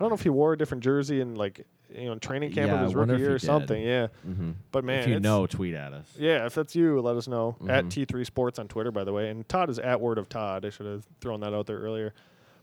I 0.00 0.02
don't 0.04 0.08
know 0.08 0.14
if 0.14 0.22
he 0.22 0.30
wore 0.30 0.54
a 0.54 0.58
different 0.58 0.82
jersey 0.82 1.20
in 1.20 1.34
like 1.34 1.66
you 1.94 2.06
know 2.06 2.14
training 2.16 2.52
camp 2.52 2.68
Yeah, 2.68 2.76
of 2.78 2.84
his 2.86 2.94
rookie 2.94 3.18
year 3.18 3.30
or 3.34 3.38
did. 3.38 3.42
something. 3.46 3.82
Yeah, 3.82 4.06
Mm-hmm. 4.26 4.52
but 4.72 4.82
man, 4.82 5.00
if 5.02 5.08
you 5.08 5.20
know, 5.20 5.46
tweet 5.46 5.74
at 5.74 5.92
us. 5.92 6.06
Yeah, 6.18 6.46
if 6.46 6.54
that's 6.54 6.74
you, 6.74 7.00
let 7.02 7.16
us 7.16 7.28
know 7.28 7.56
at 7.68 7.84
Mhm. 7.84 8.06
T3 8.06 8.24
Sports 8.24 8.58
on 8.58 8.66
Twitter, 8.68 8.90
by 8.90 9.04
the 9.04 9.12
way. 9.12 9.28
And 9.28 9.46
Todd 9.48 9.68
is 9.68 9.78
at 9.78 10.00
Word 10.00 10.16
of 10.16 10.28
Todd. 10.30 10.64
I 10.64 10.70
should 10.70 10.86
have 10.86 11.04
thrown 11.20 11.40
that 11.40 11.52
out 11.52 11.66
there 11.66 11.78
earlier. 11.78 12.14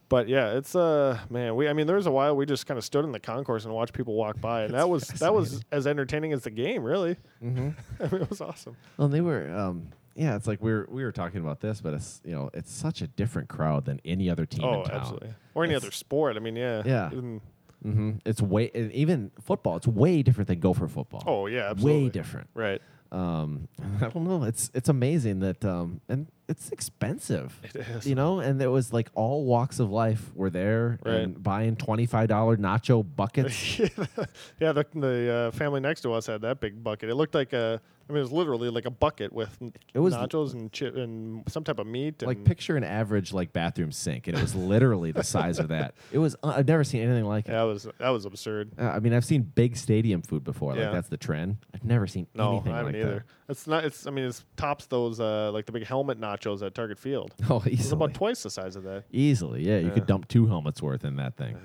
But 0.10 0.28
yeah, 0.30 0.54
it's 0.58 0.73
uh 0.76 1.19
man, 1.30 1.56
we 1.56 1.67
I 1.67 1.73
mean 1.73 1.86
there 1.86 1.97
was 1.97 2.08
a 2.08 2.12
while 2.12 2.36
we 2.36 2.45
just 2.45 2.65
kind 2.65 2.78
of 2.78 2.84
stood 2.86 3.06
in 3.06 3.12
the 3.12 3.19
concourse 3.19 3.65
and 3.65 3.73
watched 3.73 3.93
people 3.93 4.15
walk 4.15 4.39
by, 4.41 4.63
and 4.63 4.73
that 4.73 4.89
was 4.89 5.04
that 5.19 5.34
was 5.34 5.62
as 5.71 5.86
entertaining 5.86 6.32
as 6.34 6.41
the 6.43 6.50
game, 6.50 6.82
really. 6.84 7.17
Mm-hmm. 7.43 7.69
I 8.04 8.08
mean, 8.12 8.21
it 8.23 8.30
was 8.30 8.41
awesome. 8.41 8.76
Well, 8.97 9.10
they 9.10 9.21
were. 9.21 9.50
Um, 9.56 9.89
yeah, 10.17 10.36
it's 10.36 10.47
like 10.47 10.62
we 10.62 10.71
were 10.73 10.88
we 10.89 11.03
were 11.03 11.12
talking 11.13 11.39
about 11.39 11.62
this, 11.62 11.80
but 11.80 11.93
it's 11.93 12.21
you 12.25 12.34
know 12.34 12.49
it's 12.53 12.71
such 12.73 13.01
a 13.01 13.08
different 13.08 13.47
crowd 13.47 13.86
than 13.86 14.01
any 14.03 14.30
other 14.30 14.45
team 14.45 14.65
oh, 14.65 14.82
in 14.82 14.86
town. 14.89 14.99
absolutely. 14.99 15.30
Or 15.53 15.63
any 15.63 15.73
It's- 15.73 15.84
other 15.86 15.91
sport. 15.93 16.36
I 16.36 16.39
mean, 16.39 16.56
yeah. 16.56 16.82
Yeah. 16.86 17.08
Even- 17.12 17.41
Mm-hmm. 17.86 18.12
It's 18.25 18.41
way 18.41 18.71
even 18.91 19.30
football. 19.39 19.77
It's 19.77 19.86
way 19.88 20.23
different 20.23 20.47
than 20.47 20.60
Gopher 20.60 20.88
football. 20.88 21.23
oh 21.27 21.45
yeah, 21.45 21.69
absolutely. 21.69 22.03
way 22.06 22.10
different. 22.10 22.49
Right. 22.56 22.82
Um, 23.12 23.67
I 24.01 24.08
don't 24.10 24.25
know. 24.27 24.43
It's 24.45 24.71
it's 24.73 24.89
amazing 24.89 25.41
that 25.41 25.63
um, 25.63 26.01
and 26.10 26.25
it's 26.49 26.71
expensive. 26.71 27.56
It 27.63 27.75
is. 27.75 28.08
You 28.08 28.15
know, 28.15 28.39
and 28.39 28.60
it 28.60 28.67
was 28.67 28.91
like 28.91 29.10
all 29.13 29.45
walks 29.45 29.77
of 29.80 29.91
life 29.91 30.32
were 30.34 30.49
there 30.49 30.97
Right. 31.06 31.17
and 31.17 31.41
buying 31.43 31.75
twenty 31.75 32.08
five 32.08 32.30
dollar 32.30 32.58
nacho 32.58 33.06
buckets. 33.15 33.77
yeah, 34.60 34.71
the, 34.71 34.84
the 34.95 35.32
uh, 35.32 35.51
family 35.51 35.80
next 35.80 36.01
to 36.01 36.13
us 36.13 36.25
had 36.25 36.41
that 36.41 36.60
big 36.60 36.84
bucket. 36.84 37.10
It 37.12 37.15
looked 37.15 37.36
like 37.36 37.53
a, 37.53 37.80
I 38.10 38.13
mean, 38.13 38.20
it 38.20 38.24
was 38.24 38.32
literally 38.32 38.70
like 38.70 38.86
a 38.86 38.89
bucket 38.89 39.34
with 39.34 39.58
It 39.93 40.00
was- 40.00 40.13
nachos 40.13 40.54
and 40.54 40.72
chip 40.72 40.96
and 40.96 41.43
some 41.50 41.63
type 41.63 41.78
of 41.80 41.88
meat. 41.88 42.22
And 42.22 42.28
like 42.28 42.43
picture 42.46 42.78
an 42.78 42.84
average 42.86 43.34
like 43.34 43.52
bathroom 43.52 43.91
sink, 43.91 44.28
and 44.28 44.38
it 44.38 44.41
was 44.41 44.56
literally 44.56 45.12
the 45.12 45.24
size 45.24 45.60
of 45.60 45.67
that. 45.70 45.93
It 46.12 46.20
was. 46.20 46.36
Uh, 46.41 46.54
I've 46.56 46.67
never 46.67 46.84
seen 46.84 47.02
anything 47.02 47.26
like 47.26 47.48
it. 47.48 47.52
yeah, 47.52 47.58
that 47.60 47.63
was 47.63 47.88
that 48.00 48.10
was 48.10 48.26
absurd. 48.26 48.72
Uh, 48.80 48.84
I 48.84 49.00
mean, 49.00 49.13
I've 49.13 49.26
seen 49.26 49.41
big 49.41 49.76
stadium 49.76 50.22
food 50.22 50.43
before. 50.43 50.76
Yeah. 50.76 50.86
Like 50.86 50.93
that's 50.93 51.10
the 51.10 51.17
trend. 51.17 51.58
I've 51.74 51.84
never 51.84 52.08
seen 52.08 52.28
No, 52.34 52.54
anything 52.54 52.72
I 52.74 52.78
haven't 52.78 52.93
like 52.93 53.02
either. 53.02 53.26
It's 53.50 53.67
not. 53.67 53.84
It's. 53.84 54.08
I 54.08 54.12
mean, 54.12 54.26
it's 54.26 54.46
tops 54.56 54.86
those 54.88 55.20
uh, 55.20 55.52
like 55.52 55.65
the 55.65 55.72
big 55.74 55.86
helmet 55.86 56.20
nachos 56.20 56.65
at 56.65 56.74
Target 56.76 56.98
Field. 57.00 57.34
that. 57.38 57.50
Oh, 57.52 57.58
It's 57.65 57.82
easily. 57.82 57.93
about 57.98 58.13
twice 58.13 58.43
the 58.43 58.50
size 58.50 58.76
of 58.76 58.84
that. 58.84 59.04
easily, 59.12 59.63
yeah. 59.67 59.80
You 59.80 59.88
Yeah. 59.88 59.93
could 59.93 60.06
dump 60.06 60.28
two 60.28 60.48
helmets 60.48 60.82
worth 60.82 61.04
in 61.04 61.15
that 61.17 61.36
thing. 61.36 61.58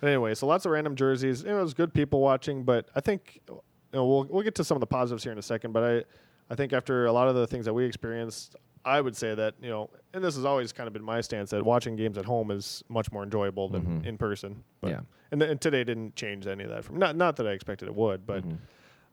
But 0.00 0.08
anyway, 0.08 0.34
so 0.34 0.46
lots 0.48 0.66
of 0.66 0.72
random 0.72 0.96
jerseys. 0.96 1.44
It 1.44 1.52
was 1.52 1.74
good 1.74 1.94
people 1.94 2.20
watching, 2.20 2.64
but 2.64 2.88
I 2.94 3.00
think 3.00 3.40
know, 3.98 4.06
we'll 4.06 4.24
we'll 4.24 4.42
get 4.42 4.54
to 4.56 4.64
some 4.64 4.76
of 4.76 4.80
the 4.80 4.86
positives 4.86 5.22
here 5.22 5.32
in 5.32 5.38
a 5.38 5.42
second. 5.42 5.72
But 5.72 5.82
I 5.84 6.04
I 6.52 6.54
think 6.54 6.72
after 6.72 7.06
a 7.06 7.12
lot 7.12 7.28
of 7.28 7.34
the 7.34 7.46
things 7.46 7.64
that 7.66 7.72
we 7.74 7.84
experienced, 7.84 8.56
I 8.84 9.00
would 9.00 9.16
say 9.16 9.34
that 9.34 9.54
you 9.62 9.70
know, 9.70 9.90
and 10.12 10.22
this 10.24 10.34
has 10.36 10.44
always 10.44 10.72
kind 10.72 10.86
of 10.86 10.92
been 10.92 11.04
my 11.04 11.20
stance 11.20 11.50
that 11.50 11.64
watching 11.64 11.96
games 11.96 12.18
at 12.18 12.24
home 12.24 12.50
is 12.50 12.82
much 12.88 13.10
more 13.12 13.22
enjoyable 13.22 13.68
than 13.68 13.82
Mhm. 14.02 14.06
in 14.06 14.18
person. 14.18 14.64
But, 14.80 14.90
Yeah. 14.90 15.00
and, 15.30 15.40
th- 15.40 15.50
and 15.50 15.60
today 15.60 15.84
didn't 15.84 16.16
change 16.16 16.46
any 16.46 16.64
of 16.64 16.70
that. 16.70 16.84
From 16.84 16.96
not 16.98 17.16
not 17.16 17.36
that 17.36 17.46
I 17.46 17.52
expected 17.52 17.88
it 17.88 17.94
would, 17.94 18.26
but 18.26 18.42
Mhm. 18.44 18.58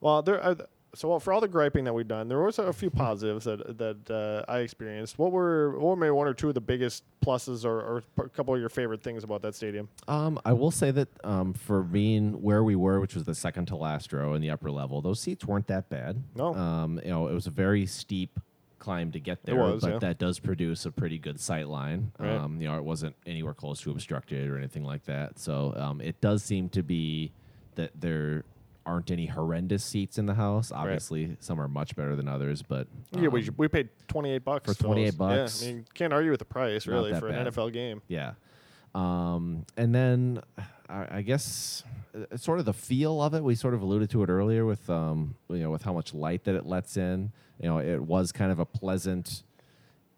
well, 0.00 0.22
there. 0.22 0.40
Are, 0.42 0.56
so 0.94 1.18
for 1.18 1.32
all 1.32 1.40
the 1.40 1.48
griping 1.48 1.84
that 1.84 1.92
we've 1.92 2.08
done, 2.08 2.28
there 2.28 2.40
was 2.40 2.58
a 2.58 2.72
few 2.72 2.90
positives 2.90 3.44
that 3.44 3.78
that 3.78 4.10
uh, 4.10 4.50
I 4.50 4.58
experienced. 4.58 5.18
What 5.18 5.32
were 5.32 5.72
what 5.78 5.90
were 5.90 5.96
maybe 5.96 6.10
one 6.10 6.26
or 6.26 6.34
two 6.34 6.48
of 6.48 6.54
the 6.54 6.60
biggest 6.60 7.04
pluses 7.24 7.64
or, 7.64 7.80
or 7.80 8.02
a 8.24 8.28
couple 8.28 8.54
of 8.54 8.60
your 8.60 8.68
favorite 8.68 9.02
things 9.02 9.24
about 9.24 9.42
that 9.42 9.54
stadium? 9.54 9.88
Um, 10.08 10.40
I 10.44 10.52
will 10.52 10.70
say 10.70 10.90
that 10.90 11.08
um, 11.24 11.52
for 11.52 11.82
being 11.82 12.42
where 12.42 12.64
we 12.64 12.76
were, 12.76 13.00
which 13.00 13.14
was 13.14 13.24
the 13.24 13.34
second 13.34 13.66
to 13.66 13.76
last 13.76 14.12
row 14.12 14.34
in 14.34 14.42
the 14.42 14.50
upper 14.50 14.70
level, 14.70 15.00
those 15.00 15.20
seats 15.20 15.44
weren't 15.44 15.68
that 15.68 15.88
bad. 15.88 16.22
No. 16.34 16.54
Um, 16.54 17.00
you 17.04 17.10
know, 17.10 17.28
it 17.28 17.34
was 17.34 17.46
a 17.46 17.50
very 17.50 17.86
steep 17.86 18.40
climb 18.78 19.12
to 19.12 19.20
get 19.20 19.44
there, 19.44 19.56
was, 19.56 19.82
but 19.82 19.92
yeah. 19.92 19.98
that 19.98 20.18
does 20.18 20.38
produce 20.38 20.86
a 20.86 20.90
pretty 20.90 21.18
good 21.18 21.38
sight 21.38 21.68
line. 21.68 22.12
Right. 22.18 22.30
Um, 22.30 22.60
you 22.60 22.66
know, 22.66 22.76
it 22.78 22.84
wasn't 22.84 23.14
anywhere 23.26 23.54
close 23.54 23.80
to 23.82 23.90
obstructed 23.90 24.48
or 24.48 24.56
anything 24.56 24.84
like 24.84 25.04
that. 25.04 25.38
So 25.38 25.74
um, 25.76 26.00
it 26.00 26.20
does 26.20 26.42
seem 26.42 26.68
to 26.70 26.82
be 26.82 27.30
that 27.76 27.92
there 28.00 28.44
aren't 28.90 29.10
any 29.10 29.26
horrendous 29.26 29.84
seats 29.84 30.18
in 30.18 30.26
the 30.26 30.34
house. 30.34 30.72
Obviously, 30.72 31.36
some 31.38 31.60
are 31.60 31.68
much 31.68 31.94
better 31.94 32.16
than 32.16 32.26
others, 32.28 32.60
but 32.62 32.88
Yeah, 33.12 33.28
we, 33.28 33.46
um, 33.46 33.54
we 33.56 33.68
paid 33.68 33.88
twenty 34.08 34.32
eight 34.32 34.44
bucks 34.44 34.72
for 34.72 34.82
28 34.82 35.16
bucks. 35.16 35.62
Yeah, 35.62 35.68
I 35.68 35.72
mean, 35.72 35.84
can't 35.94 36.12
argue 36.12 36.30
with 36.30 36.40
the 36.40 36.44
price 36.44 36.86
really 36.86 37.12
for 37.18 37.28
bad. 37.28 37.46
an 37.46 37.52
NFL 37.52 37.72
game. 37.72 38.02
Yeah. 38.08 38.32
Um, 38.94 39.64
and 39.76 39.94
then 39.94 40.42
I, 40.88 41.18
I 41.18 41.22
guess 41.22 41.84
uh, 42.14 42.36
sort 42.36 42.58
of 42.58 42.64
the 42.64 42.72
feel 42.72 43.22
of 43.22 43.34
it, 43.34 43.44
we 43.44 43.54
sort 43.54 43.74
of 43.74 43.82
alluded 43.82 44.10
to 44.10 44.22
it 44.24 44.28
earlier 44.28 44.66
with, 44.66 44.90
um, 44.90 45.36
you 45.48 45.58
know, 45.58 45.70
with 45.70 45.82
how 45.82 45.92
much 45.92 46.12
light 46.12 46.42
that 46.44 46.56
it 46.56 46.66
lets 46.66 46.96
in. 46.96 47.30
You 47.60 47.68
know, 47.68 47.78
it 47.78 48.02
was 48.02 48.32
kind 48.32 48.50
of 48.50 48.58
a 48.58 48.64
pleasant 48.66 49.44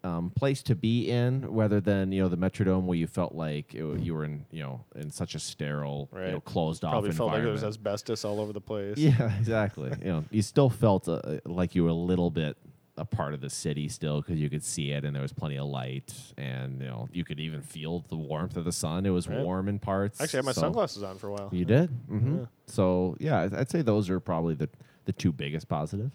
um, 0.03 0.29
place 0.31 0.61
to 0.63 0.75
be 0.75 1.09
in, 1.09 1.45
rather 1.49 1.79
than 1.79 2.11
you 2.11 2.21
know 2.21 2.27
the 2.29 2.37
Metrodome 2.37 2.83
where 2.83 2.97
you 2.97 3.07
felt 3.07 3.33
like 3.35 3.73
it, 3.73 3.99
you 3.99 4.13
were 4.13 4.25
in, 4.25 4.45
you 4.51 4.61
know, 4.61 4.83
in 4.95 5.09
such 5.11 5.33
a 5.35 5.39
sterile, 5.39 6.09
you 6.13 6.19
know, 6.19 6.33
Right. 6.33 6.45
closed 6.45 6.83
off 6.83 6.91
Probably 6.91 7.11
felt 7.11 7.31
like 7.31 7.41
there 7.43 7.51
was 7.51 7.63
asbestos 7.63 8.25
all 8.25 8.39
over 8.39 8.51
the 8.53 8.61
place. 8.61 8.97
Yeah, 9.03 9.37
exactly. 9.37 9.91
you 10.01 10.05
know, 10.11 10.25
you 10.31 10.41
still 10.41 10.69
felt 10.69 11.07
uh, 11.07 11.21
like 11.45 11.73
you 11.75 11.83
were 11.83 11.89
a 11.89 11.93
little 11.93 12.29
bit 12.31 12.57
a 12.95 13.05
part 13.05 13.33
of 13.33 13.41
the 13.41 13.49
city 13.49 13.89
still 13.89 14.21
because 14.21 14.37
you 14.39 14.51
could 14.51 14.63
see 14.63 14.91
it 14.91 15.03
and 15.03 15.15
there 15.15 15.21
was 15.23 15.33
plenty 15.33 15.57
of 15.57 15.65
light 15.65 16.13
and 16.37 16.79
you 16.79 16.87
know 16.87 17.09
you 17.11 17.23
could 17.25 17.39
even 17.39 17.59
feel 17.63 18.05
the 18.09 18.15
warmth 18.15 18.55
of 18.55 18.65
the 18.65 18.71
sun. 18.71 19.05
It 19.05 19.09
was 19.09 19.27
Right. 19.27 19.39
warm 19.39 19.67
in 19.67 19.79
parts. 19.79 20.21
Actually, 20.21 20.37
I 20.37 20.41
had 20.41 20.45
my 20.45 20.51
so- 20.51 20.61
sunglasses 20.61 21.01
on 21.01 21.17
for 21.17 21.29
a 21.29 21.31
while. 21.33 21.49
You 21.51 21.65
did. 21.65 21.89
hmm 22.07 22.39
Yeah. 22.41 22.45
So 22.67 23.17
yeah, 23.19 23.49
I'd- 23.51 23.69
say 23.71 23.81
those 23.81 24.09
are 24.11 24.19
probably 24.19 24.53
the 24.53 24.69
the 25.05 25.11
two 25.13 25.31
biggest 25.31 25.67
positive. 25.67 26.11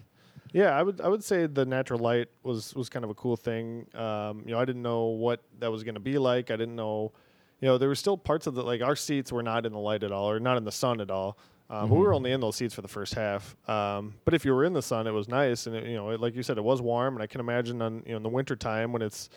Yeah, 0.53 0.77
I 0.79 0.83
would 0.83 1.01
I 1.01 1.09
would 1.09 1.23
say 1.25 1.47
the 1.47 1.65
natural 1.67 1.99
light 2.01 2.29
was 2.43 2.75
was 2.75 2.89
kind 2.89 3.05
of 3.05 3.11
a 3.11 3.15
cool 3.15 3.37
thing. 3.37 3.87
Um, 3.95 4.43
you 4.47 4.53
know, 4.53 4.59
I 4.61 4.65
didn't 4.65 4.83
know 4.83 5.05
what 5.07 5.43
that 5.61 5.71
was 5.71 5.85
going 5.85 5.95
to 5.95 6.01
be 6.01 6.19
like. 6.19 6.51
I 6.51 6.57
didn't 6.57 6.77
know, 6.77 7.13
you 7.61 7.69
know, 7.69 7.79
there 7.79 7.89
were 7.89 7.95
still 7.95 8.17
parts 8.17 8.47
of 8.47 8.55
the 8.55 8.63
like 8.63 8.81
our 8.83 8.97
seats 8.97 9.31
were 9.33 9.43
not 9.43 9.67
in 9.67 9.73
the 9.73 9.79
light 9.79 10.03
at 10.03 10.13
all 10.13 10.31
or 10.31 10.41
not 10.41 10.57
in 10.57 10.65
the 10.65 10.73
sun 10.73 11.01
at 11.01 11.11
all. 11.11 11.39
Um, 11.71 11.91
But 11.91 11.97
we 11.97 12.01
were 12.03 12.15
only 12.15 12.33
in 12.33 12.41
those 12.41 12.57
seats 12.57 12.73
for 12.75 12.81
the 12.81 12.89
first 12.89 13.13
half. 13.13 13.55
Um, 13.69 14.15
but 14.25 14.33
if 14.33 14.47
you 14.47 14.55
were 14.55 14.65
in 14.65 14.73
the 14.73 14.81
sun, 14.81 15.07
it 15.07 15.11
was 15.11 15.29
nice, 15.29 15.67
and 15.67 15.77
it, 15.77 15.85
you 15.87 15.97
know, 15.97 16.09
it, 16.11 16.19
like 16.21 16.35
you 16.35 16.43
said, 16.43 16.57
it 16.57 16.65
was 16.65 16.81
warm. 16.81 17.15
And 17.15 17.23
I 17.23 17.27
can 17.27 17.41
imagine 17.41 17.83
on 17.83 18.03
you 18.07 18.13
know 18.13 18.17
in 18.17 18.23
the 18.23 18.31
winter 18.31 18.57
time 18.57 18.93
when 18.93 19.03
it's 19.03 19.29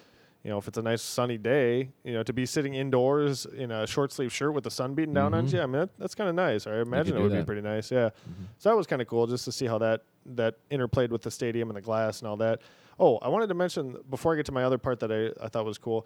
you 0.44 0.50
know, 0.50 0.58
if 0.58 0.68
it's 0.68 0.78
a 0.80 0.82
nice 0.82 1.04
sunny 1.04 1.38
day, 1.38 1.90
you 2.04 2.14
know, 2.14 2.24
to 2.24 2.34
be 2.34 2.48
sitting 2.48 2.74
indoors 2.74 3.46
in 3.46 3.70
a 3.70 3.86
short 3.86 4.12
sleeve 4.12 4.34
shirt 4.34 4.54
with 4.56 4.64
the 4.64 4.72
sun 4.72 4.96
beating 4.96 5.14
down 5.14 5.36
on 5.36 5.46
Mhm. 5.46 5.54
you, 5.54 5.62
I 5.62 5.66
mean, 5.68 5.74
that, 5.82 5.90
that's 6.00 6.16
kind 6.16 6.28
of 6.30 6.36
nice. 6.36 6.66
I 6.66 6.78
imagine 6.82 7.16
it 7.16 7.22
would 7.22 7.32
be 7.32 7.46
pretty 7.46 7.62
nice. 7.62 7.92
Yeah. 7.92 8.10
So 8.58 8.70
that 8.70 8.76
was 8.76 8.88
kind 8.88 9.04
of 9.04 9.08
cool 9.08 9.28
just 9.28 9.46
to 9.46 9.52
see 9.52 9.68
how 9.68 9.78
that 9.78 10.02
that 10.26 10.56
interplayed 10.70 11.10
with 11.10 11.22
the 11.24 11.32
stadium 11.32 11.70
and 11.70 11.78
the 11.78 11.82
glass 11.82 12.20
and 12.20 12.28
all 12.28 12.38
that. 12.38 12.62
Oh, 13.00 13.18
I 13.18 13.30
wanted 13.30 13.48
to 13.48 13.54
mention 13.56 13.98
before 14.10 14.34
I 14.34 14.36
get 14.38 14.46
to 14.48 14.52
my 14.52 14.64
other 14.64 14.78
part 14.78 15.00
that 15.00 15.12
I, 15.12 15.44
I 15.44 15.48
thought 15.50 15.66
was 15.66 15.78
cool. 15.78 16.06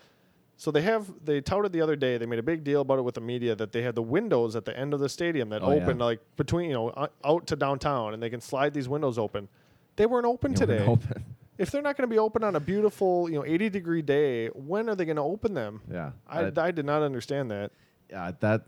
So 0.58 0.72
they 0.72 0.82
have 0.84 1.12
they 1.26 1.42
touted 1.42 1.74
the 1.74 1.82
other 1.82 1.98
day. 1.98 2.18
They 2.18 2.26
made 2.26 2.40
a 2.40 2.44
big 2.44 2.64
deal 2.64 2.80
about 2.82 2.98
it 3.00 3.02
with 3.02 3.16
the 3.16 3.22
media 3.22 3.56
that 3.56 3.74
they 3.74 3.82
had 3.82 3.94
the 3.96 4.02
windows 4.02 4.56
at 4.56 4.64
the 4.64 4.78
end 4.78 4.94
of 4.94 5.02
the 5.02 5.10
stadium 5.10 5.50
that 5.50 5.62
Oh, 5.62 5.74
yeah. 5.76 5.86
like 5.98 6.22
between 6.38 6.70
you 6.70 6.74
know 6.76 7.10
out 7.26 7.48
to 7.48 7.58
downtown, 7.58 8.14
and 8.14 8.24
they 8.24 8.30
can 8.30 8.40
slide 8.40 8.74
these 8.74 8.88
windows 8.88 9.18
open. 9.18 9.50
They 9.98 10.06
weren't 10.06 10.26
open 10.26 10.54
They 10.54 10.66
weren't 10.66 10.80
today. 10.80 10.92
open. 10.92 11.26
If 11.58 11.72
they're 11.72 11.82
not 11.82 11.96
going 11.96 12.10
to 12.10 12.14
be 12.14 12.20
open 12.20 12.44
on 12.44 12.58
a 12.58 12.60
beautiful 12.60 13.30
you 13.30 13.36
know 13.36 13.46
80 13.46 13.70
degree 13.70 14.02
day, 14.02 14.48
when 14.48 14.90
are 14.90 14.96
they 14.96 15.06
going 15.06 15.16
to 15.16 15.22
open 15.22 15.54
them? 15.54 15.82
Yeah, 15.92 16.12
I, 16.28 16.52
I 16.58 16.72
did 16.72 16.86
not 16.86 17.02
understand 17.02 17.50
that. 17.52 17.72
yeah, 18.10 18.32
that 18.42 18.64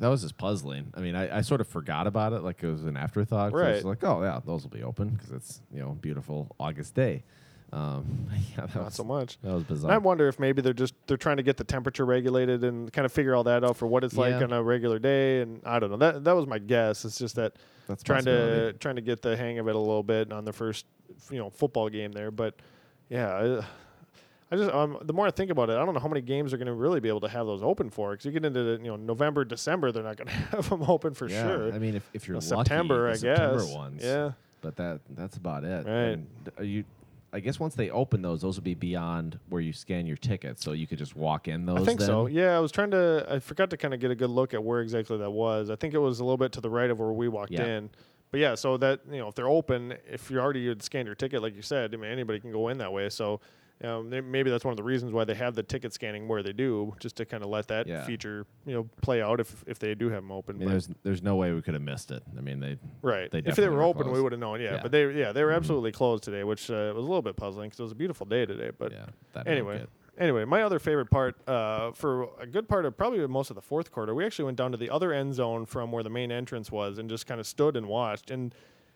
that 0.00 0.08
was 0.08 0.22
just 0.22 0.36
puzzling. 0.38 0.92
I 0.94 1.00
mean, 1.00 1.14
I, 1.14 1.38
I 1.38 1.40
sort 1.40 1.60
of 1.60 1.68
forgot 1.68 2.06
about 2.06 2.32
it, 2.32 2.42
like 2.42 2.62
it 2.62 2.66
was 2.68 2.84
an 2.84 2.96
afterthought. 2.96 3.52
'cause 3.52 3.60
I 3.62 3.66
was 3.72 3.84
Right. 3.84 3.84
like, 3.84 4.04
oh 4.04 4.22
yeah, 4.22 4.40
those 4.44 4.62
will 4.62 4.70
be 4.70 4.82
open 4.82 5.10
because 5.10 5.30
it's 5.30 5.60
you 5.72 5.80
know 5.80 5.90
beautiful 6.00 6.54
August 6.58 6.94
day. 6.94 7.24
Um, 7.72 8.28
yeah, 8.56 8.66
that 8.66 8.74
Not 8.76 8.84
was, 8.86 8.94
so 8.94 9.04
much. 9.04 9.38
That 9.42 9.52
was 9.68 9.82
And 9.82 9.92
I 9.92 9.98
wonder 9.98 10.28
if 10.28 10.38
maybe 10.38 10.62
they're 10.62 10.72
just 10.72 10.94
they're 11.06 11.16
trying 11.16 11.38
to 11.38 11.42
get 11.42 11.56
the 11.56 11.64
temperature 11.64 12.04
regulated 12.06 12.62
and 12.64 12.92
kind 12.92 13.04
of 13.04 13.12
figure 13.12 13.34
all 13.34 13.44
that 13.44 13.64
out 13.64 13.76
for 13.76 13.86
what 13.86 14.04
it's 14.04 14.16
like 14.16 14.34
on 14.40 14.52
a 14.52 14.62
regular 14.62 14.98
day. 14.98 15.40
And 15.42 15.60
I 15.64 15.78
don't 15.80 15.90
know. 15.90 15.96
That 15.96 16.24
that 16.24 16.32
was 16.36 16.46
my 16.46 16.58
guess. 16.58 17.04
It's 17.04 17.18
just 17.18 17.34
that 17.36 17.54
That's 17.88 18.02
trying 18.04 18.24
to 18.26 18.72
trying 18.74 18.96
to 18.96 19.02
get 19.02 19.20
the 19.22 19.36
hang 19.36 19.58
of 19.58 19.66
it 19.68 19.74
a 19.74 19.78
little 19.78 20.02
bit 20.04 20.32
on 20.32 20.44
the 20.44 20.52
first 20.52 20.86
you 21.30 21.38
know 21.38 21.50
football 21.50 21.88
game 21.88 22.12
there. 22.12 22.30
But 22.30 22.54
yeah, 23.08 23.62
I, 24.50 24.56
just 24.56 24.70
um, 24.72 24.98
the 25.02 25.12
more 25.12 25.26
I 25.26 25.30
think 25.32 25.50
about 25.50 25.70
it, 25.70 25.72
I 25.76 25.84
don't 25.84 25.92
know 25.94 26.00
how 26.00 26.08
many 26.08 26.20
games 26.20 26.52
are 26.52 26.56
going 26.56 26.66
to 26.68 26.72
really 26.72 27.00
be 27.00 27.08
able 27.08 27.20
to 27.22 27.28
have 27.28 27.46
those 27.46 27.62
open 27.64 27.90
for. 27.90 28.12
Because 28.12 28.26
you 28.26 28.30
get 28.32 28.44
into 28.44 28.62
the, 28.62 28.72
you 28.82 28.88
know 28.88 28.96
November, 28.96 29.44
December, 29.44 29.90
they're 29.90 30.04
not 30.04 30.16
going 30.16 30.28
to 30.28 30.32
have 30.34 30.68
them 30.68 30.82
open 30.84 31.14
for 31.14 31.28
yeah, 31.28 31.42
sure. 31.42 31.72
I 31.72 31.78
mean, 31.78 31.96
if, 31.96 32.08
if 32.14 32.28
you're 32.28 32.36
You 32.40 32.48
know, 32.50 32.56
lucky, 32.58 32.68
September, 32.68 33.08
I 33.08 33.14
September 33.14 33.58
guess. 33.58 33.74
ones. 33.74 34.02
Yeah, 34.04 34.32
but 34.60 34.76
that 34.76 35.00
that's 35.10 35.36
about 35.36 35.64
it. 35.64 35.84
Right. 35.86 35.92
And 36.12 36.26
are 36.58 36.64
you? 36.64 36.84
I 37.32 37.40
guess 37.40 37.58
once 37.58 37.74
they 37.74 37.90
open 37.90 38.22
those, 38.22 38.40
those 38.40 38.56
will 38.56 38.62
be 38.62 38.74
beyond 38.74 39.38
where 39.48 39.60
you 39.60 39.72
scan 39.72 40.06
your 40.06 40.16
ticket, 40.16 40.60
so 40.62 40.72
you 40.72 40.86
could 40.86 40.96
just 40.98 41.16
walk 41.16 41.48
in 41.48 41.66
those. 41.66 41.80
I 41.82 41.84
think 41.84 41.98
then? 41.98 42.06
so. 42.06 42.26
Yeah, 42.28 42.56
I 42.56 42.60
was 42.60 42.70
trying 42.70 42.92
to. 42.92 43.26
I 43.28 43.40
forgot 43.40 43.68
to 43.70 43.76
kind 43.76 43.92
of 43.92 43.98
get 44.00 44.12
a 44.12 44.14
good 44.14 44.30
look 44.30 44.54
at 44.54 44.62
where 44.62 44.80
exactly 44.80 45.18
that 45.18 45.30
was. 45.30 45.68
I 45.68 45.76
think 45.76 45.92
it 45.92 45.98
was 45.98 46.20
a 46.20 46.24
little 46.24 46.38
bit 46.38 46.52
to 46.52 46.60
the 46.60 46.70
right 46.70 46.88
of 46.88 47.00
where 47.00 47.12
we 47.12 47.26
walked 47.28 47.50
Yeah. 47.50 47.64
in. 47.66 47.90
But 48.30 48.40
yeah, 48.40 48.54
so 48.54 48.76
that 48.78 49.00
you 49.10 49.18
know, 49.18 49.28
if 49.28 49.34
they're 49.34 49.48
open, 49.48 49.94
if 50.08 50.30
you 50.30 50.38
already 50.38 50.68
had 50.68 50.82
scanned 50.82 51.06
your 51.06 51.14
ticket, 51.16 51.42
like 51.42 51.56
you 51.56 51.62
said, 51.62 51.92
I 51.92 51.96
mean, 51.96 52.10
anybody 52.10 52.38
can 52.38 52.52
go 52.52 52.68
in 52.68 52.78
that 52.78 52.92
way. 52.92 53.08
So. 53.08 53.40
Um, 53.84 54.08
they- 54.08 54.22
maybe 54.22 54.50
that's 54.50 54.64
one 54.64 54.72
of 54.72 54.78
the 54.78 54.82
reasons 54.82 55.12
why 55.12 55.24
they 55.24 55.34
have 55.34 55.54
the 55.54 55.62
ticket 55.62 55.92
scanning 55.92 56.26
where 56.28 56.42
they 56.42 56.52
do, 56.54 56.94
just 56.98 57.16
to 57.16 57.26
kind 57.26 57.42
of 57.42 57.50
let 57.50 57.68
that 57.68 57.86
Yeah. 57.86 58.04
feature, 58.06 58.46
you 58.64 58.72
know, 58.74 58.88
play 59.02 59.20
out 59.20 59.38
if 59.38 59.62
if 59.66 59.78
they 59.78 59.94
do 59.94 60.08
have 60.08 60.22
them 60.22 60.32
open. 60.32 60.56
I 60.56 60.58
mean, 60.60 60.68
But- 60.68 60.70
there's 60.72 60.88
there's 61.02 61.22
no 61.22 61.36
way 61.36 61.52
we 61.52 61.60
could 61.60 61.74
have 61.74 61.82
missed 61.82 62.10
it. 62.10 62.22
I 62.36 62.40
mean, 62.40 62.60
they 62.60 62.78
Right. 63.02 63.30
They 63.30 63.38
if 63.38 63.44
they 63.44 63.50
definitely 63.50 63.68
were 63.70 63.76
were 63.76 63.82
open, 63.82 63.98
we 64.06 64.12
closed. 64.12 64.22
would 64.22 64.32
have 64.32 64.40
known. 64.40 64.60
Yeah. 64.60 64.74
Yeah. 64.76 64.82
But 64.82 64.92
they, 64.92 65.12
yeah, 65.18 65.32
they 65.32 65.44
were 65.44 65.50
Mhm. 65.52 65.56
absolutely 65.56 65.92
closed 65.92 66.24
today, 66.24 66.42
which 66.42 66.70
uh, 66.70 66.92
was 66.94 67.04
a 67.04 67.08
little 67.08 67.20
bit 67.22 67.36
puzzling 67.36 67.68
because 67.68 67.80
it 67.80 67.82
was 67.82 67.92
a 67.92 67.96
beautiful 67.96 68.24
day 68.26 68.46
today. 68.46 68.70
But 68.78 68.92
yeah. 68.92 69.06
That 69.34 69.46
anyway, 69.46 69.84
anyway, 70.16 70.46
my 70.46 70.62
other 70.62 70.78
favorite 70.78 71.10
part 71.10 71.36
uh, 71.46 71.92
for 71.92 72.30
a 72.40 72.46
good 72.46 72.68
part 72.70 72.86
of 72.86 72.96
probably 72.96 73.26
most 73.26 73.50
of 73.50 73.56
the 73.56 73.62
fourth 73.62 73.92
quarter, 73.92 74.14
we 74.14 74.24
actually 74.24 74.46
went 74.46 74.56
down 74.56 74.72
to 74.72 74.78
the 74.78 74.88
other 74.88 75.12
end 75.12 75.34
zone 75.34 75.66
from 75.66 75.92
where 75.92 76.02
the 76.02 76.08
main 76.08 76.32
entrance 76.32 76.72
was 76.72 76.96
and 76.96 77.10
just 77.10 77.26
kind 77.26 77.40
of 77.40 77.46
stood 77.46 77.76
and 77.76 77.86
watched. 77.88 78.30
And 78.30 78.54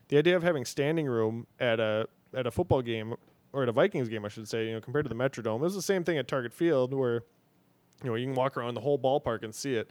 the 0.09 0.17
idea 0.17 0.37
of 0.37 0.43
having 0.43 0.65
standing 0.65 1.07
room 1.07 1.47
at 1.59 1.79
a 1.81 2.09
at 2.33 2.47
a 2.47 2.51
football 2.51 2.81
game 2.81 3.15
or 3.53 3.63
at 3.65 3.69
a 3.69 3.73
Vikings 3.73 4.09
game, 4.09 4.25
I 4.25 4.29
should 4.29 4.49
say, 4.49 4.67
you 4.69 4.73
know, 4.75 4.81
compared 4.81 5.05
to 5.05 5.09
the 5.09 5.15
Metrodome, 5.15 5.57
it 5.57 5.63
was 5.63 5.75
the 5.75 5.83
same 5.83 6.05
thing 6.05 6.19
at 6.19 6.29
Target 6.29 6.53
Field 6.53 6.95
where 6.95 7.23
you 8.03 8.11
know 8.11 8.15
you 8.15 8.27
can 8.27 8.35
walk 8.35 8.57
around 8.57 8.75
the 8.75 8.81
whole 8.81 8.99
ballpark 8.99 9.43
and 9.43 9.55
see 9.55 9.75
it. 9.75 9.91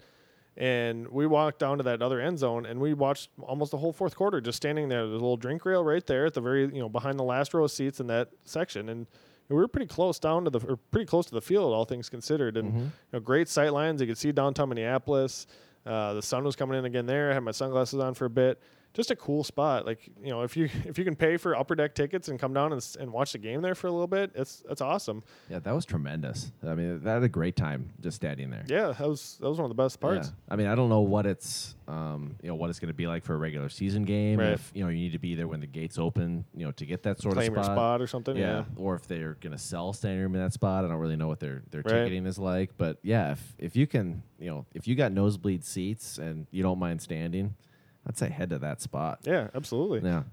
And 0.57 1.07
we 1.07 1.25
walked 1.25 1.59
down 1.59 1.77
to 1.77 1.83
that 1.83 2.01
other 2.01 2.19
end 2.19 2.37
zone, 2.39 2.65
and 2.65 2.79
we 2.81 2.93
watched 2.93 3.29
almost 3.41 3.71
the 3.71 3.77
whole 3.77 3.93
fourth 3.93 4.15
quarter 4.15 4.41
just 4.41 4.57
standing 4.57 4.89
there. 4.89 5.01
There's 5.01 5.11
a 5.11 5.13
little 5.13 5.37
drink 5.37 5.63
rail 5.63 5.83
right 5.85 6.05
there 6.05 6.25
at 6.25 6.33
the 6.33 6.41
very, 6.41 6.63
you 6.63 6.79
know, 6.81 6.89
behind 6.89 7.17
the 7.17 7.23
last 7.23 7.53
row 7.53 7.63
of 7.63 7.71
seats 7.71 7.99
in 8.01 8.07
that 8.07 8.29
section, 8.43 8.89
and 8.89 9.07
we 9.47 9.55
were 9.55 9.67
pretty 9.67 9.87
close 9.87 10.19
down 10.19 10.43
to 10.45 10.49
the, 10.49 10.59
or 10.67 10.75
pretty 10.91 11.05
close 11.05 11.25
to 11.27 11.33
the 11.33 11.41
field, 11.41 11.73
all 11.73 11.85
things 11.85 12.09
considered. 12.09 12.57
And 12.57 12.73
Mhm. 12.73 12.77
you 12.85 12.91
know, 13.13 13.19
great 13.19 13.47
sight 13.47 13.73
lines. 13.73 14.01
You 14.01 14.07
could 14.07 14.17
see 14.17 14.31
downtown 14.31 14.69
Minneapolis. 14.69 15.47
Uh, 15.85 16.13
the 16.13 16.21
sun 16.21 16.43
was 16.43 16.55
coming 16.55 16.77
in 16.77 16.85
again 16.85 17.05
there. 17.05 17.31
I 17.31 17.33
had 17.35 17.43
my 17.43 17.51
sunglasses 17.51 17.99
on 17.99 18.13
for 18.13 18.25
a 18.25 18.29
bit. 18.29 18.59
Just 18.93 19.11
a 19.11 19.15
cool 19.15 19.43
spot. 19.43 19.85
Like 19.85 19.99
you 20.21 20.29
know, 20.29 20.41
if 20.41 20.57
you 20.57 20.65
if 20.85 20.97
you 20.97 21.03
can 21.05 21.15
pay 21.15 21.37
for 21.37 21.55
upper 21.55 21.75
deck 21.75 21.93
tickets 21.93 22.27
and 22.27 22.39
come 22.39 22.53
down 22.53 22.73
and, 22.73 22.97
and 22.99 23.11
watch 23.13 23.33
the 23.33 23.37
game 23.37 23.61
there 23.61 23.75
for 23.75 23.85
a 23.87 23.91
little 23.91 24.07
bit, 24.07 24.31
it's 24.33 24.63
that's 24.67 24.81
awesome. 24.81 25.23
Yeah, 25.49 25.59
that 25.59 25.73
was 25.75 25.85
tremendous. 25.85 26.51
I 26.65 26.73
mean, 26.73 27.03
that 27.03 27.13
had 27.13 27.23
a 27.23 27.29
great 27.29 27.55
time 27.55 27.91
just 28.01 28.15
standing 28.15 28.49
there. 28.49 28.63
Yeah, 28.67 28.87
that 28.97 29.07
was 29.07 29.37
that 29.41 29.47
was 29.47 29.57
one 29.59 29.69
of 29.69 29.75
the 29.75 29.81
best 29.81 29.99
parts. 29.99 30.29
Yeah. 30.29 30.53
I 30.53 30.55
mean, 30.55 30.67
I 30.67 30.73
don't 30.73 30.89
know 30.89 31.01
what 31.01 31.27
it's, 31.27 31.75
um, 31.87 32.35
you 32.41 32.49
know, 32.49 32.55
what 32.55 32.71
it's 32.71 32.79
going 32.79 32.87
to 32.89 32.95
be 32.95 33.05
like 33.05 33.23
for 33.23 33.35
a 33.35 33.37
regular 33.37 33.69
season 33.69 34.05
game. 34.05 34.39
Right. 34.39 34.53
If 34.53 34.71
you 34.73 34.83
know 34.83 34.89
you 34.89 34.97
need 34.97 35.11
to 35.11 35.19
be 35.19 35.35
there 35.35 35.47
when 35.47 35.59
the 35.59 35.67
gates 35.67 35.99
open, 35.99 36.43
you 36.55 36.65
know, 36.65 36.71
to 36.71 36.85
get 36.85 37.03
that 37.03 37.21
sort 37.21 37.35
Claim 37.35 37.55
of 37.57 37.63
spot. 37.65 37.75
spot 37.77 38.01
or 38.01 38.07
something. 38.07 38.35
Yeah. 38.35 38.63
Or 38.75 38.95
if 38.95 39.07
they're 39.07 39.35
going 39.39 39.53
to 39.53 39.59
sell 39.59 39.93
standing 39.93 40.21
room 40.21 40.33
in 40.33 40.41
that 40.41 40.53
spot, 40.53 40.83
I 40.83 40.87
don't 40.87 40.97
really 40.97 41.15
know 41.15 41.27
what 41.27 41.39
their 41.39 41.61
their 41.69 41.81
Right. 41.83 41.91
ticketing 42.05 42.25
is 42.25 42.39
like. 42.39 42.71
But 42.75 42.97
yeah, 43.03 43.33
if 43.33 43.55
if 43.59 43.75
you 43.75 43.85
can, 43.85 44.23
you 44.39 44.49
know, 44.49 44.65
if 44.73 44.87
you 44.87 44.95
got 44.95 45.11
nosebleed 45.11 45.63
seats 45.63 46.17
and 46.17 46.47
you 46.49 46.63
don't 46.63 46.79
mind 46.79 47.01
standing, 47.03 47.55
I'd 48.09 48.17
say 48.17 48.29
head 48.29 48.49
to 48.49 48.59
that 48.59 48.81
spot. 48.81 49.19
Yeah, 49.23 49.47
absolutely. 49.53 50.01
Yeah. 50.01 50.23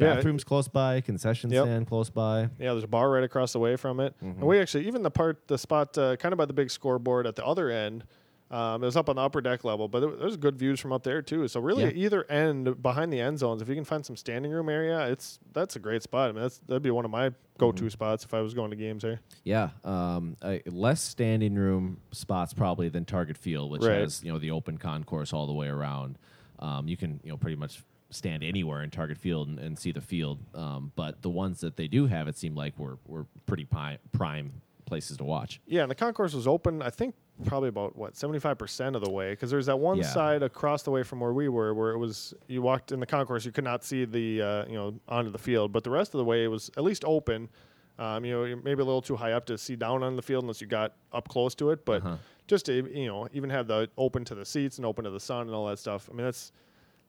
Yeah, 0.00 0.14
Bathrooms 0.14 0.44
close 0.44 0.68
by, 0.68 1.00
concession 1.00 1.50
Yep. 1.50 1.64
stand 1.64 1.86
close 1.88 2.08
by. 2.08 2.42
Yeah, 2.58 2.72
there's 2.72 2.84
a 2.84 2.88
bar 2.88 3.10
right 3.10 3.24
across 3.24 3.52
the 3.52 3.58
way 3.58 3.74
from 3.76 4.00
it. 4.00 4.14
And 4.20 4.40
we 4.42 4.58
actually, 4.60 4.86
even 4.86 5.02
the 5.02 5.10
part, 5.10 5.46
the 5.48 5.58
spot 5.58 5.96
uh, 5.98 6.16
kind 6.16 6.32
of 6.32 6.38
by 6.38 6.44
the 6.44 6.52
big 6.52 6.70
scoreboard 6.70 7.26
at 7.26 7.34
the 7.36 7.44
other 7.44 7.68
end, 7.68 8.04
um, 8.50 8.82
it 8.82 8.86
was 8.86 8.96
up 8.96 9.08
on 9.10 9.16
the 9.16 9.22
upper 9.22 9.40
deck 9.40 9.64
level, 9.64 9.88
but 9.88 10.00
there, 10.00 10.10
there's 10.12 10.36
good 10.36 10.56
views 10.56 10.78
from 10.80 10.92
up 10.92 11.02
there 11.02 11.20
too. 11.20 11.48
So 11.48 11.60
really, 11.60 11.84
Yeah. 11.84 11.90
either 12.06 12.24
end 12.30 12.80
behind 12.80 13.12
the 13.12 13.20
end 13.20 13.38
zones, 13.40 13.60
if 13.60 13.68
you 13.68 13.74
can 13.74 13.84
find 13.84 14.06
some 14.06 14.16
standing 14.16 14.52
room 14.52 14.68
area, 14.70 15.06
it's 15.08 15.38
that's 15.52 15.74
a 15.76 15.78
great 15.80 16.02
spot. 16.04 16.30
I 16.30 16.32
mean, 16.32 16.42
that's 16.42 16.58
that'd 16.68 16.82
be 16.82 16.90
one 16.92 17.04
of 17.04 17.10
my 17.10 17.32
go-to 17.58 17.82
Mm-hmm. 17.82 17.88
spots 17.88 18.24
if 18.24 18.32
I 18.32 18.40
was 18.40 18.54
going 18.54 18.70
to 18.70 18.76
games 18.76 19.02
there. 19.02 19.20
Yeah, 19.42 19.70
um, 19.84 20.36
uh, 20.40 20.58
less 20.66 21.02
standing 21.02 21.56
room 21.56 22.00
spots 22.12 22.54
probably 22.54 22.88
than 22.88 23.04
Target 23.04 23.36
Field, 23.36 23.70
which 23.70 23.82
Right. 23.82 23.98
has 23.98 24.22
you 24.24 24.32
know 24.32 24.38
the 24.38 24.52
open 24.52 24.78
concourse 24.78 25.32
all 25.32 25.46
the 25.46 25.52
way 25.52 25.66
around. 25.68 26.18
Um, 26.58 26.88
you 26.88 26.96
can 26.96 27.20
you 27.22 27.30
know 27.30 27.36
pretty 27.36 27.56
much 27.56 27.82
stand 28.10 28.42
anywhere 28.42 28.82
in 28.82 28.90
Target 28.90 29.18
Field 29.18 29.48
and, 29.48 29.58
and 29.58 29.78
see 29.78 29.92
the 29.92 30.00
field. 30.00 30.38
Um, 30.54 30.92
but 30.96 31.20
the 31.22 31.28
ones 31.30 31.60
that 31.60 31.76
they 31.76 31.88
do 31.88 32.06
have, 32.06 32.26
it 32.28 32.36
seemed 32.38 32.56
like 32.56 32.78
were 32.78 32.98
were 33.06 33.26
pretty 33.46 33.64
pi- 33.64 33.98
prime 34.12 34.62
places 34.86 35.16
to 35.18 35.24
watch. 35.24 35.60
Yeah, 35.66 35.82
and 35.82 35.90
the 35.90 35.94
concourse 35.94 36.32
was 36.32 36.46
open. 36.46 36.80
I 36.80 36.90
think 36.90 37.14
probably 37.44 37.68
about 37.68 37.94
what 37.96 38.16
seventy 38.16 38.38
five 38.40 38.58
percent 38.58 38.96
of 38.96 39.04
the 39.04 39.10
way 39.10 39.30
because 39.30 39.50
there's 39.50 39.66
that 39.66 39.78
one 39.78 39.98
Yeah. 39.98 40.04
side 40.04 40.42
across 40.42 40.82
the 40.82 40.90
way 40.90 41.02
from 41.02 41.20
where 41.20 41.32
we 41.32 41.48
were 41.48 41.72
where 41.74 41.90
it 41.92 41.98
was 41.98 42.34
you 42.48 42.62
walked 42.62 42.90
in 42.90 42.98
the 42.98 43.06
concourse 43.06 43.44
you 43.44 43.52
could 43.52 43.64
not 43.64 43.84
see 43.84 44.04
the 44.06 44.42
uh, 44.42 44.66
you 44.66 44.74
know 44.74 44.94
onto 45.08 45.30
the 45.30 45.38
field, 45.38 45.70
but 45.72 45.84
the 45.84 45.90
rest 45.90 46.14
of 46.14 46.18
the 46.18 46.24
way 46.24 46.44
it 46.44 46.48
was 46.48 46.70
at 46.76 46.82
least 46.84 47.04
open. 47.04 47.48
Um, 48.00 48.24
you 48.24 48.32
know, 48.32 48.60
maybe 48.64 48.80
a 48.80 48.84
little 48.84 49.02
too 49.02 49.16
high 49.16 49.32
up 49.32 49.44
to 49.46 49.58
see 49.58 49.74
down 49.74 50.04
on 50.04 50.14
the 50.14 50.22
field 50.22 50.44
unless 50.44 50.60
you 50.60 50.68
got 50.68 50.94
up 51.12 51.26
close 51.28 51.54
to 51.56 51.70
it, 51.70 51.84
but 51.84 52.00
Uh-huh. 52.04 52.16
Just 52.48 52.66
to 52.66 52.72
you 52.92 53.06
know 53.06 53.28
even 53.32 53.50
have 53.50 53.68
the 53.68 53.88
open 53.96 54.24
to 54.24 54.34
the 54.34 54.44
seats 54.44 54.78
and 54.78 54.86
open 54.86 55.04
to 55.04 55.10
the 55.10 55.20
sun 55.20 55.46
and 55.46 55.54
all 55.54 55.66
that 55.66 55.78
stuff. 55.78 56.08
I 56.10 56.16
mean 56.16 56.24
that's 56.24 56.50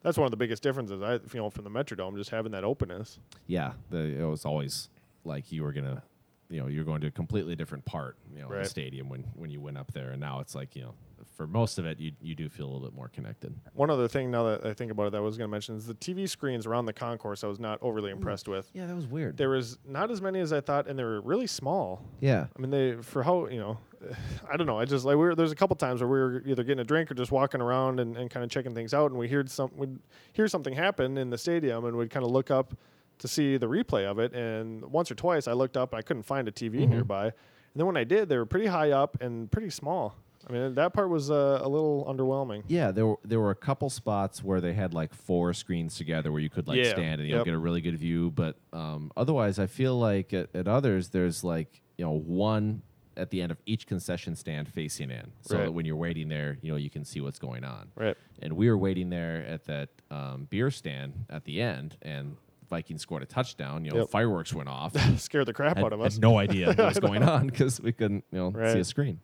that's 0.03 0.17
one 0.17 0.25
of 0.25 0.31
the 0.31 0.37
biggest 0.37 0.61
differences. 0.61 1.01
I 1.01 1.13
you 1.13 1.21
know 1.39 1.49
from 1.49 1.63
the 1.63 1.71
Metrodome 1.71 2.15
just 2.17 2.29
having 2.29 2.51
that 2.51 2.63
openness. 2.63 3.17
Yeah, 3.47 3.73
the, 3.89 3.99
it 3.99 4.25
was 4.25 4.45
always 4.45 4.89
like 5.23 5.51
you 5.51 5.63
were 5.63 5.73
gonna, 5.73 6.03
you 6.49 6.59
know, 6.59 6.67
you're 6.67 6.83
going 6.83 7.01
to 7.01 7.07
a 7.07 7.11
completely 7.11 7.55
different 7.55 7.85
part, 7.85 8.17
you 8.33 8.41
know, 8.41 8.47
Right. 8.47 8.63
the 8.63 8.69
stadium 8.69 9.07
when 9.09 9.23
when 9.35 9.49
you 9.51 9.61
went 9.61 9.77
up 9.77 9.91
there, 9.93 10.11
and 10.11 10.19
now 10.19 10.39
it's 10.39 10.55
like 10.55 10.75
you 10.75 10.81
know, 10.81 10.93
for 11.37 11.45
most 11.47 11.77
of 11.77 11.85
it, 11.85 11.99
you 11.99 12.11
you 12.21 12.33
do 12.35 12.49
feel 12.49 12.65
a 12.65 12.71
little 12.71 12.87
bit 12.87 12.95
more 12.95 13.07
connected. 13.09 13.53
One 13.73 13.89
other 13.89 14.07
thing 14.07 14.31
now 14.31 14.43
that 14.45 14.65
I 14.65 14.73
think 14.73 14.91
about 14.91 15.07
it 15.07 15.11
that 15.11 15.17
I 15.17 15.21
was 15.21 15.37
going 15.37 15.47
to 15.47 15.51
mention 15.51 15.75
is 15.75 15.85
the 15.85 15.93
TV 15.93 16.27
screens 16.27 16.65
around 16.65 16.85
the 16.85 16.93
concourse. 16.93 17.43
I 17.43 17.47
was 17.47 17.59
not 17.59 17.77
overly 17.81 18.11
impressed 18.11 18.47
with. 18.47 18.69
Yeah, 18.73 18.87
that 18.87 18.95
was 18.95 19.05
weird. 19.05 19.37
There 19.37 19.49
was 19.49 19.77
not 19.85 20.09
as 20.11 20.21
many 20.21 20.39
as 20.39 20.51
I 20.51 20.61
thought, 20.61 20.87
and 20.87 20.97
they 20.97 21.03
were 21.03 21.21
really 21.21 21.47
small. 21.47 22.03
yeah, 22.19 22.47
I 22.55 22.59
mean, 22.61 22.71
they 22.71 22.93
for 23.01 23.21
how 23.23 23.47
you 23.47 23.59
know, 23.59 23.77
I 24.51 24.57
don't 24.57 24.65
know. 24.67 24.79
I 24.79 24.85
just 24.85 25.05
like 25.05 25.13
we 25.17 25.23
were, 25.23 25.35
there's 25.35 25.51
a 25.51 25.55
couple 25.55 25.75
times 25.75 26.01
where 26.01 26.09
we 26.09 26.19
were 26.19 26.43
either 26.47 26.63
getting 26.63 26.79
a 26.81 26.83
drink 26.83 27.11
or 27.11 27.13
just 27.13 27.31
walking 27.31 27.61
around 27.61 27.99
and, 27.99 28.17
and 28.17 28.29
kind 28.31 28.43
of 28.43 28.49
checking 28.49 28.73
things 28.73 28.93
out, 28.93 29.11
and 29.11 29.19
we 29.19 29.27
heard 29.27 29.51
some 29.51 29.69
we'd 29.75 29.99
hear 30.33 30.47
something 30.47 30.73
happen 30.73 31.15
in 31.17 31.29
the 31.29 31.37
stadium, 31.37 31.85
and 31.85 31.95
we'd 31.95 32.09
kind 32.09 32.25
of 32.25 32.31
look 32.31 32.49
up 32.49 32.73
to 33.19 33.27
see 33.27 33.57
the 33.57 33.67
replay 33.67 34.05
of 34.05 34.17
it. 34.19 34.33
And 34.33 34.83
once 34.85 35.11
or 35.11 35.15
twice, 35.15 35.47
I 35.47 35.53
looked 35.53 35.77
up 35.77 35.93
and 35.93 35.99
I 35.99 36.01
couldn't 36.01 36.23
find 36.23 36.47
a 36.47 36.51
TV 36.51 36.79
Mhm. 36.85 36.89
nearby. 36.89 37.25
And 37.25 37.33
then 37.75 37.85
when 37.85 37.97
I 37.97 38.03
did, 38.03 38.29
they 38.29 38.37
were 38.37 38.45
pretty 38.45 38.65
high 38.67 38.91
up 38.91 39.21
and 39.21 39.51
pretty 39.51 39.69
small. 39.69 40.15
I 40.47 40.53
mean, 40.53 40.75
that 40.75 40.93
part 40.93 41.09
was 41.09 41.29
uh, 41.29 41.59
a 41.61 41.67
little 41.67 42.05
underwhelming. 42.09 42.63
Yeah, 42.67 42.91
there 42.91 43.05
were 43.05 43.17
there 43.25 43.39
were 43.41 43.51
a 43.51 43.55
couple 43.55 43.89
spots 43.89 44.41
where 44.43 44.61
they 44.61 44.73
had 44.73 44.93
like 44.93 45.13
four 45.13 45.53
screens 45.53 45.95
together 45.97 46.31
where 46.31 46.41
you 46.41 46.49
could 46.49 46.67
like 46.67 46.77
Yeah, 46.77 46.91
stand 46.93 47.19
and 47.19 47.27
you 47.29 47.35
know 47.35 47.39
yep. 47.41 47.45
get 47.45 47.53
a 47.53 47.59
really 47.59 47.81
good 47.81 47.97
view. 47.97 48.31
But 48.31 48.55
um, 48.73 49.11
otherwise, 49.17 49.59
I 49.59 49.67
feel 49.67 49.99
like 49.99 50.33
at, 50.33 50.49
at 50.55 50.67
others 50.67 51.09
there's 51.09 51.43
like 51.43 51.81
you 51.97 52.05
know 52.05 52.13
one 52.13 52.81
at 53.17 53.31
the 53.31 53.41
end 53.41 53.51
of 53.51 53.57
each 53.65 53.85
concession 53.85 54.33
stand 54.33 54.69
facing 54.69 55.11
in, 55.11 55.33
so 55.41 55.57
Right. 55.57 55.65
that 55.65 55.71
when 55.73 55.85
you're 55.85 55.97
waiting 55.97 56.29
there, 56.29 56.57
you 56.61 56.71
know 56.71 56.77
you 56.77 56.89
can 56.89 57.03
see 57.03 57.19
what's 57.19 57.37
going 57.37 57.65
on. 57.65 57.91
Right. 57.95 58.15
And 58.41 58.53
we 58.53 58.69
were 58.69 58.77
waiting 58.77 59.09
there 59.09 59.45
at 59.45 59.65
that 59.65 59.89
um, 60.09 60.47
beer 60.49 60.71
stand 60.71 61.25
at 61.29 61.43
the 61.43 61.61
end, 61.61 61.97
and 62.01 62.37
Vikings 62.69 63.01
scored 63.01 63.23
a 63.23 63.25
touchdown. 63.25 63.83
You 63.85 63.91
know, 63.91 63.97
Yep. 63.99 64.09
fireworks 64.09 64.53
went 64.53 64.69
off. 64.69 64.95
Scared 65.19 65.45
the 65.47 65.53
crap 65.53 65.77
out 65.77 65.93
of 65.93 66.01
us. 66.01 66.13
had 66.13 66.21
no 66.21 66.37
idea 66.45 66.67
what 66.67 66.77
was 66.77 66.99
going 66.99 67.23
on 67.23 67.47
because 67.47 67.81
we 67.81 67.91
couldn't 67.91 68.23
you 68.31 68.37
know 68.39 68.53
see 68.73 68.79
a 68.79 68.83
screen. 68.83 69.19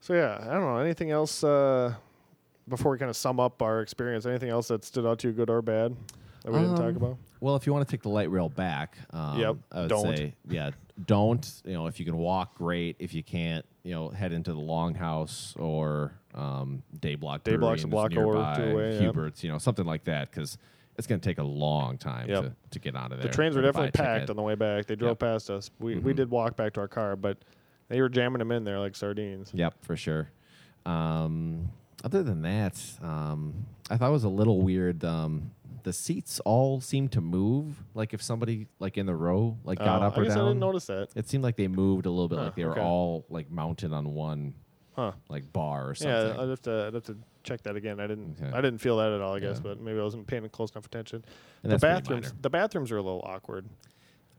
So 0.00 0.14
yeah, 0.14 0.38
I 0.40 0.52
don't 0.52 0.62
know 0.62 0.78
anything 0.78 1.10
else 1.10 1.42
uh, 1.44 1.94
before 2.68 2.92
we 2.92 2.98
kind 2.98 3.08
of 3.10 3.16
sum 3.16 3.40
up 3.40 3.62
our 3.62 3.80
experience. 3.80 4.26
Anything 4.26 4.50
else 4.50 4.68
that 4.68 4.84
stood 4.84 5.06
out 5.06 5.18
to 5.20 5.28
you, 5.28 5.32
good 5.34 5.50
or 5.50 5.62
bad, 5.62 5.96
that 6.44 6.52
we 6.52 6.58
didn't 6.58 6.76
talk 6.76 6.90
Um, 6.90 6.96
about? 6.96 7.16
Well, 7.40 7.56
if 7.56 7.66
you 7.66 7.72
want 7.72 7.86
to 7.86 7.90
take 7.90 8.02
the 8.02 8.08
light 8.10 8.30
rail 8.30 8.48
back, 8.48 8.96
um, 9.10 9.38
Yep, 9.38 9.56
I 9.72 9.80
would 9.82 9.88
don't. 9.90 10.16
say, 10.16 10.34
yeah, 10.48 10.70
don't. 11.06 11.62
You 11.64 11.74
know, 11.74 11.86
if 11.86 11.98
you 11.98 12.06
can 12.06 12.16
walk, 12.16 12.54
great. 12.56 12.96
If 12.98 13.12
you 13.14 13.22
can't, 13.22 13.64
you 13.82 13.92
know, 13.94 14.08
head 14.08 14.32
into 14.32 14.52
the 14.52 14.60
Longhouse 14.60 15.58
or 15.60 16.12
um, 16.34 16.82
Day 17.00 17.14
Block. 17.16 17.44
Day 17.44 17.56
Block's 17.56 17.84
a 17.84 17.86
block 17.86 18.16
over, 18.16 18.54
two 18.56 18.78
yeah. 18.78 19.00
Hubert's, 19.10 19.44
you 19.44 19.50
know, 19.50 19.58
something 19.58 19.84
like 19.86 20.04
that, 20.04 20.30
because 20.30 20.56
it's 20.96 21.06
going 21.06 21.20
to 21.20 21.28
take 21.28 21.38
a 21.38 21.42
long 21.44 21.98
time 21.98 22.28
Yep. 22.28 22.42
to, 22.42 22.52
to 22.70 22.78
get 22.78 22.94
onto 22.96 23.16
there. 23.16 23.26
The 23.26 23.28
trains 23.34 23.54
were 23.56 23.62
or 23.62 23.66
to 23.66 23.72
buy 23.72 23.86
definitely 23.86 24.18
packed 24.20 24.30
on 24.30 24.36
the 24.36 24.42
way 24.42 24.54
back. 24.54 24.86
They 24.86 24.96
drove 24.96 25.10
Yep. 25.12 25.18
past 25.18 25.50
us. 25.50 25.70
We 25.80 25.96
we 25.98 26.12
Mhm. 26.12 26.16
did 26.16 26.30
walk 26.30 26.56
back 26.56 26.72
to 26.74 26.80
our 26.80 26.88
car, 26.88 27.16
but 27.16 27.38
they 27.88 28.00
were 28.00 28.08
jamming 28.08 28.38
them 28.38 28.52
in 28.52 28.64
there 28.64 28.78
like 28.78 28.94
sardines. 28.96 29.50
Yep, 29.54 29.74
for 29.84 29.96
sure. 29.96 30.28
Um, 30.86 31.70
other 32.02 32.22
than 32.22 32.42
that, 32.42 32.80
um, 33.02 33.66
I 33.90 33.96
thought 33.96 34.08
it 34.08 34.12
was 34.12 34.24
a 34.24 34.28
little 34.28 34.60
weird. 34.62 35.04
Um, 35.04 35.50
the 35.82 35.92
seats 35.92 36.40
all 36.40 36.80
seemed 36.80 37.12
to 37.12 37.20
move. 37.20 37.82
Like 37.94 38.14
if 38.14 38.22
somebody 38.22 38.66
like 38.78 38.96
in 38.96 39.06
the 39.06 39.14
row 39.14 39.56
like 39.64 39.78
got 39.78 40.02
Uh, 40.02 40.06
up 40.06 40.16
I 40.18 40.20
or 40.20 40.24
guess 40.24 40.36
I 40.36 40.40
didn't 40.40 40.58
notice 40.60 40.86
that. 40.86 41.08
It 41.14 41.28
seemed 41.28 41.44
like 41.44 41.56
they 41.56 41.68
moved 41.68 42.06
a 42.06 42.10
little 42.10 42.28
bit, 42.28 42.38
Huh, 42.38 42.44
like 42.46 42.54
they 42.54 42.64
were 42.64 42.72
okay. 42.72 42.80
all 42.80 43.24
like 43.28 43.50
mounted 43.50 43.92
on 43.92 44.14
one 44.14 44.54
Huh. 44.94 45.12
like 45.28 45.52
bar 45.52 45.88
or 45.88 45.94
Yeah, 46.00 46.20
something. 46.22 46.40
I'd 46.40 46.48
have 46.50 46.62
to 46.62 46.84
I'd 46.88 46.94
have 46.94 47.02
to 47.04 47.16
check 47.44 47.62
that 47.62 47.76
again. 47.76 48.00
I 48.00 48.06
didn't 48.06 48.36
Okay. 48.42 48.50
I 48.56 48.60
didn't 48.60 48.78
feel 48.78 48.96
that 48.96 49.12
at 49.12 49.20
all. 49.20 49.34
I 49.34 49.40
guess, 49.40 49.56
Yeah. 49.56 49.62
but 49.70 49.80
maybe 49.80 50.00
I 50.00 50.02
wasn't 50.02 50.26
paying 50.26 50.48
close 50.48 50.72
enough 50.72 50.86
attention. 50.86 51.24
And 51.62 51.70
the 51.72 51.78
bathrooms 51.78 52.32
the 52.40 52.50
bathrooms 52.50 52.90
are 52.90 52.96
a 52.96 53.02
little 53.02 53.22
awkward. 53.24 53.66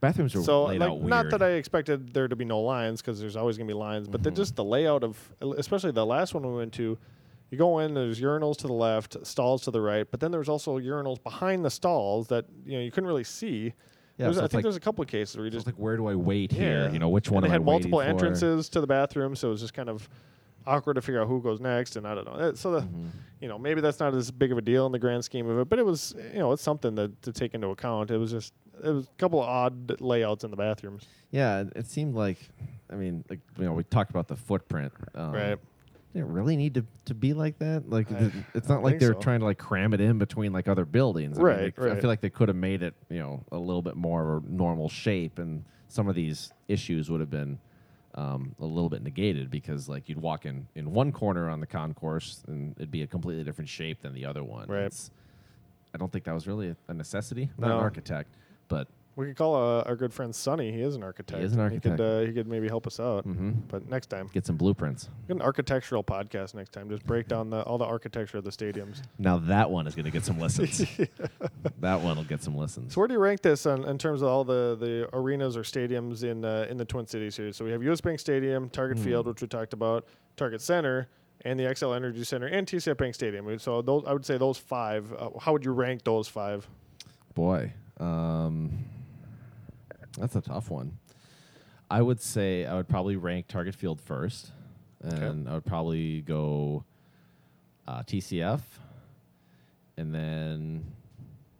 Bathrooms 0.00 0.34
are 0.36 0.42
so 0.42 0.64
like 0.64 1.00
not 1.02 1.30
that 1.30 1.42
I 1.42 1.52
expected 1.52 2.12
there 2.12 2.28
to 2.28 2.36
be 2.36 2.44
no 2.44 2.60
lines 2.60 3.00
because 3.00 3.18
there's 3.18 3.36
always 3.36 3.56
gonna 3.56 3.68
be 3.68 3.74
lines, 3.74 4.08
but 4.08 4.22
the, 4.22 4.30
Mhm. 4.30 4.36
just 4.36 4.56
the 4.56 4.64
layout 4.64 5.02
of 5.02 5.32
especially 5.56 5.92
the 5.92 6.04
last 6.04 6.34
one 6.34 6.46
we 6.46 6.54
went 6.54 6.72
to. 6.74 6.98
You 7.50 7.56
go 7.58 7.78
in, 7.78 7.94
there's 7.94 8.20
urinals 8.20 8.56
to 8.58 8.66
the 8.66 8.72
left, 8.72 9.24
stalls 9.24 9.62
to 9.62 9.70
the 9.70 9.80
right, 9.80 10.06
but 10.10 10.18
then 10.20 10.32
there's 10.32 10.48
also 10.48 10.78
urinals 10.80 11.22
behind 11.22 11.64
the 11.64 11.70
stalls 11.70 12.26
that 12.28 12.44
you 12.66 12.76
know 12.76 12.82
you 12.84 12.90
couldn't 12.90 13.06
really 13.06 13.24
see. 13.24 13.72
Yeah, 14.18 14.32
so 14.32 14.38
I 14.38 14.42
think 14.42 14.54
like- 14.54 14.62
there's 14.64 14.76
a 14.76 14.80
couple 14.80 15.02
of 15.02 15.08
cases 15.08 15.36
where 15.36 15.44
you 15.44 15.50
So 15.52 15.56
just 15.58 15.66
like 15.66 15.76
where 15.76 15.96
do 15.96 16.06
I 16.08 16.14
wait 16.14 16.50
here? 16.52 16.90
You 16.92 16.98
know, 16.98 17.08
which 17.08 17.30
one 17.30 17.44
and 17.44 17.50
they 17.50 17.52
had 17.54 17.60
I 17.62 17.64
multiple 17.64 17.98
waiting 17.98 18.18
for? 18.18 18.24
entrances 18.26 18.68
to 18.70 18.80
the 18.80 18.86
bathroom, 18.86 19.36
so 19.36 19.48
it 19.48 19.50
was 19.52 19.60
just 19.60 19.74
kind 19.74 19.88
of 19.88 20.08
awkward 20.66 20.94
to 20.94 21.00
figure 21.02 21.20
out 21.20 21.28
who 21.28 21.40
goes 21.40 21.60
next, 21.60 21.96
and 21.96 22.06
I 22.06 22.14
don't 22.14 22.24
know. 22.26 22.54
So 22.54 22.72
the, 22.72 22.80
Mhm. 22.80 23.08
you 23.40 23.48
know, 23.48 23.58
maybe 23.58 23.80
that's 23.80 24.00
not 24.00 24.14
as 24.14 24.30
big 24.30 24.52
of 24.52 24.58
a 24.58 24.62
deal 24.62 24.86
in 24.86 24.92
the 24.92 24.98
grand 24.98 25.24
scheme 25.24 25.48
of 25.48 25.58
it, 25.58 25.68
but 25.68 25.78
it 25.78 25.86
was, 25.86 26.14
you 26.32 26.38
know, 26.38 26.52
it's 26.52 26.62
something 26.62 26.96
to, 26.96 27.12
to 27.22 27.32
take 27.32 27.54
into 27.54 27.68
account. 27.68 28.10
It 28.10 28.18
was 28.18 28.30
just, 28.32 28.52
it 28.82 28.90
was 28.90 29.04
a 29.06 29.10
couple 29.18 29.40
of 29.42 29.48
odd 29.48 30.00
layouts 30.00 30.44
in 30.44 30.50
the 30.50 30.56
bathrooms. 30.56 31.06
Yeah, 31.30 31.64
it- 31.74 31.86
seemed 31.86 32.14
like, 32.14 32.38
I 32.90 32.96
mean, 32.96 33.24
like 33.30 33.40
you 33.58 33.64
know, 33.64 33.72
we 33.72 33.84
talked 33.84 34.10
about 34.10 34.28
the 34.28 34.36
footprint. 34.36 34.92
Um, 35.14 35.32
Right. 35.32 35.58
It 36.14 36.24
really 36.24 36.56
need 36.56 36.72
to, 36.74 36.86
to 37.04 37.14
be 37.14 37.34
like 37.34 37.58
that? 37.58 37.90
Like, 37.90 38.10
I 38.10 38.32
it's 38.54 38.70
not 38.70 38.82
like 38.82 38.98
they're 38.98 39.12
so. 39.12 39.18
trying 39.18 39.40
to 39.40 39.44
like 39.44 39.58
cram 39.58 39.92
it 39.92 40.00
in 40.00 40.16
between 40.18 40.50
like 40.50 40.66
other 40.66 40.86
buildings. 40.86 41.38
I 41.38 41.42
mean, 41.42 41.46
Right, 41.46 41.74
I 41.78 42.00
feel 42.00 42.08
like 42.08 42.22
they 42.22 42.30
could 42.30 42.48
have 42.48 42.56
made 42.56 42.82
it, 42.82 42.94
you 43.10 43.18
know, 43.18 43.44
a 43.52 43.58
little 43.58 43.82
bit 43.82 43.96
more 43.96 44.42
normal 44.48 44.88
shape, 44.88 45.38
and 45.38 45.62
some 45.88 46.08
of 46.08 46.14
these 46.14 46.54
issues 46.68 47.10
would 47.10 47.20
have 47.20 47.28
been 47.30 47.58
um, 48.16 48.54
a 48.60 48.64
little 48.64 48.88
bit 48.88 49.02
negated 49.02 49.50
because 49.50 49.88
like 49.88 50.08
you'd 50.08 50.20
walk 50.20 50.46
in 50.46 50.66
in 50.74 50.92
one 50.92 51.12
corner 51.12 51.50
on 51.50 51.60
the 51.60 51.66
concourse 51.66 52.42
and 52.48 52.74
it'd 52.78 52.90
be 52.90 53.02
a 53.02 53.06
completely 53.06 53.44
different 53.44 53.68
shape 53.68 54.00
than 54.02 54.14
the 54.14 54.24
other 54.24 54.42
one. 54.42 54.66
Right. 54.68 54.84
It's- 54.84 55.10
I 55.94 55.98
don't 55.98 56.12
think 56.12 56.24
that 56.24 56.34
was 56.34 56.46
really 56.46 56.74
a, 56.88 56.92
necessity. 56.94 57.48
I'm 57.56 57.62
not 57.62 57.70
an 57.70 57.76
architect, 57.82 58.28
but 58.68 58.86
We 59.16 59.24
could 59.28 59.36
call 59.36 59.54
uh, 59.54 59.82
our 59.84 59.96
good 59.96 60.12
friend 60.12 60.34
Sonny. 60.34 60.70
He 60.72 60.82
is 60.82 60.94
an 60.94 61.02
architect. 61.02 61.38
He 61.40 61.46
is 61.46 61.54
an 61.54 61.70
He 61.70 61.80
could, 61.80 61.92
architect. 61.92 62.00
uh, 62.00 62.26
he 62.26 62.32
could 62.34 62.46
maybe 62.46 62.68
help 62.68 62.86
us 62.86 63.00
out. 63.00 63.26
mhm. 63.26 63.62
But 63.66 63.88
next 63.88 64.08
time, 64.08 64.28
get 64.30 64.44
some 64.44 64.56
blueprints. 64.58 65.08
get 65.26 65.36
an 65.36 65.42
architectural 65.42 66.04
podcast 66.04 66.54
next 66.54 66.72
time. 66.72 66.90
Just 66.90 67.06
break 67.06 67.26
down 67.26 67.48
the, 67.48 67.62
all 67.62 67.78
the 67.78 67.86
architecture 67.86 68.36
of 68.36 68.44
the 68.44 68.50
stadiums. 68.50 69.00
Now 69.18 69.38
that 69.38 69.70
one 69.70 69.86
is 69.86 69.94
going 69.94 70.04
to 70.04 70.10
get 70.10 70.24
some 70.24 70.38
listens. 70.38 70.78
that 71.80 72.00
one 72.02 72.16
will 72.18 72.24
get 72.24 72.42
some 72.42 72.56
listens. 72.56 72.92
So 72.94 73.00
where 73.00 73.08
do 73.08 73.14
you 73.14 73.20
rank 73.20 73.40
this 73.40 73.64
on, 73.64 73.84
in 73.84 73.96
terms 73.96 74.20
of 74.20 74.28
all 74.28 74.44
the, 74.44 74.76
the 74.78 75.08
arenas 75.14 75.56
or 75.56 75.62
stadiums 75.62 76.22
in 76.22 76.44
uh, 76.44 76.66
in 76.68 76.76
the 76.76 76.84
Twin 76.84 77.06
Cities 77.06 77.36
here? 77.38 77.52
So 77.52 77.64
we 77.64 77.70
have 77.72 77.82
US 77.84 78.02
Bank 78.02 78.20
Stadium, 78.20 78.68
Target 78.68 78.98
Hmm. 78.98 79.04
Field, 79.04 79.26
which 79.26 79.40
we 79.40 79.48
talked 79.48 79.72
about, 79.72 80.04
Target 80.36 80.60
Center, 80.60 81.08
and 81.42 81.58
the 81.58 81.64
Xcel 81.64 81.96
Energy 81.96 82.22
Center, 82.24 82.46
and 82.48 82.66
TCF 82.66 82.98
Bank 82.98 83.14
Stadium. 83.14 83.58
So 83.58 83.80
those, 83.80 84.04
I 84.06 84.12
would 84.12 84.26
say 84.26 84.36
those 84.36 84.58
five. 84.58 85.10
Uh, 85.14 85.30
how 85.40 85.52
would 85.54 85.64
you 85.64 85.72
rank 85.72 86.04
those 86.04 86.28
five? 86.28 86.68
Boy, 87.34 87.72
um, 87.98 88.84
that's 90.18 90.36
a 90.36 90.40
tough 90.40 90.70
one. 90.70 90.98
I 91.90 92.02
would 92.02 92.20
say 92.20 92.64
I 92.66 92.74
would 92.74 92.88
probably 92.88 93.16
rank 93.16 93.46
Target 93.48 93.74
Field 93.74 94.00
first, 94.00 94.50
and 95.00 95.48
I 95.48 95.54
would 95.54 95.64
probably 95.64 96.22
go 96.22 96.84
uh, 97.86 98.02
TCF, 98.02 98.60
and 99.96 100.12
then 100.14 100.84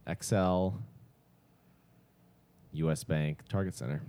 Xcel, 0.06 0.74
U.S. 2.72 3.04
Bank, 3.04 3.40
Target 3.48 3.74
Center. 3.74 4.02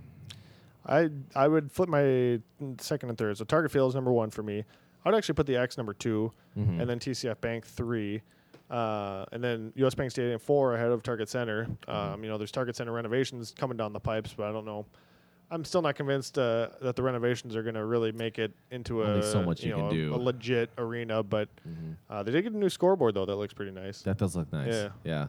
I 0.86 1.10
I 1.34 1.48
would 1.48 1.70
flip 1.70 1.88
my 1.88 2.40
second 2.80 3.10
and 3.10 3.18
third. 3.18 3.36
So 3.38 3.44
Target 3.44 3.70
Field 3.70 3.90
is 3.90 3.94
number 3.94 4.12
one 4.12 4.30
for 4.30 4.42
me. 4.42 4.64
I 5.04 5.08
would 5.10 5.16
actually 5.16 5.34
put 5.34 5.46
the 5.46 5.56
X 5.56 5.76
number 5.76 5.94
2 5.94 6.32
Mhm. 6.58 6.80
and 6.80 6.90
then 6.90 6.98
TCF 6.98 7.40
Bank 7.40 7.64
three, 7.64 8.22
uh, 8.70 9.24
and 9.32 9.42
then 9.42 9.72
US 9.76 9.94
Bank 9.94 10.10
Stadium 10.10 10.38
four 10.38 10.74
ahead 10.74 10.90
of 10.90 11.02
Target 11.02 11.28
Center. 11.28 11.64
Mm-hmm. 11.64 11.90
Um, 11.90 12.22
you 12.24 12.30
know, 12.30 12.38
there's 12.38 12.52
Target 12.52 12.76
Center 12.76 12.92
renovations 12.92 13.54
coming 13.56 13.76
down 13.76 13.92
the 13.92 14.00
pipes, 14.00 14.34
but 14.36 14.46
I 14.48 14.52
don't 14.52 14.66
know. 14.66 14.86
I'm 15.50 15.64
still 15.64 15.80
not 15.80 15.94
convinced 15.94 16.36
uh, 16.38 16.68
that 16.82 16.94
the 16.94 17.02
renovations 17.02 17.56
are 17.56 17.62
going 17.62 17.74
to 17.74 17.86
really 17.86 18.12
make 18.12 18.38
it 18.38 18.52
into 18.70 19.02
Only 19.02 19.20
a 19.20 19.22
so 19.22 19.42
much 19.42 19.62
you 19.64 19.70
know, 19.70 19.76
can 19.76 19.86
a- 19.86 19.90
do. 19.90 20.14
a 20.14 20.16
legit 20.16 20.70
arena. 20.76 21.22
But 21.22 21.48
Mhm. 21.66 21.96
uh, 22.10 22.22
they 22.22 22.32
did 22.32 22.42
get 22.42 22.52
a 22.52 22.56
new 22.58 22.68
scoreboard 22.68 23.14
though 23.14 23.24
that 23.24 23.36
looks 23.36 23.54
pretty 23.54 23.70
nice. 23.72 24.02
That 24.02 24.18
does 24.18 24.36
look 24.36 24.52
nice. 24.52 24.74
Yeah. 24.74 24.88
yeah. 25.04 25.26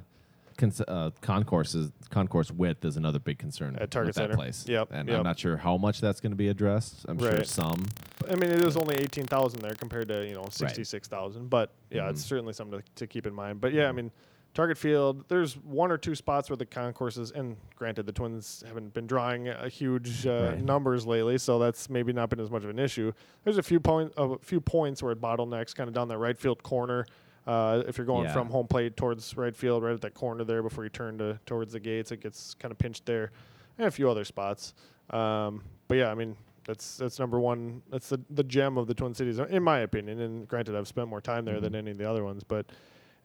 Cons- 0.60 0.82
uh, 0.82 1.12
concourse 1.22 1.74
is 1.74 1.92
concourse 2.10 2.52
width 2.52 2.84
is 2.86 2.98
another 2.98 3.18
big 3.20 3.40
concern 3.40 3.76
At 3.80 3.90
Target 3.92 4.16
Center. 4.16 4.36
place. 4.36 4.66
Yep, 4.68 4.90
and 4.92 5.08
yep. 5.08 5.18
I'm 5.18 5.24
not 5.24 5.40
sure 5.40 5.58
how 5.58 5.78
much 5.78 6.02
that's 6.02 6.20
going 6.20 6.32
to 6.32 6.36
be 6.38 6.50
addressed. 6.50 7.06
I'm 7.08 7.18
sure 7.18 7.44
some. 7.46 7.86
I 8.30 8.36
mean, 8.36 8.52
it 8.52 8.62
is 8.62 8.76
only 8.78 8.96
eighteen 8.98 9.26
thousand 9.26 9.62
there 9.62 9.74
compared 9.74 10.08
to 10.10 10.28
you 10.28 10.36
know 10.36 10.48
sixty 10.52 10.84
six 10.84 11.08
thousand. 11.08 11.50
But 11.50 11.72
yeah, 11.90 12.10
it's 12.10 12.24
Mhm. 12.24 12.28
certainly 12.28 12.54
something 12.54 12.80
to, 12.80 12.86
to 12.96 13.08
keep 13.08 13.26
in 13.26 13.34
mind. 13.34 13.62
But 13.62 13.74
yeah, 13.74 13.88
I 13.88 13.92
mean, 13.94 14.12
Target 14.54 14.78
Field. 14.78 15.24
There's 15.30 15.56
one 15.58 15.92
or 15.92 15.98
two 15.98 16.14
spots 16.16 16.50
where 16.50 16.58
the 16.58 16.66
concourses, 16.66 17.32
and 17.32 17.56
granted, 17.76 18.06
the 18.06 18.12
Twins 18.12 18.64
haven't 18.68 18.94
been 18.94 19.08
drawing 19.08 19.48
a 19.48 19.70
huge 19.70 20.28
uh, 20.28 20.50
Right. 20.52 20.62
numbers 20.64 21.06
lately, 21.08 21.38
so 21.38 21.58
that's 21.60 21.90
maybe 21.90 22.12
not 22.14 22.30
been 22.30 22.40
as 22.40 22.52
much 22.52 22.64
of 22.64 22.70
an 22.70 22.80
issue. 22.80 23.14
There's 23.44 23.58
a 23.58 23.64
few 23.64 23.80
point, 23.80 24.12
a 24.18 24.38
few 24.40 24.60
points 24.60 25.02
where 25.02 25.12
it 25.14 25.22
bottlenecks, 25.22 25.74
kind 25.74 25.88
of 25.88 25.94
down 25.94 26.08
that 26.10 26.18
right 26.18 26.38
field 26.38 26.64
corner. 26.64 27.06
Uh, 27.48 27.82
if 27.88 27.98
you're 27.98 28.06
going 28.06 28.26
Yeah. 28.26 28.34
from 28.34 28.50
home 28.50 28.68
plate 28.68 28.96
towards 28.96 29.36
right 29.36 29.56
field, 29.56 29.84
right 29.84 29.94
at 29.94 30.02
that 30.02 30.14
corner 30.14 30.44
there 30.44 30.62
before 30.62 30.84
you 30.84 30.90
turn 30.90 31.18
to 31.18 31.40
towards 31.46 31.74
the 31.74 31.80
gates, 31.80 32.12
it 32.12 32.22
gets 32.22 32.54
kind 32.56 32.72
of 32.72 32.78
pinched 32.78 33.06
there, 33.06 33.32
and 33.78 33.88
a 33.88 33.92
few 33.92 34.10
other 34.10 34.24
spots. 34.26 34.74
Um, 35.10 35.64
but 35.88 35.96
yeah, 35.98 36.12
I 36.12 36.16
mean, 36.16 36.36
that's 36.66 36.98
that's 36.98 37.18
number 37.18 37.40
one. 37.40 37.82
That's 37.90 38.10
the 38.10 38.20
the 38.30 38.44
gem 38.44 38.78
of 38.78 38.86
the 38.88 38.94
Twin 38.94 39.14
Cities, 39.14 39.40
in 39.40 39.64
my 39.64 39.80
opinion. 39.80 40.20
And 40.20 40.48
granted, 40.48 40.76
I've 40.76 40.88
spent 40.88 41.08
more 41.08 41.22
time 41.22 41.46
there 41.46 41.60
than 41.60 41.74
Mhm. 41.74 41.78
any 41.78 41.92
of 41.92 41.98
the 41.98 42.08
other 42.10 42.24
ones. 42.24 42.44
But 42.44 42.68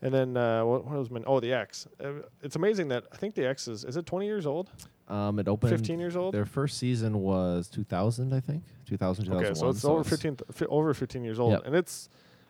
and 0.00 0.12
then 0.14 0.36
uh, 0.36 0.64
what, 0.64 0.86
what 0.86 0.96
was 0.98 1.10
my 1.10 1.20
oh 1.26 1.40
the 1.40 1.52
X? 1.52 1.86
Uh, 2.02 2.22
it's 2.42 2.56
amazing 2.56 2.88
that 2.88 3.04
I 3.12 3.16
think 3.16 3.34
the 3.34 3.46
X 3.46 3.68
is 3.68 3.84
is 3.84 3.96
it 3.98 4.06
20 4.06 4.24
years 4.24 4.46
old, 4.46 4.70
Um, 5.08 5.38
it 5.38 5.48
opened. 5.48 5.70
15 5.70 5.98
years 5.98 6.16
old. 6.16 6.32
Their 6.32 6.46
first 6.46 6.78
season 6.78 7.18
was 7.20 7.68
2000, 7.68 8.32
I 8.32 8.40
think. 8.40 8.62
2000, 8.86 9.26
2001. 9.26 9.44
Okay, 9.44 9.54
so 9.58 9.68
it's 9.68 9.84
over 9.84 10.04
15 10.04 10.36
th- 10.36 10.50
fi- 10.52 10.66
over 10.66 10.94
15 10.94 11.22
years 11.24 11.38
old, 11.38 11.52
Yep. 11.52 11.62
and 11.66 11.74
it's. 11.74 12.08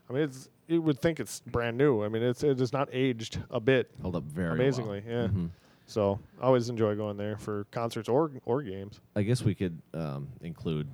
I 0.08 0.12
mean, 0.12 0.22
it's 0.22 0.48
you 0.66 0.80
would 0.82 0.98
think 1.00 1.20
it's 1.20 1.40
brand 1.40 1.76
new. 1.76 2.02
I 2.04 2.08
mean, 2.08 2.22
it's 2.22 2.42
it 2.42 2.58
has 2.58 2.72
not 2.72 2.88
aged 2.92 3.38
a 3.50 3.60
bit. 3.60 3.90
Held 4.00 4.16
up 4.16 4.24
very 4.24 4.48
well. 4.50 4.54
Amazingly, 4.54 5.02
yeah. 5.06 5.26
Mhm. 5.28 5.50
So 5.86 6.18
I 6.40 6.44
always 6.46 6.68
enjoy 6.70 6.94
going 6.96 7.16
there 7.16 7.36
for 7.36 7.64
concerts 7.70 8.08
or 8.08 8.30
or 8.44 8.62
games. 8.62 9.00
I 9.14 9.22
guess 9.22 9.42
we 9.42 9.54
could 9.54 9.80
um, 9.92 10.28
include 10.40 10.88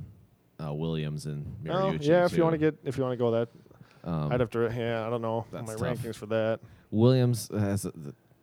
uh, 0.62 0.72
Williams 0.74 1.26
and 1.26 1.46
Oh, 1.68 1.70
Mariucci. 1.92 2.06
yeah, 2.06 2.24
if 2.24 2.36
you 2.36 2.42
want 2.42 2.54
to 2.54 2.58
get 2.58 2.76
if 2.84 2.96
you 2.98 3.04
want 3.04 3.12
to 3.12 3.16
go 3.16 3.30
that, 3.30 3.48
Um, 4.04 4.32
I'd 4.32 4.40
have 4.40 4.50
to. 4.50 4.70
Yeah, 4.74 5.06
I 5.06 5.10
don't 5.10 5.22
know 5.22 5.46
my 5.52 5.60
that's 5.62 5.80
tough. 5.80 5.98
rankings 5.98 6.16
for 6.16 6.26
that. 6.26 6.60
Williams 6.90 7.48
has 7.52 7.84
a 7.84 7.92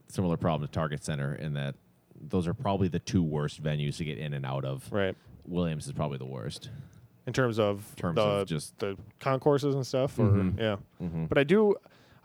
similar 0.08 0.38
problem 0.38 0.66
to 0.68 0.72
Target 0.72 1.04
Center 1.04 1.36
in 1.36 1.54
that 1.56 1.76
those 2.20 2.48
are 2.48 2.54
probably 2.54 2.88
the 2.88 3.00
two 3.00 3.22
worst 3.22 3.62
venues 3.62 3.98
to 3.98 4.06
get 4.06 4.18
in 4.18 4.34
and 4.34 4.46
out 4.46 4.64
of. 4.66 4.90
Right. 4.92 5.16
Williams 5.46 5.86
is 5.86 5.92
probably 5.94 6.18
the 6.18 6.26
worst. 6.26 6.70
In 7.28 7.34
terms 7.34 7.60
of 7.60 7.94
terms 7.98 8.16
the, 8.16 8.22
of 8.24 8.48
just- 8.48 8.78
the 8.80 8.98
concourses 9.20 9.76
and 9.76 9.86
stuff. 9.86 10.18
Or 10.18 10.24
Mhm. 10.24 10.58
yeah, 10.60 10.78
Mm-hmm. 11.02 11.26
but 11.26 11.38
I 11.38 11.44
do. 11.44 11.76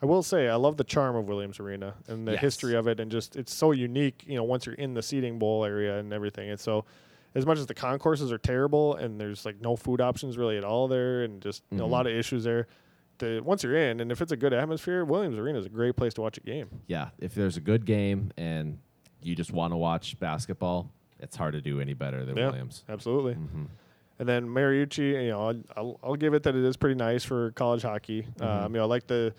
I 0.01 0.07
will 0.07 0.23
say 0.23 0.49
I 0.49 0.57
love 0.57 0.77
the 0.79 0.85
charm 0.85 1.15
of 1.15 1.29
Williams 1.29 1.61
Arena 1.61 1.95
and 2.09 2.27
the 2.27 2.33
Yes. 2.33 2.41
history 2.41 2.75
of 2.75 2.89
it, 2.89 2.99
and 2.99 3.11
just 3.11 3.37
it's 3.37 3.55
so 3.55 3.71
unique. 3.73 4.25
You 4.27 4.37
know, 4.37 4.43
once 4.45 4.65
you're 4.67 4.75
in 4.75 4.95
the 4.95 5.03
seating 5.03 5.39
bowl 5.39 5.65
area 5.65 5.99
and 5.99 6.13
everything, 6.13 6.51
and 6.51 6.59
so 6.59 6.85
as 7.35 7.47
much 7.47 7.59
as 7.59 7.67
the 7.67 7.75
concourses 7.75 8.31
are 8.33 8.39
terrible 8.39 8.95
and 8.97 9.21
there's 9.21 9.45
like 9.47 9.61
no 9.61 9.75
food 9.77 10.01
options 10.01 10.37
really 10.37 10.57
at 10.59 10.65
all 10.65 10.89
there, 10.89 11.23
and 11.25 11.41
just 11.43 11.63
you 11.71 11.79
know, 11.79 11.85
a 11.85 11.87
lot 11.87 12.07
of 12.07 12.13
issues 12.13 12.43
there. 12.45 12.67
The 13.19 13.41
once 13.45 13.63
you're 13.63 13.77
in, 13.77 14.01
and 14.01 14.11
if 14.11 14.21
it's 14.21 14.33
a 14.33 14.37
good 14.37 14.53
atmosphere, 14.53 15.05
Williams 15.05 15.39
Arena 15.39 15.59
is 15.59 15.67
a 15.67 15.71
great 15.71 15.95
place 15.97 16.15
to 16.15 16.21
watch 16.21 16.37
a 16.37 16.41
game. 16.41 16.69
yeah, 16.89 17.11
if 17.19 17.35
there's 17.35 17.57
a 17.57 17.61
good 17.61 17.85
game 17.87 18.33
and 18.37 18.79
you 19.23 19.37
just 19.37 19.53
want 19.53 19.73
to 19.73 19.77
watch 19.77 20.19
basketball, 20.19 20.91
it's 21.21 21.37
hard 21.37 21.53
to 21.55 21.61
do 21.61 21.81
any 21.81 21.95
better 21.95 22.25
than 22.25 22.37
Yeah. 22.37 22.47
Williams. 22.49 22.83
Absolutely. 22.89 23.35
hmm 23.35 23.65
And 24.19 24.29
then 24.29 24.47
Mariucci, 24.47 25.25
you 25.25 25.31
know, 25.31 25.49
I'll, 25.49 25.63
I'll, 25.77 26.01
I'll 26.05 26.17
give 26.17 26.35
it 26.35 26.43
that 26.45 26.55
it 26.55 26.65
is 26.65 26.77
pretty 26.77 26.95
nice 26.95 27.25
for 27.25 27.51
college 27.53 27.83
hockey. 27.83 28.23
Mm-hmm. 28.23 28.43
Um, 28.45 28.73
you 28.75 28.79
know, 28.79 28.85
I 28.85 28.87
like 28.87 29.07
the, 29.07 29.35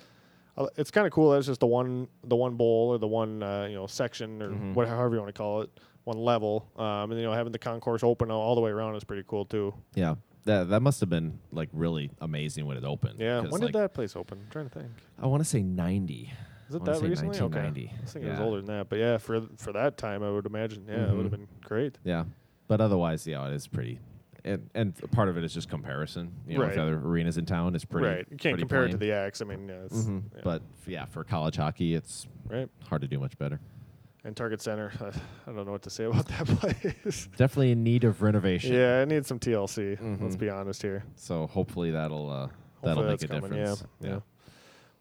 it's 0.77 0.91
kind 0.91 1.07
of 1.07 1.13
cool 1.13 1.31
that 1.31 1.37
it's 1.37 1.47
just 1.47 1.59
the 1.61 1.67
one, 1.67 2.07
the 2.25 2.35
one 2.35 2.55
bowl 2.55 2.89
or 2.89 2.97
the 2.99 3.07
one, 3.07 3.41
uh, 3.41 3.65
you 3.69 3.75
know, 3.75 3.87
section 3.87 4.41
or 4.41 4.49
Mhm. 4.49 4.73
what, 4.73 4.87
however 4.87 5.15
you 5.15 5.21
want 5.21 5.33
to 5.33 5.37
call 5.37 5.61
it, 5.61 5.69
one 6.03 6.17
level. 6.17 6.67
Um, 6.75 7.11
and 7.11 7.19
you 7.19 7.25
know, 7.25 7.33
having 7.33 7.51
the 7.53 7.59
concourse 7.59 8.03
open 8.03 8.29
all, 8.29 8.55
the 8.55 8.61
way 8.61 8.71
around 8.71 8.95
is 8.95 9.03
pretty 9.03 9.23
cool 9.25 9.45
too. 9.45 9.73
Yeah, 9.95 10.15
that 10.43 10.69
that 10.69 10.81
must 10.81 10.99
have 10.99 11.09
been 11.09 11.39
like 11.53 11.69
really 11.71 12.11
amazing 12.19 12.65
when 12.65 12.75
it 12.75 12.83
opened. 12.83 13.19
Yeah, 13.19 13.39
When 13.41 13.61
like, 13.61 13.71
did 13.71 13.73
that 13.81 13.93
place 13.93 14.15
open? 14.17 14.39
I'm 14.43 14.49
trying 14.51 14.69
to 14.69 14.79
think. 14.79 14.91
I 15.21 15.27
want 15.27 15.41
to 15.41 15.49
say 15.49 15.63
ninety. 15.63 16.33
Is 16.67 16.75
it 16.75 16.83
that 16.85 17.01
recently? 17.01 17.39
Okay. 17.39 17.59
I 17.59 17.69
was 18.01 18.11
thinking 18.11 18.27
it 18.29 18.31
was 18.31 18.39
older 18.41 18.57
than 18.57 18.65
that, 18.65 18.89
but 18.89 18.99
yeah, 18.99 19.17
for 19.17 19.41
for 19.57 19.71
that 19.73 19.97
time, 19.97 20.23
I 20.23 20.29
would 20.29 20.45
imagine, 20.45 20.85
yeah, 20.89 21.09
it 21.09 21.15
would 21.15 21.23
have 21.25 21.33
Mhm. 21.33 21.37
been 21.37 21.47
great. 21.63 21.97
Yeah, 22.03 22.25
but 22.67 22.81
otherwise, 22.81 23.25
yeah, 23.25 23.47
it 23.47 23.53
is 23.53 23.67
pretty. 23.67 23.99
And 24.45 24.69
and 24.75 25.11
part 25.11 25.29
of 25.29 25.37
it 25.37 25.43
is 25.43 25.53
just 25.53 25.69
comparison. 25.69 26.31
You 26.47 26.57
know, 26.59 26.65
with 26.65 26.77
other 26.77 26.95
arenas 26.97 27.37
in 27.37 27.45
town, 27.45 27.75
it's 27.75 27.85
pretty. 27.85 28.07
right. 28.07 28.27
You 28.29 28.37
can't 28.37 28.57
compare 28.57 28.85
it 28.85 28.91
to 28.91 28.97
the 28.97 29.11
X. 29.11 29.41
I 29.41 29.45
mean, 29.45 29.67
yeah, 29.67 29.75
it's, 29.85 30.03
Mhm. 30.05 30.23
yeah, 30.35 30.41
But 30.43 30.61
yeah, 30.85 31.05
for 31.05 31.23
college 31.23 31.55
hockey, 31.55 31.95
it's 31.95 32.27
right. 32.47 32.69
hard 32.87 33.01
to 33.01 33.07
do 33.07 33.19
much 33.19 33.37
better. 33.37 33.59
And 34.25 34.35
Target 34.37 34.61
Center, 34.61 34.91
I 35.47 35.51
don't 35.51 35.65
know 35.65 35.71
what 35.73 35.81
to 35.83 35.89
say 35.89 36.05
about 36.05 36.25
that 36.27 36.45
place. 36.59 37.27
Definitely 37.35 37.71
in 37.71 37.83
need 37.83 38.03
of 38.05 38.21
renovation. 38.21 38.73
yeah, 38.73 39.01
it 39.01 39.07
needs 39.09 39.27
some 39.27 39.39
TLC. 39.39 39.97
Let's 40.21 40.35
Mhm. 40.35 40.39
be 40.39 40.49
honest 40.49 40.81
here. 40.81 41.03
So 41.15 41.47
hopefully 41.47 41.91
that'll 41.91 42.29
uh, 42.29 42.47
that'll 42.83 43.03
make 43.03 43.21
a 43.23 43.27
coming, 43.27 43.49
difference. 43.51 43.83
Yeah, 44.01 44.09
yeah. 44.09 44.19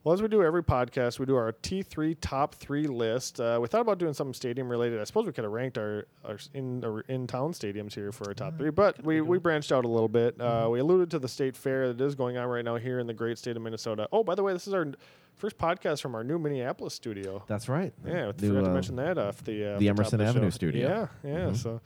Well, 0.05 0.13
as 0.13 0.21
we 0.21 0.27
do 0.27 0.43
every 0.43 0.65
podcast, 0.65 1.21
we 1.21 1.27
do 1.27 1.37
our 1.37 1.53
T3 1.53 2.17
top 2.21 2.57
three 2.57 2.89
list. 2.89 3.41
Uh, 3.41 3.59
we 3.63 3.69
thought 3.69 3.83
about 3.83 3.99
doing 3.99 4.15
something 4.15 4.35
stadium 4.35 4.69
related. 4.69 5.01
I 5.01 5.05
suppose 5.05 5.27
we 5.27 5.33
could 5.33 5.45
have 5.45 5.53
ranked 5.53 5.79
our, 5.79 6.07
our 6.25 6.39
in 6.55 6.85
our 6.85 7.01
in 7.03 7.29
town 7.29 7.53
stadiums 7.53 7.95
here 7.95 8.11
for 8.11 8.27
our 8.27 8.35
top 8.35 8.59
three, 8.59 8.71
but 8.71 9.01
we, 9.05 9.21
we 9.21 9.39
branched 9.39 9.71
out 9.71 9.85
a 9.85 9.89
little 9.89 10.09
bit. 10.09 10.41
Uh, 10.41 10.67
we 10.73 10.81
alluded 10.81 11.09
to 11.13 11.21
the 11.21 11.29
state 11.29 11.57
fair 11.57 11.93
that 11.93 12.05
is 12.05 12.17
going 12.17 12.37
on 12.37 12.49
right 12.49 12.65
now 12.65 12.75
here 12.75 12.99
in 12.99 13.07
the 13.07 13.15
great 13.15 13.39
state 13.39 13.57
of 13.57 13.63
Minnesota. 13.63 14.09
Oh, 14.11 14.25
by 14.25 14.35
the 14.35 14.43
way, 14.43 14.53
this 14.53 14.67
is 14.67 14.75
our 14.75 14.89
first 15.37 15.57
podcast 15.57 16.03
from 16.03 16.17
our 16.17 16.25
new 16.25 16.37
Minneapolis 16.39 16.95
studio. 16.95 17.45
That's 17.47 17.69
right. 17.69 17.93
Yeah, 18.05 18.31
I 18.31 18.33
New, 18.43 18.49
forgot 18.49 18.65
to 18.65 18.71
uh, 18.71 18.75
mention 18.75 18.97
that 18.97 19.19
off 19.19 19.45
the 19.45 19.75
uh, 19.75 19.79
the 19.79 19.89
Emerson 19.89 20.19
the 20.19 20.25
Avenue 20.25 20.51
studio. 20.51 21.09
Yeah, 21.25 21.31
yeah. 21.31 21.39
Mhm. 21.51 21.57
So 21.57 21.81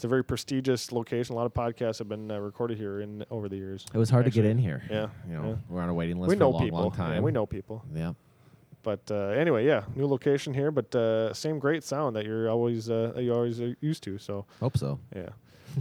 it's 0.00 0.04
a 0.06 0.08
very 0.08 0.24
prestigious 0.24 0.92
location. 0.92 1.34
A 1.34 1.36
lot 1.36 1.44
of 1.44 1.52
podcasts 1.52 1.98
have 1.98 2.08
been 2.08 2.30
uh, 2.30 2.38
recorded 2.38 2.78
here 2.78 3.00
in 3.02 3.22
over 3.30 3.50
the 3.50 3.56
years. 3.56 3.84
It 3.92 3.98
was 3.98 4.08
hard 4.08 4.24
to 4.24 4.30
get 4.30 4.46
in 4.46 4.56
here. 4.56 4.82
Yeah, 4.90 5.08
You 5.28 5.34
know, 5.36 5.48
yeah. 5.50 5.54
we're 5.68 5.82
on 5.82 5.90
a 5.90 5.94
waiting 5.94 6.16
list 6.18 6.30
we 6.30 6.36
for 6.36 6.40
know 6.40 6.48
a 6.48 6.52
long, 6.52 6.62
people. 6.64 6.80
long 6.80 6.90
time. 6.92 7.14
Yeah, 7.16 7.20
we 7.20 7.32
know 7.32 7.44
people. 7.44 7.84
Yeah. 7.94 8.14
But 8.82 9.02
uh, 9.10 9.14
anyway, 9.36 9.66
yeah, 9.66 9.82
new 9.94 10.06
location 10.06 10.54
here, 10.54 10.70
but 10.70 10.94
uh, 10.94 11.34
same 11.34 11.58
great 11.58 11.84
sound 11.84 12.16
that 12.16 12.24
you're 12.24 12.48
always 12.48 12.88
uh, 12.88 13.12
you 13.18 13.34
always 13.34 13.60
are 13.60 13.76
used 13.82 14.02
to. 14.04 14.16
So 14.16 14.46
Hope 14.58 14.78
so. 14.78 14.98
yeah. 15.14 15.28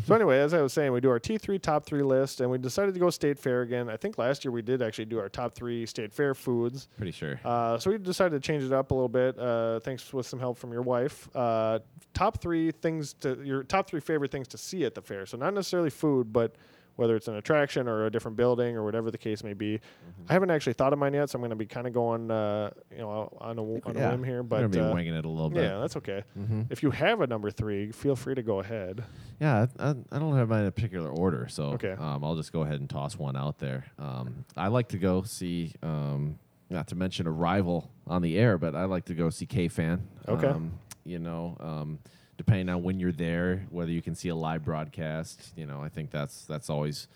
So 0.05 0.15
anyway, 0.15 0.39
as 0.39 0.53
I 0.53 0.61
was 0.61 0.73
saying, 0.73 0.91
we 0.91 1.01
do 1.01 1.09
our 1.09 1.19
T 1.19 1.37
three 1.37 1.59
top 1.59 1.85
three 1.85 2.01
list, 2.01 2.41
and 2.41 2.49
we 2.49 2.57
decided 2.57 2.93
to 2.93 2.99
go 2.99 3.09
state 3.09 3.39
fair 3.39 3.61
again. 3.61 3.89
I 3.89 3.97
think 3.97 4.17
last 4.17 4.45
year 4.45 4.51
we 4.51 4.61
did 4.61 4.81
actually 4.81 5.05
do 5.05 5.19
our 5.19 5.29
top 5.29 5.53
three 5.53 5.85
state 5.85 6.13
fair 6.13 6.33
foods. 6.33 6.87
Pretty 6.97 7.11
sure. 7.11 7.39
Uh, 7.43 7.77
so 7.77 7.91
we 7.91 7.97
decided 7.97 8.41
to 8.41 8.45
change 8.45 8.63
it 8.63 8.73
up 8.73 8.91
a 8.91 8.93
little 8.93 9.09
bit. 9.09 9.37
Uh, 9.37 9.79
thanks 9.79 10.11
with 10.13 10.25
some 10.25 10.39
help 10.39 10.57
from 10.57 10.71
your 10.71 10.81
wife. 10.81 11.29
Uh, 11.35 11.79
top 12.13 12.41
three 12.41 12.71
things 12.71 13.13
to 13.13 13.41
your 13.43 13.63
top 13.63 13.87
three 13.87 13.99
favorite 13.99 14.31
things 14.31 14.47
to 14.49 14.57
see 14.57 14.85
at 14.85 14.95
the 14.95 15.01
fair. 15.01 15.25
So 15.25 15.37
not 15.37 15.53
necessarily 15.53 15.89
food, 15.89 16.33
but 16.33 16.55
whether 16.99 17.15
it's 17.15 17.29
an 17.29 17.35
attraction 17.35 17.87
or 17.87 18.05
a 18.07 18.11
different 18.11 18.35
building 18.35 18.75
or 18.75 18.83
whatever 18.83 19.09
the 19.09 19.17
case 19.17 19.41
may 19.41 19.53
be. 19.53 19.79
I 20.27 20.33
haven't 20.33 20.51
actually 20.51 20.73
thought 20.73 20.91
of 20.91 20.99
mine 20.99 21.13
yet, 21.13 21.29
so 21.29 21.37
I'm 21.37 21.41
going 21.41 21.49
to 21.51 21.55
be 21.55 21.65
kind 21.65 21.87
of 21.87 21.93
going, 21.93 22.29
uh, 22.29 22.71
you 22.91 22.97
know, 22.97 23.09
on 23.39 23.57
a, 23.57 23.61
on 23.61 23.95
a 23.95 24.09
whim 24.11 24.23
here. 24.25 24.43
But 24.43 24.69
be 24.69 24.79
uh, 24.81 24.93
winging 24.93 25.15
it 25.15 25.23
a 25.23 25.29
little 25.29 25.49
bit. 25.49 25.63
yeah, 25.63 25.79
that's 25.79 25.95
okay. 25.95 26.23
hmm 26.33 26.63
If 26.69 26.83
you 26.83 26.91
have 26.91 27.21
a 27.21 27.27
number 27.27 27.51
three, 27.51 27.93
feel 27.93 28.17
free 28.17 28.35
to 28.35 28.43
go 28.43 28.59
ahead. 28.59 29.05
Yeah, 29.39 29.65
I, 29.79 29.89
I, 29.91 29.95
I 30.11 30.19
don't 30.19 30.35
have 30.35 30.49
mine 30.49 30.61
in 30.63 30.67
a 30.67 30.71
particular 30.71 31.09
order, 31.09 31.47
so 31.49 31.67
Okay. 31.75 31.93
um, 31.93 32.21
I'll 32.23 32.35
just 32.35 32.51
go 32.51 32.63
ahead 32.63 32.81
and 32.81 32.89
toss 32.89 33.17
one 33.17 33.37
out 33.37 33.59
there. 33.59 33.85
Um, 33.97 34.43
I 34.57 34.67
like 34.67 34.89
to 34.89 34.97
go 34.97 35.23
see, 35.23 35.71
um, 35.81 36.37
not 36.69 36.89
to 36.89 36.95
mention 36.95 37.27
a 37.27 37.31
rival 37.31 37.89
on 38.07 38.21
the 38.21 38.37
air, 38.37 38.57
but 38.57 38.75
I 38.75 38.83
like 38.85 39.05
to 39.05 39.13
go 39.13 39.29
see 39.29 39.45
KFAN. 39.45 40.01
Okay. 40.27 40.47
Um, 40.47 40.73
you 41.05 41.17
know, 41.19 41.55
um, 41.61 41.99
depending 42.39 42.69
on 42.69 42.81
when 42.81 43.01
you're 43.01 43.11
there, 43.11 43.67
whether 43.69 43.91
you 43.91 44.01
can 44.01 44.15
see 44.15 44.29
a 44.29 44.35
live 44.35 44.63
broadcast, 44.63 45.51
you 45.57 45.65
know, 45.65 45.81
I 45.81 45.89
think 45.89 46.09
that's 46.09 46.45
that's 46.45 46.69
always 46.69 47.09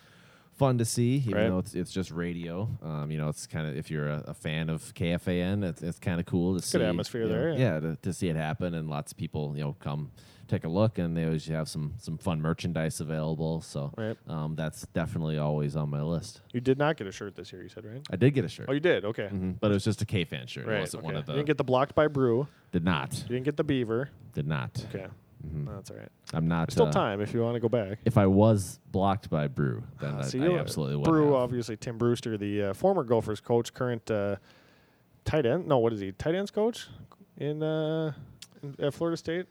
fun 0.52 0.78
to 0.80 0.86
see, 0.86 1.16
even 1.16 1.34
Right. 1.34 1.48
though 1.48 1.60
it's 1.60 1.74
it's 1.74 1.92
just 1.92 2.12
radio. 2.12 2.68
Um, 2.84 3.10
you 3.10 3.18
know, 3.18 3.30
it's 3.30 3.48
kind 3.48 3.66
of 3.66 3.78
if 3.78 3.90
you're 3.90 4.10
a, 4.10 4.24
a 4.28 4.34
fan 4.34 4.70
of 4.70 4.82
KFAN, 4.94 5.64
it's, 5.64 5.82
it's 5.82 5.98
kind 5.98 6.20
of 6.20 6.26
cool 6.26 6.60
to 6.60 6.62
see. 6.62 6.78
Good 6.78 6.86
atmosphere 6.90 7.22
you 7.24 7.28
know, 7.30 7.34
there, 7.34 7.54
yeah. 7.54 7.58
yeah, 7.76 7.80
to, 7.80 7.96
to 8.02 8.12
see 8.14 8.28
it 8.28 8.36
happen, 8.36 8.74
and 8.74 8.90
lots 8.90 9.14
of 9.14 9.18
people, 9.18 9.54
you 9.56 9.64
know, 9.64 9.76
come 9.80 10.12
take 10.54 10.64
a 10.66 10.70
look, 10.70 10.98
and 11.00 11.16
they 11.18 11.26
always 11.26 11.48
have 11.48 11.68
some 11.68 11.94
some 11.98 12.18
fun 12.18 12.42
merchandise 12.42 13.00
available. 13.02 13.62
So 13.62 13.92
Right. 13.98 14.18
um, 14.28 14.56
that's 14.56 14.86
definitely 14.94 15.38
always 15.38 15.76
on 15.76 15.90
my 15.90 16.02
list. 16.02 16.42
You 16.54 16.62
did 16.62 16.78
not 16.78 16.98
get 16.98 17.08
a 17.08 17.12
shirt 17.12 17.36
this 17.36 17.52
year, 17.52 17.64
you 17.64 17.70
said, 17.70 17.86
right? 17.86 18.02
I 18.12 18.16
did 18.16 18.32
get 18.34 18.46
a 18.46 18.50
shirt, 18.50 18.68
Oh, 18.70 18.74
you 18.74 18.80
did. 18.80 19.04
Okay. 19.06 19.30
Mhm, 19.32 19.60
but 19.60 19.72
it 19.72 19.74
was 19.74 19.84
just 19.84 20.02
a 20.02 20.06
KFAN 20.06 20.48
shirt. 20.48 20.66
Right. 20.68 20.78
It 20.78 20.80
wasn't 20.82 21.00
okay. 21.04 21.06
one 21.06 21.16
of 21.16 21.26
the. 21.26 21.32
you 21.34 21.38
didn't 21.38 21.48
get 21.48 21.58
the 21.58 21.64
blocked 21.64 21.96
by 21.96 22.08
brew. 22.08 22.48
did 22.72 22.84
not. 22.84 23.14
You 23.24 23.30
didn't 23.36 23.46
get 23.46 23.58
the 23.58 23.64
beaver. 23.64 24.10
Did 24.34 24.48
not. 24.48 24.86
Okay. 24.94 25.08
Mhm. 25.46 25.66
No, 25.66 25.74
that's 25.76 25.92
all 25.92 25.98
right. 25.98 26.10
I'm 26.34 26.48
not. 26.48 26.72
Still 26.72 26.88
uh, 26.88 26.92
time 26.92 27.20
if 27.20 27.34
you 27.34 27.42
want 27.42 27.56
to 27.56 27.60
go 27.60 27.68
back. 27.70 28.00
If 28.06 28.18
I 28.18 28.26
was 28.28 28.80
blocked 28.92 29.30
by 29.30 29.48
Brew, 29.48 29.84
then 30.00 30.16
I, 30.16 30.22
See, 30.22 30.40
I 30.40 30.46
you- 30.46 30.58
absolutely 30.58 30.96
would. 30.96 31.04
Brew, 31.06 31.26
have. 31.26 31.34
obviously, 31.34 31.76
Tim 31.76 31.98
Brewster, 31.98 32.38
the 32.38 32.64
uh, 32.64 32.74
former 32.74 33.04
Gophers 33.04 33.42
coach, 33.42 33.74
current 33.74 34.10
uh, 34.10 34.38
tight 35.26 35.46
end. 35.46 35.68
No, 35.68 35.80
what 35.80 35.92
is 35.94 36.00
he? 36.00 36.12
Tight 36.14 36.36
ends 36.36 36.50
coach 36.50 36.88
in, 37.38 37.62
uh, 37.62 38.14
in 38.62 38.76
at 38.80 38.94
Florida 38.94 39.18
State. 39.18 39.48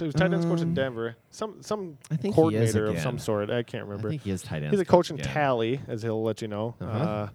He 0.00 0.06
was 0.06 0.14
tight 0.14 0.32
ends 0.32 0.44
coach 0.46 0.60
in 0.60 0.68
Um, 0.68 0.74
Denver. 0.74 1.16
Some 1.30 1.62
some 1.62 1.98
I 2.10 2.16
think 2.16 2.22
he 2.22 2.28
is 2.28 2.34
coordinator 2.34 2.84
of 2.86 2.90
again. 2.92 3.02
some 3.02 3.18
sort. 3.18 3.50
I 3.50 3.62
can't 3.62 3.82
I 3.84 3.86
remember. 3.86 4.08
think 4.10 4.22
he 4.22 4.30
is 4.30 4.42
tight 4.42 4.62
end. 4.62 4.70
He's 4.70 4.80
a 4.80 4.84
coach 4.84 5.10
in 5.10 5.18
Tally, 5.18 5.80
as 5.88 6.02
he'll 6.02 6.22
let 6.22 6.40
you 6.42 6.48
know. 6.48 6.74
uh 6.80 6.84
Uh-huh. 6.84 7.28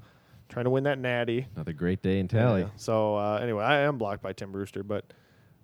trying 0.50 0.66
to 0.66 0.70
win 0.70 0.84
that 0.84 1.00
natty. 1.00 1.48
Another 1.56 1.74
great 1.74 2.02
day 2.02 2.20
in 2.20 2.28
Tally. 2.28 2.62
Yeah. 2.62 2.68
So 2.76 3.16
uh, 3.18 3.40
anyway, 3.42 3.64
I 3.64 3.80
am 3.80 3.98
blocked 3.98 4.22
by 4.22 4.34
Tim 4.34 4.52
Brewster, 4.52 4.84
but 4.84 5.06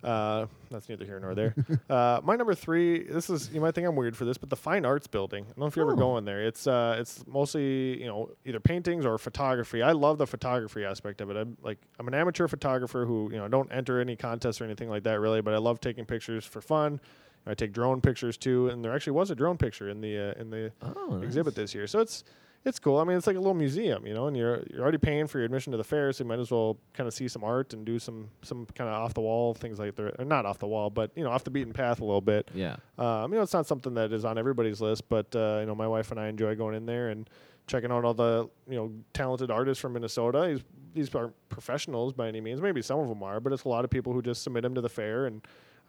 uh, 0.04 0.46
that's 0.72 0.88
neither 0.88 1.06
here 1.06 1.20
nor 1.20 1.36
there. 1.36 1.54
uh, 1.90 2.22
my 2.24 2.36
number 2.36 2.56
three. 2.56 3.04
This 3.04 3.30
is 3.30 3.50
you 3.54 3.60
might 3.62 3.76
think 3.76 3.86
I'm 3.88 3.96
weird 3.96 4.16
for 4.16 4.26
this, 4.26 4.38
but 4.38 4.50
the 4.50 4.56
Fine 4.56 4.86
Arts 4.86 5.08
Building. 5.08 5.44
I 5.44 5.48
don't 5.48 5.58
know 5.58 5.66
if 5.66 5.76
you're 5.76 5.86
ever 5.86 5.94
Oh. 5.94 5.98
going 5.98 6.26
there. 6.26 6.42
It's 6.46 6.68
uh, 6.68 6.98
it's 7.00 7.26
mostly 7.28 8.00
you 8.02 8.08
know 8.08 8.30
either 8.46 8.60
paintings 8.60 9.06
or 9.06 9.18
photography. 9.18 9.82
I 9.82 9.92
love 9.92 10.18
the 10.18 10.28
photography 10.28 10.86
aspect 10.86 11.22
of 11.22 11.30
it. 11.30 11.38
I'm 11.38 11.58
like 11.62 11.80
I'm 12.00 12.08
an 12.08 12.14
amateur 12.14 12.48
photographer 12.48 13.06
who 13.06 13.30
you 13.32 13.38
know 13.38 13.48
don't 13.48 13.72
enter 13.72 14.00
any 14.00 14.16
contests 14.16 14.62
or 14.62 14.66
anything 14.66 14.90
like 14.90 15.04
that 15.04 15.20
really, 15.20 15.42
but 15.42 15.54
I 15.54 15.58
love 15.58 15.80
taking 15.82 16.06
pictures 16.06 16.46
for 16.46 16.62
fun. 16.62 17.00
I 17.48 17.54
take 17.54 17.72
drone 17.74 18.00
pictures 18.02 18.38
too, 18.38 18.68
and 18.70 18.84
there 18.84 18.94
actually 18.94 19.14
was 19.14 19.32
a 19.32 19.36
drone 19.36 19.58
picture 19.58 19.90
in 19.90 20.02
the 20.02 20.18
uh, 20.36 20.42
in 20.42 20.50
the 20.50 20.72
Oh, 20.82 21.08
nice. 21.18 21.24
exhibit 21.24 21.56
this 21.56 21.74
year. 21.74 21.88
So 21.88 22.00
it's 22.00 22.24
it's 22.66 22.80
cool. 22.80 22.98
I 22.98 23.04
mean, 23.06 23.18
it's 23.18 23.28
like 23.28 23.38
a 23.38 23.40
little 23.40 23.54
museum, 23.54 24.06
you 24.06 24.14
know, 24.14 24.28
and 24.28 24.36
you're 24.36 24.64
you're 24.70 24.82
already 24.82 24.98
paying 24.98 25.28
for 25.28 25.38
your 25.40 25.46
admission 25.46 25.72
to 25.72 25.78
the 25.78 25.84
fair, 25.84 26.12
so 26.12 26.24
you 26.24 26.28
might 26.28 26.40
as 26.40 26.52
well 26.52 26.78
kind 26.94 27.08
of 27.08 27.14
see 27.14 27.28
some 27.28 27.44
art 27.44 27.74
and 27.74 27.86
do 27.86 28.00
some 28.00 28.30
some 28.42 28.66
kind 28.76 28.90
of 28.90 28.96
off 28.96 29.14
the 29.14 29.22
wall 29.22 29.54
things 29.54 29.80
like 29.80 29.96
that. 29.96 30.20
Or 30.20 30.26
not 30.26 30.46
off 30.46 30.60
the 30.60 30.68
wall, 30.68 30.90
but 30.90 31.12
you 31.16 31.24
know, 31.24 31.32
off 31.32 31.44
the 31.44 31.52
beaten 31.52 31.74
path 31.74 32.02
a 32.02 32.06
little 32.06 32.22
bit. 32.22 32.50
Yeah. 32.54 32.76
Um, 32.98 33.32
you 33.32 33.38
know, 33.38 33.44
it's 33.44 33.54
not 33.54 33.66
something 33.66 33.94
that 33.94 34.12
is 34.12 34.26
on 34.26 34.38
everybody's 34.38 34.82
list, 34.82 35.08
but 35.10 35.34
uh, 35.36 35.60
you 35.62 35.68
know, 35.68 35.76
my 35.76 35.88
wife 35.88 36.12
and 36.12 36.20
I 36.20 36.28
enjoy 36.28 36.56
going 36.56 36.76
in 36.76 36.86
there 36.86 37.10
and 37.10 37.30
checking 37.68 37.92
out 37.92 38.04
all 38.04 38.14
the 38.14 38.50
you 38.68 38.76
know 38.76 38.92
talented 39.14 39.52
artists 39.52 39.82
from 39.82 39.94
Minnesota. 39.94 40.48
These 40.48 40.64
these 40.94 41.16
aren't 41.16 41.36
professionals 41.50 42.14
by 42.14 42.28
any 42.28 42.42
means. 42.42 42.62
Maybe 42.62 42.82
some 42.82 43.00
of 43.00 43.08
them 43.08 43.24
are, 43.24 43.40
but 43.40 43.54
it's 43.54 43.64
a 43.64 43.70
lot 43.70 43.86
of 43.86 43.90
people 43.90 44.12
who 44.12 44.22
just 44.22 44.44
submit 44.44 44.64
them 44.64 44.76
to 44.76 44.82
the 44.82 44.90
fair 44.90 45.26
and. 45.26 45.42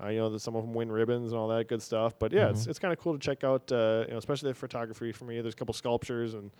Uh, 0.03 0.09
you 0.09 0.18
know, 0.18 0.30
that 0.30 0.40
some 0.40 0.57
of 0.57 0.64
them 0.64 0.72
win 0.72 0.90
ribbons 0.90 1.32
and 1.32 1.38
all 1.38 1.48
that 1.48 1.68
good 1.68 1.82
stuff. 1.82 2.14
But 2.18 2.32
yeah, 2.32 2.48
it's 2.51 2.64
Mhm. 2.66 2.68
it's 2.70 2.78
kind 2.78 2.92
of 2.92 2.98
cool 2.98 3.12
to 3.12 3.18
check 3.18 3.44
out. 3.44 3.70
Uh, 3.70 4.05
you 4.07 4.12
know, 4.12 4.18
especially 4.18 4.51
the 4.51 4.55
photography 4.55 5.12
for 5.12 5.24
me. 5.26 5.40
There's 5.40 5.55
a 5.55 5.57
couple 5.57 5.74
sculptures 5.74 6.34
and 6.34 6.51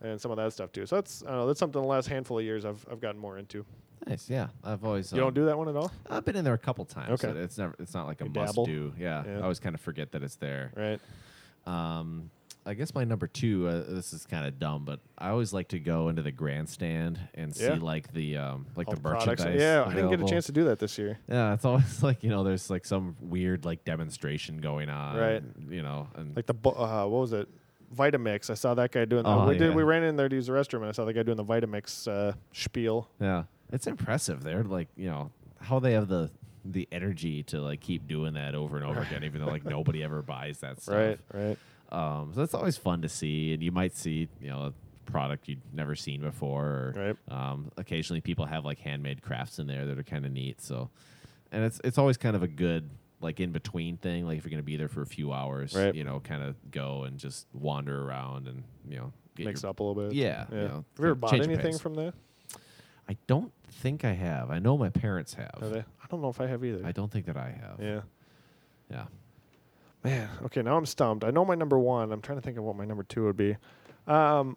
and 0.00 0.20
some 0.20 0.30
of 0.30 0.36
that 0.36 0.52
stuff 0.52 0.70
too. 0.72 0.86
So 0.86 0.96
that's 0.96 1.22
know, 1.22 1.46
that's 1.46 1.58
something 1.60 1.80
the 1.80 1.86
last 1.88 2.08
handful 2.08 2.38
of 2.38 2.44
years 2.44 2.64
I've 2.64 2.84
I've 2.90 3.00
gotten 3.00 3.20
more 3.20 3.38
into. 3.38 3.64
Nice. 4.06 4.30
Yeah. 4.30 4.48
I've 4.64 4.84
always. 4.84 5.12
You 5.12 5.18
um, 5.18 5.26
don't 5.26 5.34
do 5.34 5.44
that 5.46 5.58
one 5.58 5.68
at 5.68 5.76
all, 5.76 5.90
I've 6.08 6.24
been 6.24 6.36
in 6.36 6.44
there 6.44 6.54
a 6.54 6.58
couple 6.58 6.84
times. 6.84 7.10
Okay. 7.22 7.28
but 7.32 7.36
It's 7.36 7.58
never. 7.58 7.74
It's 7.78 7.94
not 7.94 8.06
like 8.06 8.20
a 8.20 8.24
You 8.24 8.30
must 8.30 8.54
dabble? 8.54 8.66
do. 8.66 8.92
Yeah. 8.98 9.24
Yeah. 9.26 9.38
I 9.38 9.42
always 9.42 9.58
kind 9.60 9.74
of 9.74 9.80
forget 9.80 10.12
that 10.12 10.22
it's 10.22 10.36
there. 10.36 10.72
right? 10.76 11.00
Um, 11.66 12.30
I 12.68 12.74
guess 12.74 12.94
my 12.94 13.04
number 13.04 13.26
two. 13.26 13.66
Uh, 13.66 13.82
this 13.88 14.12
is 14.12 14.26
kind 14.26 14.46
of 14.46 14.58
dumb, 14.58 14.84
but 14.84 15.00
I 15.16 15.30
always 15.30 15.52
like 15.54 15.68
to 15.68 15.78
go 15.80 16.08
into 16.10 16.20
the 16.22 16.30
grandstand 16.30 17.18
and 17.34 17.56
Yeah. 17.56 17.74
see 17.74 17.80
like 17.80 18.12
the 18.12 18.36
um 18.36 18.66
like 18.76 18.88
All 18.88 18.94
the 18.94 19.00
products. 19.00 19.26
merchandise. 19.26 19.60
Yeah, 19.60 19.80
I 19.82 19.84
didn't 19.86 19.94
get 19.94 20.02
a 20.02 20.06
available. 20.08 20.28
chance 20.28 20.46
to 20.46 20.52
do 20.52 20.64
that 20.64 20.78
this 20.78 20.98
year. 20.98 21.18
Yeah, 21.28 21.54
it's 21.54 21.64
always 21.64 22.02
like 22.08 22.22
you 22.22 22.28
know, 22.30 22.44
there's 22.44 22.68
like 22.68 22.84
some 22.84 23.16
weird 23.20 23.64
like 23.64 23.84
demonstration 23.84 24.58
going 24.58 24.90
on, 24.90 25.16
Right. 25.16 25.42
You 25.70 25.82
know, 25.82 26.08
and 26.14 26.36
Like 26.36 26.46
the 26.46 26.54
bu- 26.54 26.70
uh, 26.76 27.06
what 27.06 27.20
was 27.20 27.32
it? 27.32 27.48
Vitamix. 27.96 28.50
I 28.50 28.54
saw 28.54 28.74
that 28.74 28.92
guy 28.92 29.06
doing. 29.06 29.24
Oh, 29.24 29.48
we 29.48 29.56
did. 29.56 29.70
yeah. 29.70 29.74
We 29.74 29.82
ran 29.82 30.02
in 30.02 30.16
there 30.16 30.28
to 30.28 30.36
use 30.36 30.46
the 30.48 30.52
restroom, 30.52 30.80
and 30.80 30.86
I 30.88 30.92
saw 30.92 31.06
the 31.06 31.14
guy 31.14 31.22
doing 31.22 31.38
the 31.38 31.44
Vitamix 31.44 32.06
uh, 32.06 32.34
spiel. 32.52 33.08
yeah, 33.18 33.44
it's 33.72 33.86
impressive. 33.86 34.42
They're 34.44 34.62
like 34.62 34.88
you 34.94 35.08
know 35.08 35.30
how 35.60 35.78
they 35.78 35.92
have 35.92 36.06
the 36.08 36.30
the 36.66 36.86
energy 36.92 37.42
to 37.44 37.62
like 37.62 37.80
keep 37.80 38.06
doing 38.06 38.34
that 38.34 38.54
over 38.54 38.76
and 38.76 38.84
over 38.84 39.00
again, 39.10 39.24
even 39.24 39.40
though 39.40 39.46
like 39.50 39.64
nobody 39.64 40.02
ever 40.04 40.20
buys 40.20 40.58
that 40.58 40.82
stuff. 40.82 40.94
Right, 40.94 41.18
right. 41.32 41.58
Um, 41.90 42.32
so 42.34 42.40
that's 42.40 42.54
always 42.54 42.76
fun 42.76 43.02
to 43.02 43.08
see, 43.08 43.52
and 43.54 43.62
you 43.62 43.72
might 43.72 43.96
see 43.96 44.28
you 44.40 44.48
know 44.50 44.58
a 44.64 44.72
product 45.10 45.48
you'd 45.48 45.62
never 45.72 45.94
seen 45.94 46.20
before. 46.20 46.64
Or, 46.66 46.94
Right. 46.96 47.16
Um, 47.52 47.70
occasionally, 47.76 48.20
people 48.20 48.44
have 48.46 48.64
like 48.64 48.78
handmade 48.78 49.22
crafts 49.22 49.58
in 49.58 49.66
there 49.66 49.86
that 49.86 49.98
are 49.98 50.02
kind 50.02 50.26
of 50.26 50.32
neat. 50.32 50.60
So, 50.60 50.90
and 51.50 51.64
it's 51.64 51.80
it's 51.84 51.98
always 51.98 52.16
kind 52.16 52.36
of 52.36 52.42
a 52.42 52.48
good 52.48 52.90
like 53.20 53.40
in 53.40 53.50
between 53.52 53.96
thing. 53.96 54.26
Like 54.26 54.38
if 54.38 54.44
you're 54.44 54.50
going 54.50 54.62
to 54.62 54.66
be 54.66 54.76
there 54.76 54.88
for 54.88 55.02
a 55.02 55.06
few 55.06 55.32
hours, 55.32 55.74
Right. 55.74 55.94
you 55.94 56.04
know, 56.04 56.20
kind 56.20 56.42
of 56.42 56.56
go 56.70 57.04
and 57.04 57.18
just 57.18 57.46
wander 57.54 58.04
around 58.04 58.48
and 58.48 58.62
you 58.88 58.96
know 58.98 59.12
get 59.34 59.46
Mix 59.46 59.62
your- 59.62 59.70
up 59.70 59.80
a 59.80 59.82
little 59.82 60.02
bit. 60.08 60.12
Yeah, 60.14 60.44
yeah. 60.52 60.56
you 60.56 60.68
know, 60.68 60.74
have 60.74 60.84
you 60.98 61.04
ever 61.06 61.14
bought 61.14 61.34
anything 61.40 61.78
from 61.78 61.94
there? 61.94 62.12
I 63.08 63.16
don't 63.26 63.50
think 63.70 64.04
I 64.04 64.12
have. 64.12 64.50
I 64.50 64.58
know 64.58 64.76
my 64.76 64.90
parents 64.90 65.32
have. 65.34 65.58
I 65.62 66.06
don't 66.10 66.20
know 66.20 66.28
if 66.28 66.40
I 66.42 66.46
have 66.46 66.62
either. 66.62 66.84
I 66.86 66.92
don't 66.92 67.10
think 67.10 67.24
that 67.26 67.38
I 67.38 67.50
have. 67.58 67.80
yeah. 67.80 68.00
Yeah. 68.90 69.04
Man, 70.04 70.28
okay, 70.44 70.62
now 70.62 70.76
I'm 70.76 70.86
stumped. 70.86 71.24
I 71.24 71.30
know 71.30 71.44
my 71.44 71.54
number 71.54 71.78
one. 71.78 72.12
I'm 72.12 72.20
trying 72.20 72.38
to 72.38 72.42
think 72.42 72.56
of 72.56 72.64
what 72.64 72.76
my 72.76 72.84
number 72.84 73.02
two 73.02 73.24
would 73.24 73.36
be. 73.36 73.56
Um, 74.06 74.56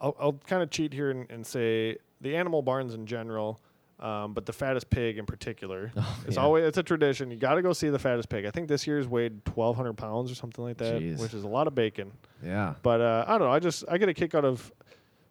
I'll, 0.00 0.16
I'll 0.18 0.32
kind 0.46 0.62
of 0.62 0.70
cheat 0.70 0.92
here 0.92 1.10
and, 1.10 1.30
and 1.30 1.46
say 1.46 1.98
the 2.20 2.36
animal 2.36 2.62
barns 2.62 2.94
in 2.94 3.06
general. 3.06 3.60
Um, 4.00 4.32
but 4.32 4.46
the 4.46 4.52
fattest 4.52 4.90
pig 4.90 5.18
in 5.18 5.26
particular, 5.26 5.90
Oh, 5.96 6.22
it's 6.24 6.36
yeah. 6.36 6.42
always 6.42 6.64
it's 6.66 6.78
a 6.78 6.84
tradition. 6.84 7.32
You 7.32 7.36
got 7.36 7.56
to 7.56 7.62
go 7.62 7.72
see 7.72 7.88
the 7.88 7.98
fattest 7.98 8.28
pig. 8.28 8.46
I 8.46 8.52
think 8.52 8.68
this 8.68 8.86
year's 8.86 9.08
weighed 9.08 9.40
1,200 9.54 9.94
pounds 9.94 10.30
or 10.30 10.36
something 10.36 10.64
like 10.64 10.76
that, 10.78 11.02
Jeez. 11.02 11.18
which 11.18 11.34
is 11.34 11.42
a 11.42 11.48
lot 11.48 11.66
of 11.66 11.74
bacon. 11.74 12.12
Yeah. 12.40 12.74
But 12.82 13.00
uh, 13.00 13.24
I 13.26 13.32
don't 13.38 13.48
know. 13.48 13.52
I 13.52 13.58
just 13.58 13.82
I 13.88 13.98
get 13.98 14.08
a 14.08 14.14
kick 14.14 14.36
out 14.36 14.44
of 14.44 14.72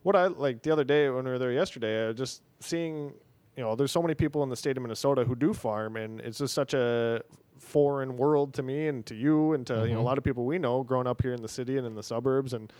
what 0.03 0.17
I 0.17 0.27
like 0.27 0.63
the 0.63 0.71
other 0.71 0.83
day 0.83 1.09
when 1.09 1.23
we 1.23 1.31
were 1.31 1.39
there 1.39 1.53
yesterday. 1.53 2.09
Uh, 2.09 2.11
just 2.13 2.41
seeing, 2.59 3.13
you 3.55 3.63
know, 3.63 3.73
there's 3.77 3.91
so 3.93 4.01
many 4.01 4.15
people 4.15 4.43
in 4.43 4.49
the 4.49 4.55
state 4.57 4.75
of 4.75 4.83
Minnesota 4.83 5.23
who 5.23 5.33
do 5.35 5.53
farm, 5.53 5.95
and 5.95 6.19
it's 6.19 6.39
just 6.39 6.53
such 6.53 6.73
a 6.73 7.21
foreign 7.59 8.17
world 8.17 8.53
to 8.55 8.63
me 8.63 8.87
and 8.87 9.05
to 9.05 9.15
you 9.15 9.53
and 9.53 9.65
to 9.67 9.85
you 9.87 9.93
know 9.93 9.99
a 9.99 10.01
Mhm. 10.01 10.05
lot 10.05 10.17
of 10.17 10.23
people 10.23 10.45
we 10.45 10.57
know 10.59 10.83
growing 10.83 11.07
up 11.07 11.21
here 11.21 11.33
in 11.33 11.41
the 11.41 11.47
city 11.47 11.77
and 11.77 11.85
in 11.87 11.95
the 11.95 12.03
suburbs 12.03 12.53
and 12.53 12.71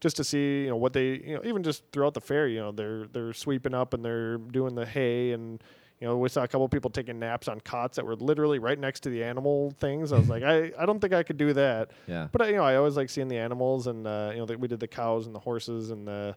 just 0.00 0.16
to 0.16 0.24
see 0.24 0.62
you 0.64 0.68
know 0.68 0.76
what 0.76 0.92
they 0.92 1.14
you 1.24 1.34
know 1.34 1.40
even 1.44 1.62
just 1.62 1.82
throughout 1.92 2.14
the 2.14 2.20
fair 2.20 2.46
you 2.48 2.58
know 2.60 2.72
they're 2.72 3.06
they're 3.08 3.32
sweeping 3.32 3.74
up 3.74 3.94
and 3.94 4.04
they're 4.04 4.38
doing 4.38 4.74
the 4.74 4.84
hay 4.86 5.32
and 5.32 5.62
you 6.00 6.06
know 6.06 6.16
we 6.18 6.28
saw 6.28 6.42
a 6.42 6.48
couple 6.48 6.68
people 6.68 6.90
taking 6.90 7.18
naps 7.18 7.48
on 7.48 7.58
cots 7.60 7.96
that 7.96 8.04
were 8.04 8.14
literally 8.16 8.58
right 8.58 8.78
next 8.78 9.00
to 9.00 9.08
the 9.08 9.24
animal 9.24 9.72
things 9.80 10.12
i 10.12 10.16
was 10.18 10.28
like 10.28 10.42
i 10.54 10.70
i 10.78 10.84
don't 10.84 11.00
think 11.00 11.14
i 11.14 11.22
could 11.22 11.38
do 11.38 11.52
that 11.54 11.90
Yeah. 12.06 12.28
but 12.32 12.42
I, 12.42 12.48
you 12.48 12.56
know, 12.56 12.64
I 12.64 12.76
always 12.76 12.96
like 12.96 13.08
seeing 13.08 13.28
the 13.28 13.38
animals, 13.38 13.86
and 13.86 14.06
uh, 14.06 14.30
you 14.32 14.38
know, 14.38 14.46
that 14.46 14.60
we 14.60 14.68
did 14.68 14.80
the 14.80 14.88
cows 14.88 15.26
and 15.26 15.34
the 15.34 15.40
horses 15.40 15.90
and 15.90 16.06
the 16.06 16.36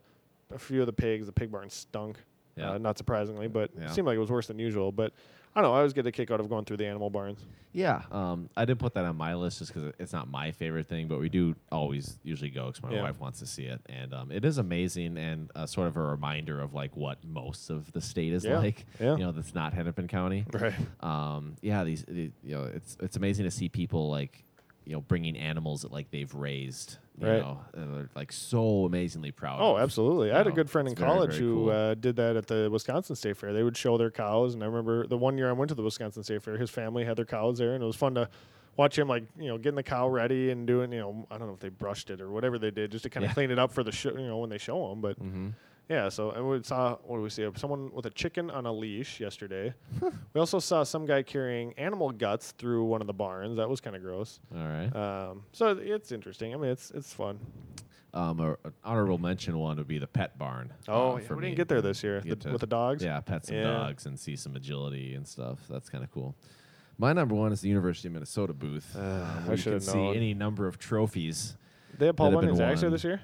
a 0.52 0.58
few 0.58 0.80
of 0.80 0.86
the 0.86 0.92
pigs. 0.92 1.26
The 1.26 1.32
pig 1.32 1.52
barn 1.52 1.68
stunk, 1.70 2.16
Yeah. 2.56 2.72
uh, 2.72 2.78
not 2.78 2.98
surprisingly, 2.98 3.48
but 3.48 3.70
Yeah. 3.76 3.84
it 3.86 3.94
seemed 3.94 4.06
like 4.06 4.16
it 4.16 4.20
was 4.20 4.30
worse 4.30 4.46
than 4.48 4.58
usual. 4.58 4.92
But 4.92 5.12
I 5.54 5.60
don't 5.60 5.70
know. 5.70 5.74
I 5.74 5.78
always 5.78 5.92
get 5.92 6.06
a 6.06 6.12
kick 6.12 6.30
out 6.30 6.38
of 6.40 6.48
going 6.48 6.64
through 6.64 6.76
the 6.76 6.86
animal 6.86 7.10
barns. 7.10 7.44
Yeah, 7.72 8.02
um, 8.10 8.48
I 8.56 8.64
did 8.64 8.78
put 8.80 8.94
that 8.94 9.04
on 9.04 9.16
my 9.16 9.34
list 9.34 9.60
just 9.60 9.72
because 9.72 9.92
it's 9.98 10.12
not 10.12 10.28
my 10.28 10.50
favorite 10.52 10.88
thing, 10.88 11.06
but 11.08 11.20
we 11.20 11.28
do 11.28 11.54
always 11.70 12.18
usually 12.24 12.50
go 12.50 12.66
because 12.66 12.82
my 12.82 12.92
Yeah. 12.92 13.02
wife 13.02 13.20
wants 13.20 13.38
to 13.40 13.46
see 13.46 13.64
it, 13.64 13.80
and 13.88 14.12
um, 14.12 14.30
it 14.32 14.44
is 14.44 14.58
amazing 14.58 15.16
and 15.18 15.50
uh, 15.54 15.66
sort 15.66 15.86
of 15.88 15.96
a 15.96 16.00
reminder 16.02 16.60
of 16.60 16.74
like 16.74 16.96
what 16.96 17.22
most 17.24 17.70
of 17.70 17.90
the 17.92 18.00
state 18.00 18.32
is 18.32 18.44
Yeah, 18.44 18.58
like. 18.58 18.84
yeah. 19.00 19.12
You 19.12 19.24
know, 19.24 19.32
that's 19.32 19.54
not 19.54 19.72
Hennepin 19.72 20.08
County. 20.08 20.46
Right. 20.52 20.74
Um, 21.00 21.56
yeah, 21.62 21.84
these 21.84 22.04
the, 22.06 22.30
you 22.42 22.56
know, 22.56 22.64
it's 22.64 22.96
it's 23.00 23.16
amazing 23.16 23.44
to 23.44 23.50
see 23.52 23.68
people 23.68 24.10
like 24.10 24.44
you 24.84 24.92
know 24.94 25.00
bringing 25.00 25.36
animals 25.36 25.82
that 25.82 25.92
like 25.92 26.10
they've 26.10 26.32
raised. 26.34 26.96
You 27.18 27.26
Right. 27.26 27.40
know, 27.40 27.60
they're 27.74 28.08
like 28.14 28.32
so 28.32 28.84
amazingly 28.86 29.30
proud. 29.30 29.58
Oh, 29.60 29.76
of. 29.76 29.82
absolutely. 29.82 30.28
I 30.30 30.34
you 30.34 30.38
had 30.38 30.46
a 30.46 30.52
good 30.52 30.70
friend 30.70 30.88
in 30.88 30.92
it's 30.92 31.00
very, 31.00 31.10
college 31.10 31.30
very 31.32 31.40
who 31.42 31.54
cool. 31.66 31.70
uh, 31.70 31.94
did 31.94 32.16
that 32.16 32.36
at 32.36 32.46
the 32.46 32.70
Wisconsin 32.70 33.14
State 33.16 33.36
Fair. 33.36 33.52
They 33.52 33.62
would 33.62 33.76
show 33.76 33.98
their 33.98 34.10
cows, 34.10 34.54
and 34.54 34.62
I 34.62 34.66
remember 34.66 35.06
the 35.06 35.18
one 35.18 35.36
year 35.36 35.48
I 35.48 35.52
went 35.52 35.68
to 35.70 35.74
the 35.74 35.82
Wisconsin 35.82 36.22
State 36.22 36.42
Fair, 36.42 36.56
his 36.56 36.70
family 36.70 37.04
had 37.04 37.16
their 37.18 37.24
cows 37.26 37.58
there, 37.58 37.74
and 37.74 37.82
it 37.82 37.86
was 37.86 37.96
fun 37.96 38.14
to 38.14 38.28
watch 38.76 38.98
him 38.98 39.08
like 39.08 39.24
you 39.38 39.48
know 39.48 39.58
getting 39.58 39.74
the 39.76 39.82
cow 39.82 40.08
ready 40.08 40.50
and 40.50 40.66
doing 40.66 40.92
you 40.92 41.00
know 41.00 41.26
I 41.30 41.36
don't 41.36 41.48
know 41.48 41.54
if 41.54 41.60
they 41.60 41.68
brushed 41.68 42.08
it 42.08 42.20
or 42.22 42.30
whatever 42.30 42.58
they 42.58 42.70
did 42.70 42.90
just 42.92 43.02
to 43.02 43.10
kind 43.10 43.24
of 43.24 43.30
Yeah. 43.30 43.34
clean 43.34 43.50
it 43.50 43.58
up 43.58 43.72
for 43.72 43.82
the 43.82 43.92
show 43.92 44.10
you 44.10 44.26
know 44.26 44.38
when 44.38 44.48
they 44.50 44.58
show 44.58 44.88
them, 44.88 45.00
but. 45.00 45.16
hmm 45.18 45.48
Yeah, 45.90 46.08
so 46.08 46.30
and 46.30 46.48
we 46.48 46.62
saw 46.62 46.96
what 47.02 47.16
do 47.16 47.22
we 47.22 47.30
see? 47.30 47.48
Someone 47.56 47.90
with 47.92 48.06
a 48.06 48.10
chicken 48.10 48.48
on 48.48 48.64
a 48.64 48.72
leash 48.72 49.18
yesterday. 49.18 49.74
we 50.32 50.40
also 50.40 50.60
saw 50.60 50.84
some 50.84 51.04
guy 51.04 51.24
carrying 51.24 51.72
animal 51.72 52.12
guts 52.12 52.52
through 52.52 52.84
one 52.84 53.00
of 53.00 53.08
the 53.08 53.12
barns. 53.12 53.56
That 53.56 53.68
was 53.68 53.80
kind 53.80 53.96
of 53.96 54.02
gross. 54.02 54.38
All 54.54 54.62
right. 54.64 54.94
Um, 54.94 55.42
so 55.52 55.76
it's 55.76 56.12
interesting. 56.12 56.54
I 56.54 56.58
mean, 56.58 56.70
it's 56.70 56.92
it's 56.92 57.12
fun. 57.12 57.40
Um, 58.14 58.38
a, 58.38 58.50
an 58.64 58.72
honorable 58.84 59.18
mention 59.18 59.58
one 59.58 59.78
would 59.78 59.88
be 59.88 59.98
the 59.98 60.06
pet 60.06 60.38
barn. 60.38 60.72
Oh, 60.86 61.14
uh, 61.14 61.16
yeah, 61.16 61.34
we 61.34 61.42
didn't 61.42 61.56
get 61.56 61.66
there 61.66 61.82
this 61.82 62.04
year 62.04 62.20
the, 62.20 62.36
to- 62.36 62.52
with 62.52 62.60
the 62.60 62.66
dogs. 62.68 63.02
Yeah, 63.02 63.20
pet 63.20 63.46
some 63.46 63.56
Yeah. 63.56 63.64
dogs 63.64 64.06
and 64.06 64.18
see 64.18 64.36
some 64.36 64.54
agility 64.54 65.14
and 65.14 65.26
stuff. 65.26 65.58
That's 65.68 65.88
kind 65.88 66.04
of 66.04 66.12
cool. 66.12 66.36
My 66.98 67.12
number 67.12 67.34
one 67.34 67.50
is 67.50 67.62
the 67.62 67.68
University 67.68 68.06
of 68.08 68.14
Minnesota 68.14 68.52
booth. 68.52 68.94
Uh, 68.96 69.00
um, 69.00 69.44
I 69.48 69.54
you 69.54 69.62
can 69.62 69.80
see 69.80 70.08
any 70.14 70.34
number 70.34 70.68
of 70.68 70.78
trophies. 70.78 71.56
They 71.98 72.06
had 72.06 72.16
Paul 72.16 72.30
have 72.30 72.40
Bunyan's 72.40 72.60
axe 72.60 72.80
this 72.82 73.02
year. 73.02 73.20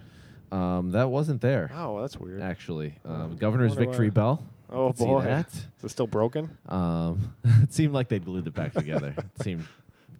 Um, 0.53 0.91
that 0.93 1.11
wasn't 1.11 1.41
there 1.41 1.71
Oh, 1.75 2.01
that's 2.01 2.17
weird. 2.17 2.41
actually. 2.43 2.95
Um, 3.05 3.33
Oh, 3.33 3.37
Governor's 3.37 3.71
wonder 3.71 3.87
Victory 3.87 4.09
why. 4.09 4.15
Bell. 4.15 4.43
Oh 4.71 4.89
Could 4.89 4.99
see 4.99 5.05
boy, 5.05 5.23
that. 5.23 5.49
is 5.55 5.85
it 5.85 5.89
still 5.91 6.07
broken? 6.07 6.57
Um, 6.69 7.35
it 7.63 7.73
seemed 7.73 7.93
like 7.95 8.09
they 8.09 8.19
glued 8.19 8.47
it 8.47 8.55
back 8.55 8.73
together. 8.75 9.15
It 9.17 9.25
seemed 9.43 9.67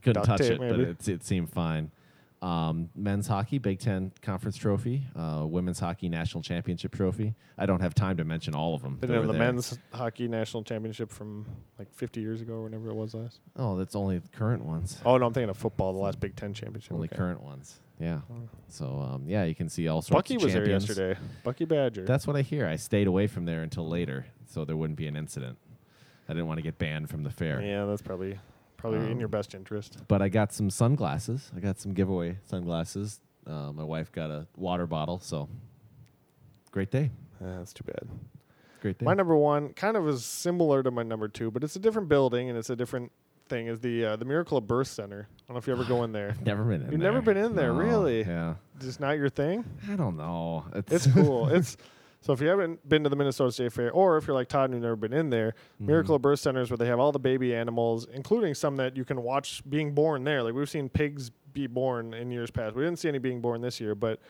couldn't 0.03 0.24
Duct 0.24 0.27
touch 0.27 0.49
tape, 0.49 0.61
it, 0.61 0.70
but 0.70 0.81
it, 0.81 1.09
it 1.09 1.24
seemed 1.24 1.51
fine. 1.51 1.91
Um, 2.43 2.91
men's 2.95 3.27
hockey, 3.27 3.59
Big 3.59 3.81
Ten 3.81 4.12
Conference 4.22 4.57
Trophy, 4.57 5.03
uh, 5.16 5.45
women's 5.49 5.81
hockey 5.81 6.09
National 6.09 6.43
Championship 6.43 6.95
Trophy. 6.95 7.35
I 7.59 7.64
don't 7.66 7.81
have 7.81 7.95
time 7.95 8.18
to 8.18 8.24
mention 8.24 8.55
all 8.55 8.74
of 8.74 8.83
them. 8.83 8.99
That 9.01 9.11
in 9.11 9.16
were 9.16 9.27
the 9.27 9.33
there. 9.33 9.41
men's 9.41 9.79
hockey 9.93 10.29
national 10.29 10.62
championship 10.62 11.11
from 11.11 11.47
like 11.79 11.93
50 11.95 12.20
years 12.20 12.43
ago, 12.43 12.55
or 12.55 12.62
whenever 12.64 12.91
it 12.91 12.95
was 12.95 13.14
last. 13.14 13.41
Oh, 13.57 13.77
that's 13.77 13.97
only 13.97 14.18
the 14.18 14.29
current 14.29 14.64
ones. 14.64 15.01
Oh 15.05 15.16
no, 15.16 15.27
I'm 15.27 15.33
thinking 15.33 15.49
of 15.51 15.57
football. 15.57 15.93
The 15.95 15.99
last 15.99 16.20
Big 16.20 16.37
Ten 16.37 16.53
championship. 16.55 16.93
Only 16.93 17.09
okay. 17.09 17.16
current 17.16 17.43
ones. 17.43 17.81
Yeah. 17.99 18.20
So 18.68 18.86
um, 19.01 19.24
yeah, 19.26 19.44
you 19.44 19.55
can 19.55 19.68
see 19.68 19.88
all 19.88 20.03
sorts 20.03 20.30
of 20.30 20.38
things. 20.38 20.42
Bucky 20.42 20.42
of 20.42 20.42
was 20.44 20.53
there 20.53 20.62
champions. 20.62 20.88
yesterday. 20.88 21.20
Bucky 21.44 21.64
Badger. 21.64 22.05
That's 22.05 22.26
what 22.26 22.36
I 22.36 22.42
hear. 22.42 22.66
I 22.66 22.76
stayed 22.76 23.07
away 23.07 23.26
from 23.26 23.44
there 23.47 23.62
until 23.62 23.88
later, 23.88 24.26
so 24.47 24.64
there 24.64 24.76
wouldn't 24.76 24.99
be 24.99 25.07
an 25.07 25.16
incident. 25.16 25.57
I 26.28 26.32
didn't 26.32 26.47
want 26.49 26.59
to 26.59 26.62
get 26.62 26.78
banned 26.78 27.09
from 27.09 27.22
the 27.22 27.30
fair. 27.30 27.61
yeah, 27.62 27.84
that's 27.86 28.03
probably 28.03 28.38
probably 28.76 29.07
in 29.07 29.12
Um, 29.12 29.18
your 29.20 29.28
best 29.28 29.55
interest. 29.55 29.97
But 30.09 30.20
I 30.20 30.28
got 30.28 30.53
some 30.53 30.68
sunglasses. 30.70 31.51
I 31.57 31.61
got 31.61 31.78
some 31.80 31.92
giveaway 31.94 32.38
sunglasses. 32.44 33.20
Uh, 33.47 33.72
my 33.72 33.84
wife 33.84 34.12
got 34.12 34.30
a 34.30 34.47
water 34.57 34.86
bottle. 34.86 35.18
So 35.20 35.49
great 36.72 36.90
day. 36.90 37.11
Uh, 37.42 37.59
that's 37.59 37.72
too 37.72 37.84
bad. 37.84 38.09
Great 38.82 38.99
day. 38.99 39.05
My 39.07 39.14
number 39.14 39.36
one 39.36 39.72
kind 39.72 39.97
of 39.97 40.07
is 40.09 40.24
similar 40.24 40.82
to 40.82 40.90
my 40.90 41.03
number 41.03 41.28
two, 41.28 41.51
but 41.51 41.64
it's 41.64 41.76
a 41.76 41.78
different 41.78 42.09
building 42.09 42.49
and 42.51 42.59
it's 42.59 42.68
a 42.70 42.76
different 42.76 43.11
thing. 43.49 43.66
Is 43.68 43.80
the 43.80 44.05
uh, 44.05 44.16
the 44.16 44.24
Miracle 44.24 44.59
of 44.59 44.66
Birth 44.66 44.88
Center? 44.88 45.28
I 45.30 45.42
don't 45.49 45.55
know 45.55 45.59
if 45.59 45.66
you 45.66 45.72
ever 45.72 45.84
go 45.84 46.05
in 46.05 46.12
there. 46.12 46.34
never 46.44 46.64
been 46.64 46.74
in 46.74 46.80
there. 46.82 46.90
You've 46.92 47.01
there. 47.01 47.12
never 47.12 47.22
been 47.24 47.36
in 47.36 47.55
there, 47.57 47.72
No, 47.72 47.78
really? 47.78 48.20
Yeah. 48.22 48.55
Just 48.80 49.01
not 49.01 49.12
your 49.18 49.28
thing. 49.28 49.64
I 49.90 49.97
don't 49.97 50.16
know. 50.16 50.64
It's 50.90 51.07
cool. 51.07 51.49
it's 51.55 51.76
so 52.20 52.32
if 52.32 52.40
you 52.40 52.49
haven't 52.49 52.86
been 52.88 53.05
to 53.05 53.09
the 53.09 53.14
Minnesota 53.16 53.53
State 53.53 53.72
Fair, 53.72 53.90
or 53.92 54.16
if 54.16 54.26
you're 54.26 54.34
like 54.34 54.49
Todd 54.49 54.64
and 54.66 54.74
you've 54.74 54.82
never 54.82 54.97
been 54.97 55.12
in 55.12 55.30
there, 55.30 55.55
Mm-hmm. 55.76 55.86
Miracle 55.86 56.14
of 56.16 56.22
Birth 56.22 56.40
Centers 56.40 56.70
where 56.70 56.76
they 56.78 56.86
have 56.86 56.99
all 56.99 57.12
the 57.12 57.18
baby 57.20 57.55
animals, 57.55 58.07
including 58.12 58.55
some 58.55 58.76
that 58.76 58.97
you 58.97 59.05
can 59.05 59.22
watch 59.22 59.62
being 59.68 59.92
born 59.92 60.24
there. 60.24 60.42
Like 60.42 60.55
we've 60.55 60.68
seen 60.68 60.88
pigs 60.88 61.30
be 61.53 61.66
born 61.66 62.14
in 62.14 62.30
years 62.30 62.51
past. 62.51 62.74
We 62.74 62.82
didn't 62.84 62.99
see 62.99 63.09
any 63.09 63.18
being 63.18 63.40
born 63.40 63.61
this 63.61 63.80
year, 63.80 63.94
but 63.94 64.20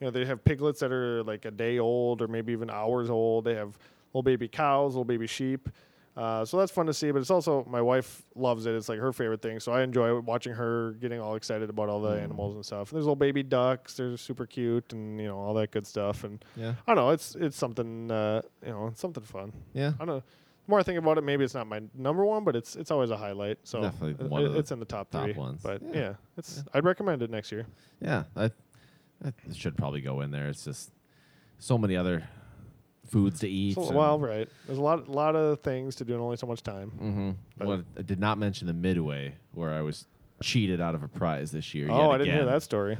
you 0.00 0.04
know 0.06 0.10
they 0.10 0.24
have 0.26 0.44
piglets 0.44 0.80
that 0.80 0.92
are 0.92 1.22
like 1.22 1.44
a 1.46 1.50
day 1.50 1.78
old 1.78 2.20
or 2.20 2.28
maybe 2.28 2.52
even 2.52 2.68
hours 2.70 3.08
old. 3.08 3.44
They 3.44 3.54
have 3.54 3.78
little 4.12 4.22
baby 4.22 4.46
cows, 4.48 4.92
little 4.92 5.04
baby 5.04 5.26
sheep. 5.26 5.68
Uh, 6.16 6.44
so 6.46 6.56
that's 6.56 6.72
fun 6.72 6.86
to 6.86 6.94
see, 6.94 7.10
but 7.10 7.18
it's 7.20 7.30
also 7.30 7.62
my 7.68 7.82
wife 7.82 8.22
loves 8.34 8.64
it. 8.64 8.74
It's 8.74 8.88
like 8.88 8.98
her 8.98 9.12
favorite 9.12 9.42
thing, 9.42 9.60
so 9.60 9.70
I 9.72 9.82
enjoy 9.82 10.18
watching 10.20 10.54
her 10.54 10.92
getting 10.92 11.20
all 11.20 11.34
excited 11.34 11.68
about 11.68 11.90
all 11.90 12.00
the 12.00 12.16
Mm. 12.16 12.22
animals 12.22 12.54
and 12.54 12.64
stuff. 12.64 12.90
There's 12.90 13.04
little 13.04 13.16
baby 13.16 13.42
ducks, 13.42 13.94
they're 13.98 14.16
super 14.16 14.46
cute, 14.46 14.94
and 14.94 15.20
you 15.20 15.26
know 15.26 15.36
all 15.36 15.52
that 15.54 15.72
good 15.72 15.86
stuff. 15.86 16.24
And 16.24 16.42
Yeah. 16.56 16.70
I 16.86 16.94
don't 16.94 17.04
know, 17.04 17.10
it's 17.10 17.34
it's 17.34 17.56
something 17.58 18.10
uh, 18.10 18.40
you 18.64 18.70
know, 18.72 18.86
it's 18.86 19.00
something 19.00 19.24
fun. 19.24 19.52
Yeah. 19.74 19.88
I 19.96 19.98
don't 19.98 20.06
know. 20.06 20.20
The 20.20 20.70
more 20.70 20.80
I 20.80 20.82
think 20.84 20.98
about 20.98 21.18
it, 21.18 21.20
maybe 21.22 21.44
it's 21.44 21.54
not 21.54 21.66
my 21.66 21.82
number 21.94 22.24
one, 22.24 22.44
but 22.44 22.56
it's 22.56 22.76
it's 22.76 22.90
always 22.90 23.10
a 23.10 23.16
highlight. 23.18 23.58
So 23.64 23.82
Definitely 23.82 24.24
it- 24.24 24.30
one 24.30 24.42
of 24.42 24.52
the 24.54 24.58
it's 24.58 24.72
in 24.72 24.78
the 24.78 24.86
top, 24.86 25.10
top 25.10 25.24
three 25.24 25.34
ones. 25.34 25.60
But 25.62 25.82
Yeah. 25.82 25.90
yeah, 25.94 26.14
it's 26.38 26.64
I'd 26.72 26.84
recommend 26.86 27.20
it 27.22 27.30
next 27.30 27.52
year. 27.52 27.66
Yeah. 28.00 28.24
I, 28.34 28.46
I 29.22 29.32
should 29.52 29.76
probably 29.76 30.00
go 30.00 30.22
in 30.22 30.30
there. 30.30 30.48
It's 30.48 30.64
just 30.64 30.92
so 31.58 31.76
many 31.76 31.94
other 31.94 32.26
foods 33.08 33.40
to 33.40 33.48
eat. 33.48 33.74
So, 33.74 33.86
and- 33.86 33.96
well, 33.96 34.18
right. 34.18 34.48
There's 34.66 34.78
a 34.78 34.82
lot 34.82 35.08
lot 35.08 35.34
of 35.36 35.60
things 35.60 35.94
to 35.96 36.04
do 36.04 36.14
in 36.14 36.20
only 36.20 36.36
so 36.36 36.46
much 36.46 36.62
time. 36.62 36.90
Mm-hmm. 36.96 37.30
But- 37.58 37.66
Well, 37.68 37.82
I 37.98 38.02
did 38.02 38.20
not 38.20 38.38
mention 38.38 38.66
the 38.66 38.74
midway 38.74 39.34
where 39.52 39.72
I 39.72 39.80
was 39.82 40.06
cheated 40.42 40.80
out 40.80 40.94
of 40.94 41.02
a 41.02 41.08
prize 41.08 41.50
this 41.50 41.74
year. 41.74 41.88
Oh, 41.90 41.96
yet 41.98 42.10
I 42.10 42.18
didn't 42.18 42.32
hear 42.34 42.42
again. 42.42 42.52
that 42.52 42.62
story. 42.62 42.98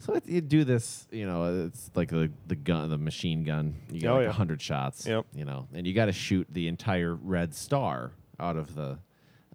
So 0.00 0.14
it, 0.14 0.26
you 0.28 0.40
do 0.40 0.62
this, 0.64 1.06
you 1.10 1.26
know, 1.26 1.66
it's 1.66 1.90
like 1.94 2.08
the 2.10 2.30
the 2.46 2.54
gun, 2.56 2.88
the 2.88 2.98
machine 2.98 3.42
gun. 3.44 3.74
You 3.90 4.00
get 4.00 4.10
Oh, 4.10 4.14
like 4.16 4.26
yeah. 4.26 4.32
hundred 4.32 4.62
shots. 4.62 5.06
Yep. 5.06 5.26
You 5.34 5.44
know, 5.44 5.66
and 5.74 5.86
you 5.86 5.92
got 5.94 6.06
to 6.06 6.12
shoot 6.12 6.46
the 6.50 6.68
entire 6.68 7.14
red 7.14 7.52
star 7.54 8.12
out 8.38 8.56
of 8.56 8.74
the 8.76 8.98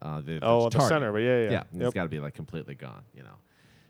uh, 0.01 0.19
the 0.21 0.39
Oh, 0.41 0.69
the 0.69 0.81
center, 0.87 1.13
but 1.13 1.19
yeah, 1.19 1.43
yeah. 1.43 1.49
yeah. 1.51 1.63
and 1.71 1.79
Yep. 1.81 1.87
It's 1.87 1.93
got 1.95 2.03
to 2.03 2.09
be 2.09 2.19
like 2.19 2.33
completely 2.33 2.75
gone. 2.75 3.03
You 3.15 3.23
know. 3.23 3.35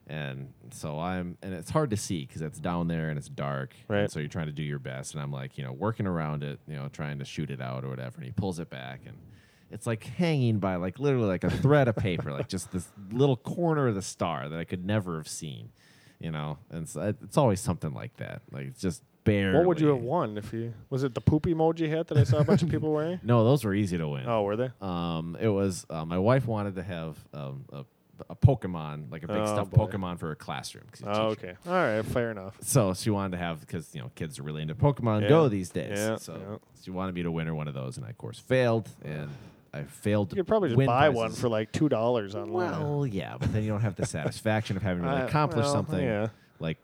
And 0.08 0.51
so 0.72 0.99
I'm, 0.99 1.38
and 1.41 1.54
it's 1.54 1.70
hard 1.70 1.91
to 1.91 1.97
see 1.97 2.26
because 2.26 2.41
it's 2.41 2.60
down 2.60 2.88
there 2.89 3.10
and 3.10 3.18
it's 3.18 3.30
dark. 3.30 3.74
and 3.88 3.97
Right. 3.97 4.12
so 4.12 4.20
you're 4.20 4.28
trying 4.28 4.47
to 4.47 4.51
do 4.54 4.64
your 4.64 4.80
best, 4.80 5.14
and 5.14 5.24
I'm 5.24 5.32
like, 5.32 5.58
you 5.58 5.64
know, 5.64 5.72
working 5.72 6.06
around 6.08 6.43
it, 6.43 6.60
you 6.68 6.76
know, 6.76 6.89
trying 6.89 7.20
to 7.20 7.26
shoot 7.26 7.49
it 7.49 7.62
out 7.62 7.86
or 7.86 7.89
whatever. 7.89 8.18
And 8.18 8.26
he 8.26 8.32
pulls 8.32 8.60
it 8.60 8.70
back, 8.70 9.01
and 9.06 9.18
it's 9.72 9.88
like 9.88 10.04
hanging 10.04 10.60
by 10.60 10.76
like 10.76 10.99
literally 10.99 11.28
like 11.28 11.43
a 11.45 11.49
thread 11.49 11.88
of 11.88 11.95
paper, 11.95 12.32
like 12.34 12.49
just 12.49 12.72
this 12.74 12.89
little 13.12 13.38
corner 13.38 13.88
of 13.88 13.95
the 13.95 14.01
star 14.01 14.49
that 14.49 14.60
I 14.60 14.66
could 14.66 14.86
never 14.86 15.16
have 15.18 15.28
seen, 15.28 15.70
you 16.20 16.32
know. 16.32 16.58
And 16.70 16.88
so 16.89 17.14
it's 17.24 17.38
always 17.38 17.62
something 17.62 17.93
like 17.93 18.18
that. 18.18 18.41
Like 18.51 18.68
it's 18.68 18.82
just 18.82 19.01
barely. 19.24 19.58
What 19.58 19.66
would 19.68 19.80
you 19.80 19.88
have 19.88 20.01
won 20.01 20.38
if 20.38 20.51
you 20.51 20.74
was 20.89 21.04
it 21.04 21.16
the 21.16 21.22
poop 21.22 21.43
emoji 21.43 21.89
hat 21.89 22.08
that 22.10 22.18
I 22.18 22.24
saw 22.26 22.39
a 22.39 22.43
bunch 22.43 22.62
of 22.62 22.70
people 22.70 22.91
wearing? 22.93 23.22
No, 23.24 23.45
those 23.45 23.64
were 23.64 23.74
easy 23.74 23.97
to 23.97 24.08
win. 24.08 24.26
Oh, 24.28 24.43
were 24.43 24.58
they? 24.58 24.70
Um, 24.82 25.38
it 25.39 25.47
was 25.47 25.86
uh, 25.89 26.04
my 26.04 26.20
wife 26.20 26.45
wanted 26.45 26.76
to 26.76 26.84
have 26.84 27.18
um, 27.34 27.64
a, 27.72 27.86
a 28.30 28.36
Pokemon, 28.36 29.11
like 29.11 29.24
a 29.24 29.28
big 29.28 29.38
Oh, 29.38 29.45
stuffed 29.45 29.71
boy. 29.71 29.86
Pokemon 29.86 30.19
for 30.19 30.28
her 30.30 30.36
classroom. 30.36 30.86
a 31.05 31.09
Oh, 31.09 31.21
okay. 31.30 31.53
All 31.67 31.74
right, 31.74 32.01
fair 32.05 32.32
enough. 32.32 32.55
So 32.61 32.93
she 32.93 33.09
wanted 33.09 33.32
to 33.32 33.38
have 33.38 33.59
because 33.61 33.93
you 33.93 34.01
know 34.01 34.11
kids 34.15 34.39
are 34.39 34.43
really 34.43 34.61
into 34.61 34.76
Pokemon 34.76 35.21
Yeah. 35.24 35.30
Go 35.30 35.47
these 35.49 35.69
days. 35.69 35.97
Yeah, 35.97 36.17
so 36.17 36.34
yeah. 36.38 36.57
she 36.84 36.91
wanted 36.91 37.15
me 37.15 37.24
to 37.24 37.32
win 37.32 37.47
her 37.47 37.55
one 37.55 37.67
of 37.67 37.74
those, 37.74 37.97
and 37.97 38.05
I 38.05 38.09
of 38.09 38.17
course 38.17 38.39
failed, 38.39 38.89
and 39.03 39.30
I 39.74 39.84
failed. 39.84 40.32
You 40.32 40.38
could 40.38 40.47
probably 40.47 40.69
just 40.69 40.78
buy 40.78 41.07
prizes. 41.09 41.15
one 41.15 41.32
for 41.32 41.49
like 41.49 41.71
two 41.71 41.89
dollars 41.89 42.36
online. 42.36 42.71
Well, 42.82 43.05
yeah, 43.07 43.36
but 43.39 43.51
then 43.53 43.63
you 43.63 43.69
don't 43.69 43.82
have 43.82 43.95
the 43.95 44.05
satisfaction 44.17 44.78
of 44.78 44.84
having 44.84 45.03
really 45.03 45.21
Uh, 45.21 45.26
accomplished 45.28 45.65
well, 45.65 45.74
something. 45.74 46.03
Yeah. 46.03 46.28
Like 46.59 46.78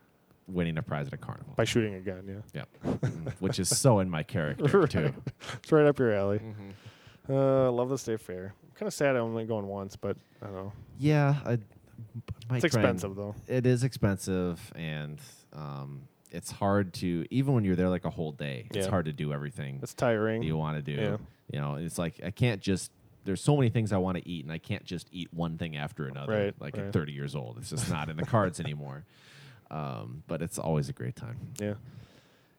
winning 0.47 0.77
a 0.79 0.81
prize 0.81 1.05
at 1.05 1.13
a 1.13 1.17
carnival. 1.17 1.53
by 1.55 1.63
shooting 1.63 1.93
a 1.93 1.99
gun. 1.99 2.23
Yeah, 2.53 2.63
Yeah, 2.83 2.91
Mm, 3.01 3.31
which 3.39 3.59
is 3.59 3.69
so 3.69 3.99
in 3.99 4.09
my 4.09 4.23
character 4.23 4.87
too. 4.87 5.13
it's 5.61 5.71
right 5.71 5.85
up 5.85 5.99
your 5.99 6.13
alley. 6.13 6.39
Mm-hmm. 6.39 7.31
Uh, 7.33 7.69
love 7.71 7.89
the 7.89 7.97
state 7.99 8.19
fair. 8.19 8.55
Kind 8.80 8.88
of 8.88 8.93
sad 8.93 9.17
I'm 9.17 9.23
only 9.23 9.43
going 9.43 9.67
once, 9.67 9.97
but 9.97 10.15
I 10.41 10.45
don't 10.45 10.55
know. 10.55 10.73
Yeah, 10.97 11.36
I, 11.45 11.57
my 12.49 12.55
It's 12.55 12.63
expensive 12.63 13.13
though. 13.13 13.36
It 13.45 13.65
is 13.65 13.84
expensive, 13.84 14.71
and 14.73 15.19
um, 15.51 16.03
it's 16.32 16.49
hard 16.49 16.93
to 16.95 17.25
even 17.30 17.53
when 17.53 17.65
you're 17.65 17.75
there 17.75 17.89
like 17.89 18.05
a 18.05 18.09
whole 18.09 18.32
day. 18.32 18.67
It's 18.69 18.86
Yeah. 18.86 18.89
hard 18.89 19.03
to 19.05 19.13
do 19.13 19.34
everything 19.34 19.80
It's 19.84 19.93
tiring. 19.93 20.43
you 20.43 20.55
want 20.55 20.77
to 20.77 20.95
do. 20.95 21.01
Yeah. 21.01 21.17
You 21.51 21.59
know, 21.59 21.75
it's 21.75 21.97
like 21.97 22.21
I 22.23 22.32
can't 22.32 22.61
just. 22.61 22.91
There's 23.25 23.41
so 23.41 23.57
many 23.57 23.69
things 23.69 23.91
I 23.91 23.97
want 23.97 24.17
to 24.17 24.27
eat, 24.27 24.45
and 24.45 24.51
I 24.51 24.59
can't 24.59 24.86
just 24.86 25.09
eat 25.11 25.27
one 25.34 25.57
thing 25.57 25.75
after 25.75 26.07
another. 26.07 26.32
Right, 26.32 26.55
like 26.61 26.77
right. 26.77 26.86
at 26.86 26.93
30 26.93 27.11
years 27.11 27.36
old, 27.36 27.57
it's 27.57 27.69
just 27.71 27.89
not 27.91 28.09
in 28.09 28.15
the 28.15 28.25
cards 28.25 28.59
anymore. 28.65 29.03
Um, 29.69 30.23
but 30.25 30.41
it's 30.41 30.57
always 30.57 30.88
a 30.88 30.93
great 30.93 31.17
time. 31.17 31.38
Yeah. 31.59 31.73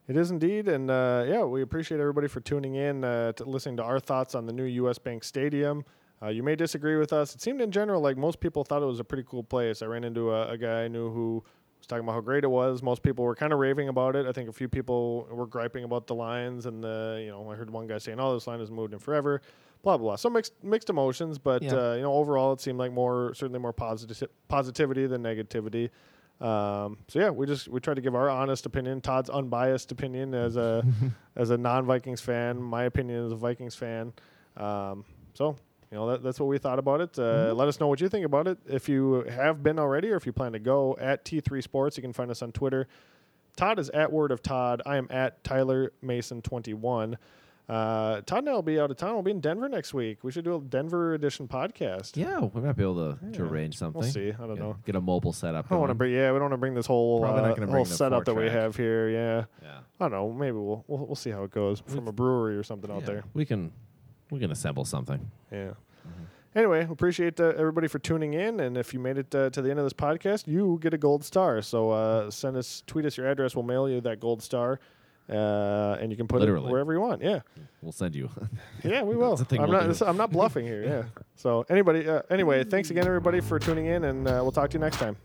It 0.07 0.17
is 0.17 0.29
indeed. 0.29 0.67
And 0.67 0.91
uh, 0.91 1.25
yeah, 1.27 1.43
we 1.43 1.63
appreciate 1.63 1.99
everybody 1.99 2.27
for 2.27 2.41
tuning 2.41 2.75
in, 2.75 3.03
uh, 3.03 3.31
to 3.33 3.43
listening 3.43 3.77
to 3.77 3.83
our 3.83 3.99
thoughts 3.99 4.35
on 4.35 4.45
the 4.45 4.53
new 4.53 4.63
U.S. 4.65 4.99
Bank 4.99 5.23
Stadium. 5.23 5.83
Uh, 6.23 6.27
you 6.27 6.43
may 6.43 6.55
disagree 6.55 6.97
with 6.97 7.13
us. 7.13 7.33
It 7.33 7.41
seemed 7.41 7.61
in 7.61 7.71
general 7.71 8.01
like 8.01 8.15
most 8.17 8.39
people 8.39 8.63
thought 8.63 8.81
it 8.83 8.85
was 8.85 8.99
a 8.99 9.03
pretty 9.03 9.23
cool 9.27 9.43
place. 9.43 9.81
I 9.81 9.85
ran 9.87 10.03
into 10.03 10.31
a, 10.31 10.49
a 10.49 10.57
guy 10.57 10.83
I 10.83 10.87
knew 10.87 11.11
who 11.11 11.43
was 11.79 11.87
talking 11.87 12.03
about 12.03 12.13
how 12.13 12.21
great 12.21 12.43
it 12.43 12.47
was. 12.51 12.83
Most 12.83 13.01
people 13.01 13.25
were 13.25 13.33
kind 13.35 13.51
of 13.53 13.59
raving 13.59 13.89
about 13.89 14.15
it. 14.15 14.27
I 14.27 14.31
think 14.31 14.47
a 14.47 14.53
few 14.53 14.67
people 14.69 15.27
were 15.31 15.47
griping 15.47 15.83
about 15.83 16.05
the 16.05 16.13
lines 16.13 16.67
and 16.67 16.83
the, 16.83 17.21
you 17.25 17.31
know, 17.31 17.49
I 17.51 17.55
heard 17.55 17.71
one 17.71 17.87
guy 17.87 17.97
saying, 17.97 18.19
"Oh, 18.19 18.33
this 18.35 18.45
line 18.45 18.59
hasn't 18.59 18.75
moved 18.75 18.93
in 18.93 18.99
forever." 18.99 19.41
Blah 19.83 19.97
blah 19.97 20.09
blah. 20.09 20.15
So 20.15 20.29
mixed 20.29 20.53
mixed 20.63 20.91
emotions, 20.91 21.39
but 21.39 21.63
Yeah. 21.63 21.73
uh, 21.73 21.93
you 21.95 22.03
know, 22.03 22.13
overall 22.13 22.53
it 22.53 22.61
seemed 22.61 22.77
like 22.77 22.91
more 22.91 23.33
certainly 23.33 23.57
more 23.59 23.73
positive 23.73 24.29
positivity 24.47 25.07
than 25.07 25.23
negativity. 25.23 25.89
Um, 26.39 26.97
so 27.07 27.19
yeah, 27.19 27.29
we 27.31 27.47
just 27.47 27.67
we 27.67 27.79
try 27.79 27.95
to 27.95 28.01
give 28.01 28.13
our 28.13 28.29
honest 28.29 28.67
opinion, 28.67 29.01
Todd's 29.01 29.29
unbiased 29.31 29.91
opinion 29.91 30.35
as 30.35 30.55
a 30.55 30.85
as 31.35 31.49
a 31.49 31.57
non-Vikings 31.57 32.21
fan, 32.21 32.61
my 32.61 32.83
opinion 32.83 33.25
as 33.25 33.31
a 33.31 33.35
Vikings 33.35 33.73
fan. 33.73 34.13
Um, 34.55 35.03
so 35.33 35.55
you 35.91 35.97
know 35.97 36.09
that, 36.11 36.23
that's 36.23 36.39
what 36.39 36.47
we 36.47 36.57
thought 36.57 36.79
about 36.79 37.01
it. 37.01 37.19
Uh, 37.19 37.53
Let 37.53 37.67
us 37.67 37.79
know 37.79 37.87
what 37.87 37.99
you 38.01 38.07
think 38.09 38.25
about 38.25 38.47
it. 38.47 38.57
If 38.67 38.87
you 38.87 39.23
have 39.29 39.61
been 39.61 39.77
already, 39.77 40.09
or 40.09 40.15
if 40.15 40.25
you 40.25 40.31
plan 40.33 40.53
to 40.53 40.59
go 40.59 40.97
at 40.99 41.25
T3 41.25 41.61
Sports, 41.61 41.97
you 41.97 42.01
can 42.01 42.13
find 42.13 42.31
us 42.31 42.41
on 42.41 42.51
Twitter. 42.51 42.87
Todd 43.57 43.77
is 43.79 43.89
at 43.89 44.11
Word 44.11 44.31
of 44.31 44.41
Todd. 44.41 44.81
I 44.85 44.95
am 44.97 45.07
at 45.09 45.43
Tyler 45.43 45.91
Mason 46.01 46.41
21. 46.41 47.17
Uh, 47.69 48.19
Todd 48.21 48.39
and 48.39 48.49
I 48.49 48.53
will 48.53 48.61
be 48.61 48.79
out 48.79 48.91
of 48.91 48.97
town. 48.97 49.13
We'll 49.13 49.21
be 49.23 49.31
in 49.31 49.39
Denver 49.39 49.69
next 49.69 49.93
week. 49.93 50.23
We 50.23 50.31
should 50.31 50.43
do 50.43 50.55
a 50.55 50.59
Denver 50.59 51.13
edition 51.13 51.47
podcast. 51.47 52.17
Yeah, 52.17 52.39
we 52.39 52.59
might 52.61 52.75
be 52.75 52.83
able 52.83 53.15
to, 53.15 53.31
to 53.33 53.43
arrange 53.43 53.77
something. 53.77 54.01
We'll 54.01 54.09
see. 54.11 54.29
I 54.29 54.33
don't 54.37 54.55
Get- 54.55 54.59
know. 54.59 54.75
Get 54.85 54.95
a 54.95 55.01
mobile 55.01 55.31
setup. 55.31 55.67
I 55.67 55.69
don't 55.69 55.79
want 55.79 55.89
to 55.91 55.95
bring. 55.95 56.13
Yeah, 56.13 56.31
we 56.31 56.35
don't 56.39 56.43
want 56.49 56.53
to 56.53 56.57
bring 56.57 56.73
this 56.73 56.85
whole 56.87 57.23
uh, 57.23 57.55
whole 57.67 57.85
setup 57.85 58.25
that 58.25 58.33
we 58.35 58.47
have 58.49 58.75
here. 58.75 59.09
Yeah, 59.09 59.43
Yeah. 59.61 59.77
I 59.99 60.03
don't 60.05 60.11
know. 60.11 60.31
Maybe 60.33 60.53
we'll 60.57 60.83
we'll, 60.87 61.05
we'll 61.05 61.15
see 61.15 61.29
how 61.29 61.43
it 61.43 61.51
goes 61.51 61.81
from 61.85 62.07
a 62.07 62.11
brewery 62.11 62.57
or 62.57 62.63
something 62.63 62.91
out 62.91 63.05
there. 63.05 63.23
We 63.33 63.45
can 63.45 63.71
we 64.31 64.39
can 64.39 64.49
assemble 64.51 64.83
something. 64.85 65.29
Yeah. 65.51 65.73
Anyway, 66.55 66.85
appreciate 66.89 67.39
uh, 67.39 67.53
everybody 67.57 67.87
for 67.87 67.97
tuning 67.99 68.33
in, 68.33 68.59
and 68.59 68.75
if 68.77 68.93
you 68.93 68.99
made 68.99 69.17
it 69.17 69.33
uh, 69.33 69.49
to 69.51 69.61
the 69.61 69.69
end 69.69 69.79
of 69.79 69.85
this 69.85 69.93
podcast, 69.93 70.47
you 70.47 70.79
get 70.81 70.93
a 70.93 70.97
gold 70.97 71.23
star. 71.23 71.61
So 71.61 71.91
uh, 71.91 72.29
send 72.31 72.57
us, 72.57 72.83
tweet 72.87 73.05
us 73.05 73.15
your 73.15 73.27
address. 73.29 73.55
We'll 73.55 73.63
mail 73.63 73.87
you 73.87 74.01
that 74.01 74.19
gold 74.19 74.41
star, 74.41 74.79
uh, 75.29 75.97
and 76.01 76.11
you 76.11 76.17
can 76.17 76.27
put 76.27 76.41
Literally. 76.41 76.67
it 76.67 76.71
wherever 76.71 76.91
you 76.91 76.99
want. 76.99 77.21
Yeah, 77.21 77.39
We'll 77.81 77.93
send 77.93 78.15
you. 78.15 78.29
yeah, 78.83 79.01
we 79.03 79.15
will. 79.21 79.29
That's 79.29 79.41
a 79.43 79.45
thing 79.45 79.61
I'm 79.61 79.69
we'll 79.69 79.79
not. 79.79 79.87
this- 79.87 80.01
I'm 80.09 80.17
not 80.17 80.31
bluffing 80.31 80.65
here. 80.65 80.83
Yeah. 80.83 81.03
So 81.35 81.65
anybody, 81.69 82.05
uh, 82.09 82.23
anyway, 82.29 82.65
thanks 82.65 82.89
again, 82.89 83.05
everybody, 83.07 83.39
for 83.39 83.57
tuning 83.57 83.85
in, 83.85 84.03
and 84.03 84.27
uh, 84.27 84.39
we'll 84.41 84.51
talk 84.51 84.69
to 84.71 84.73
you 84.77 84.81
next 84.81 84.97
time. 84.97 85.15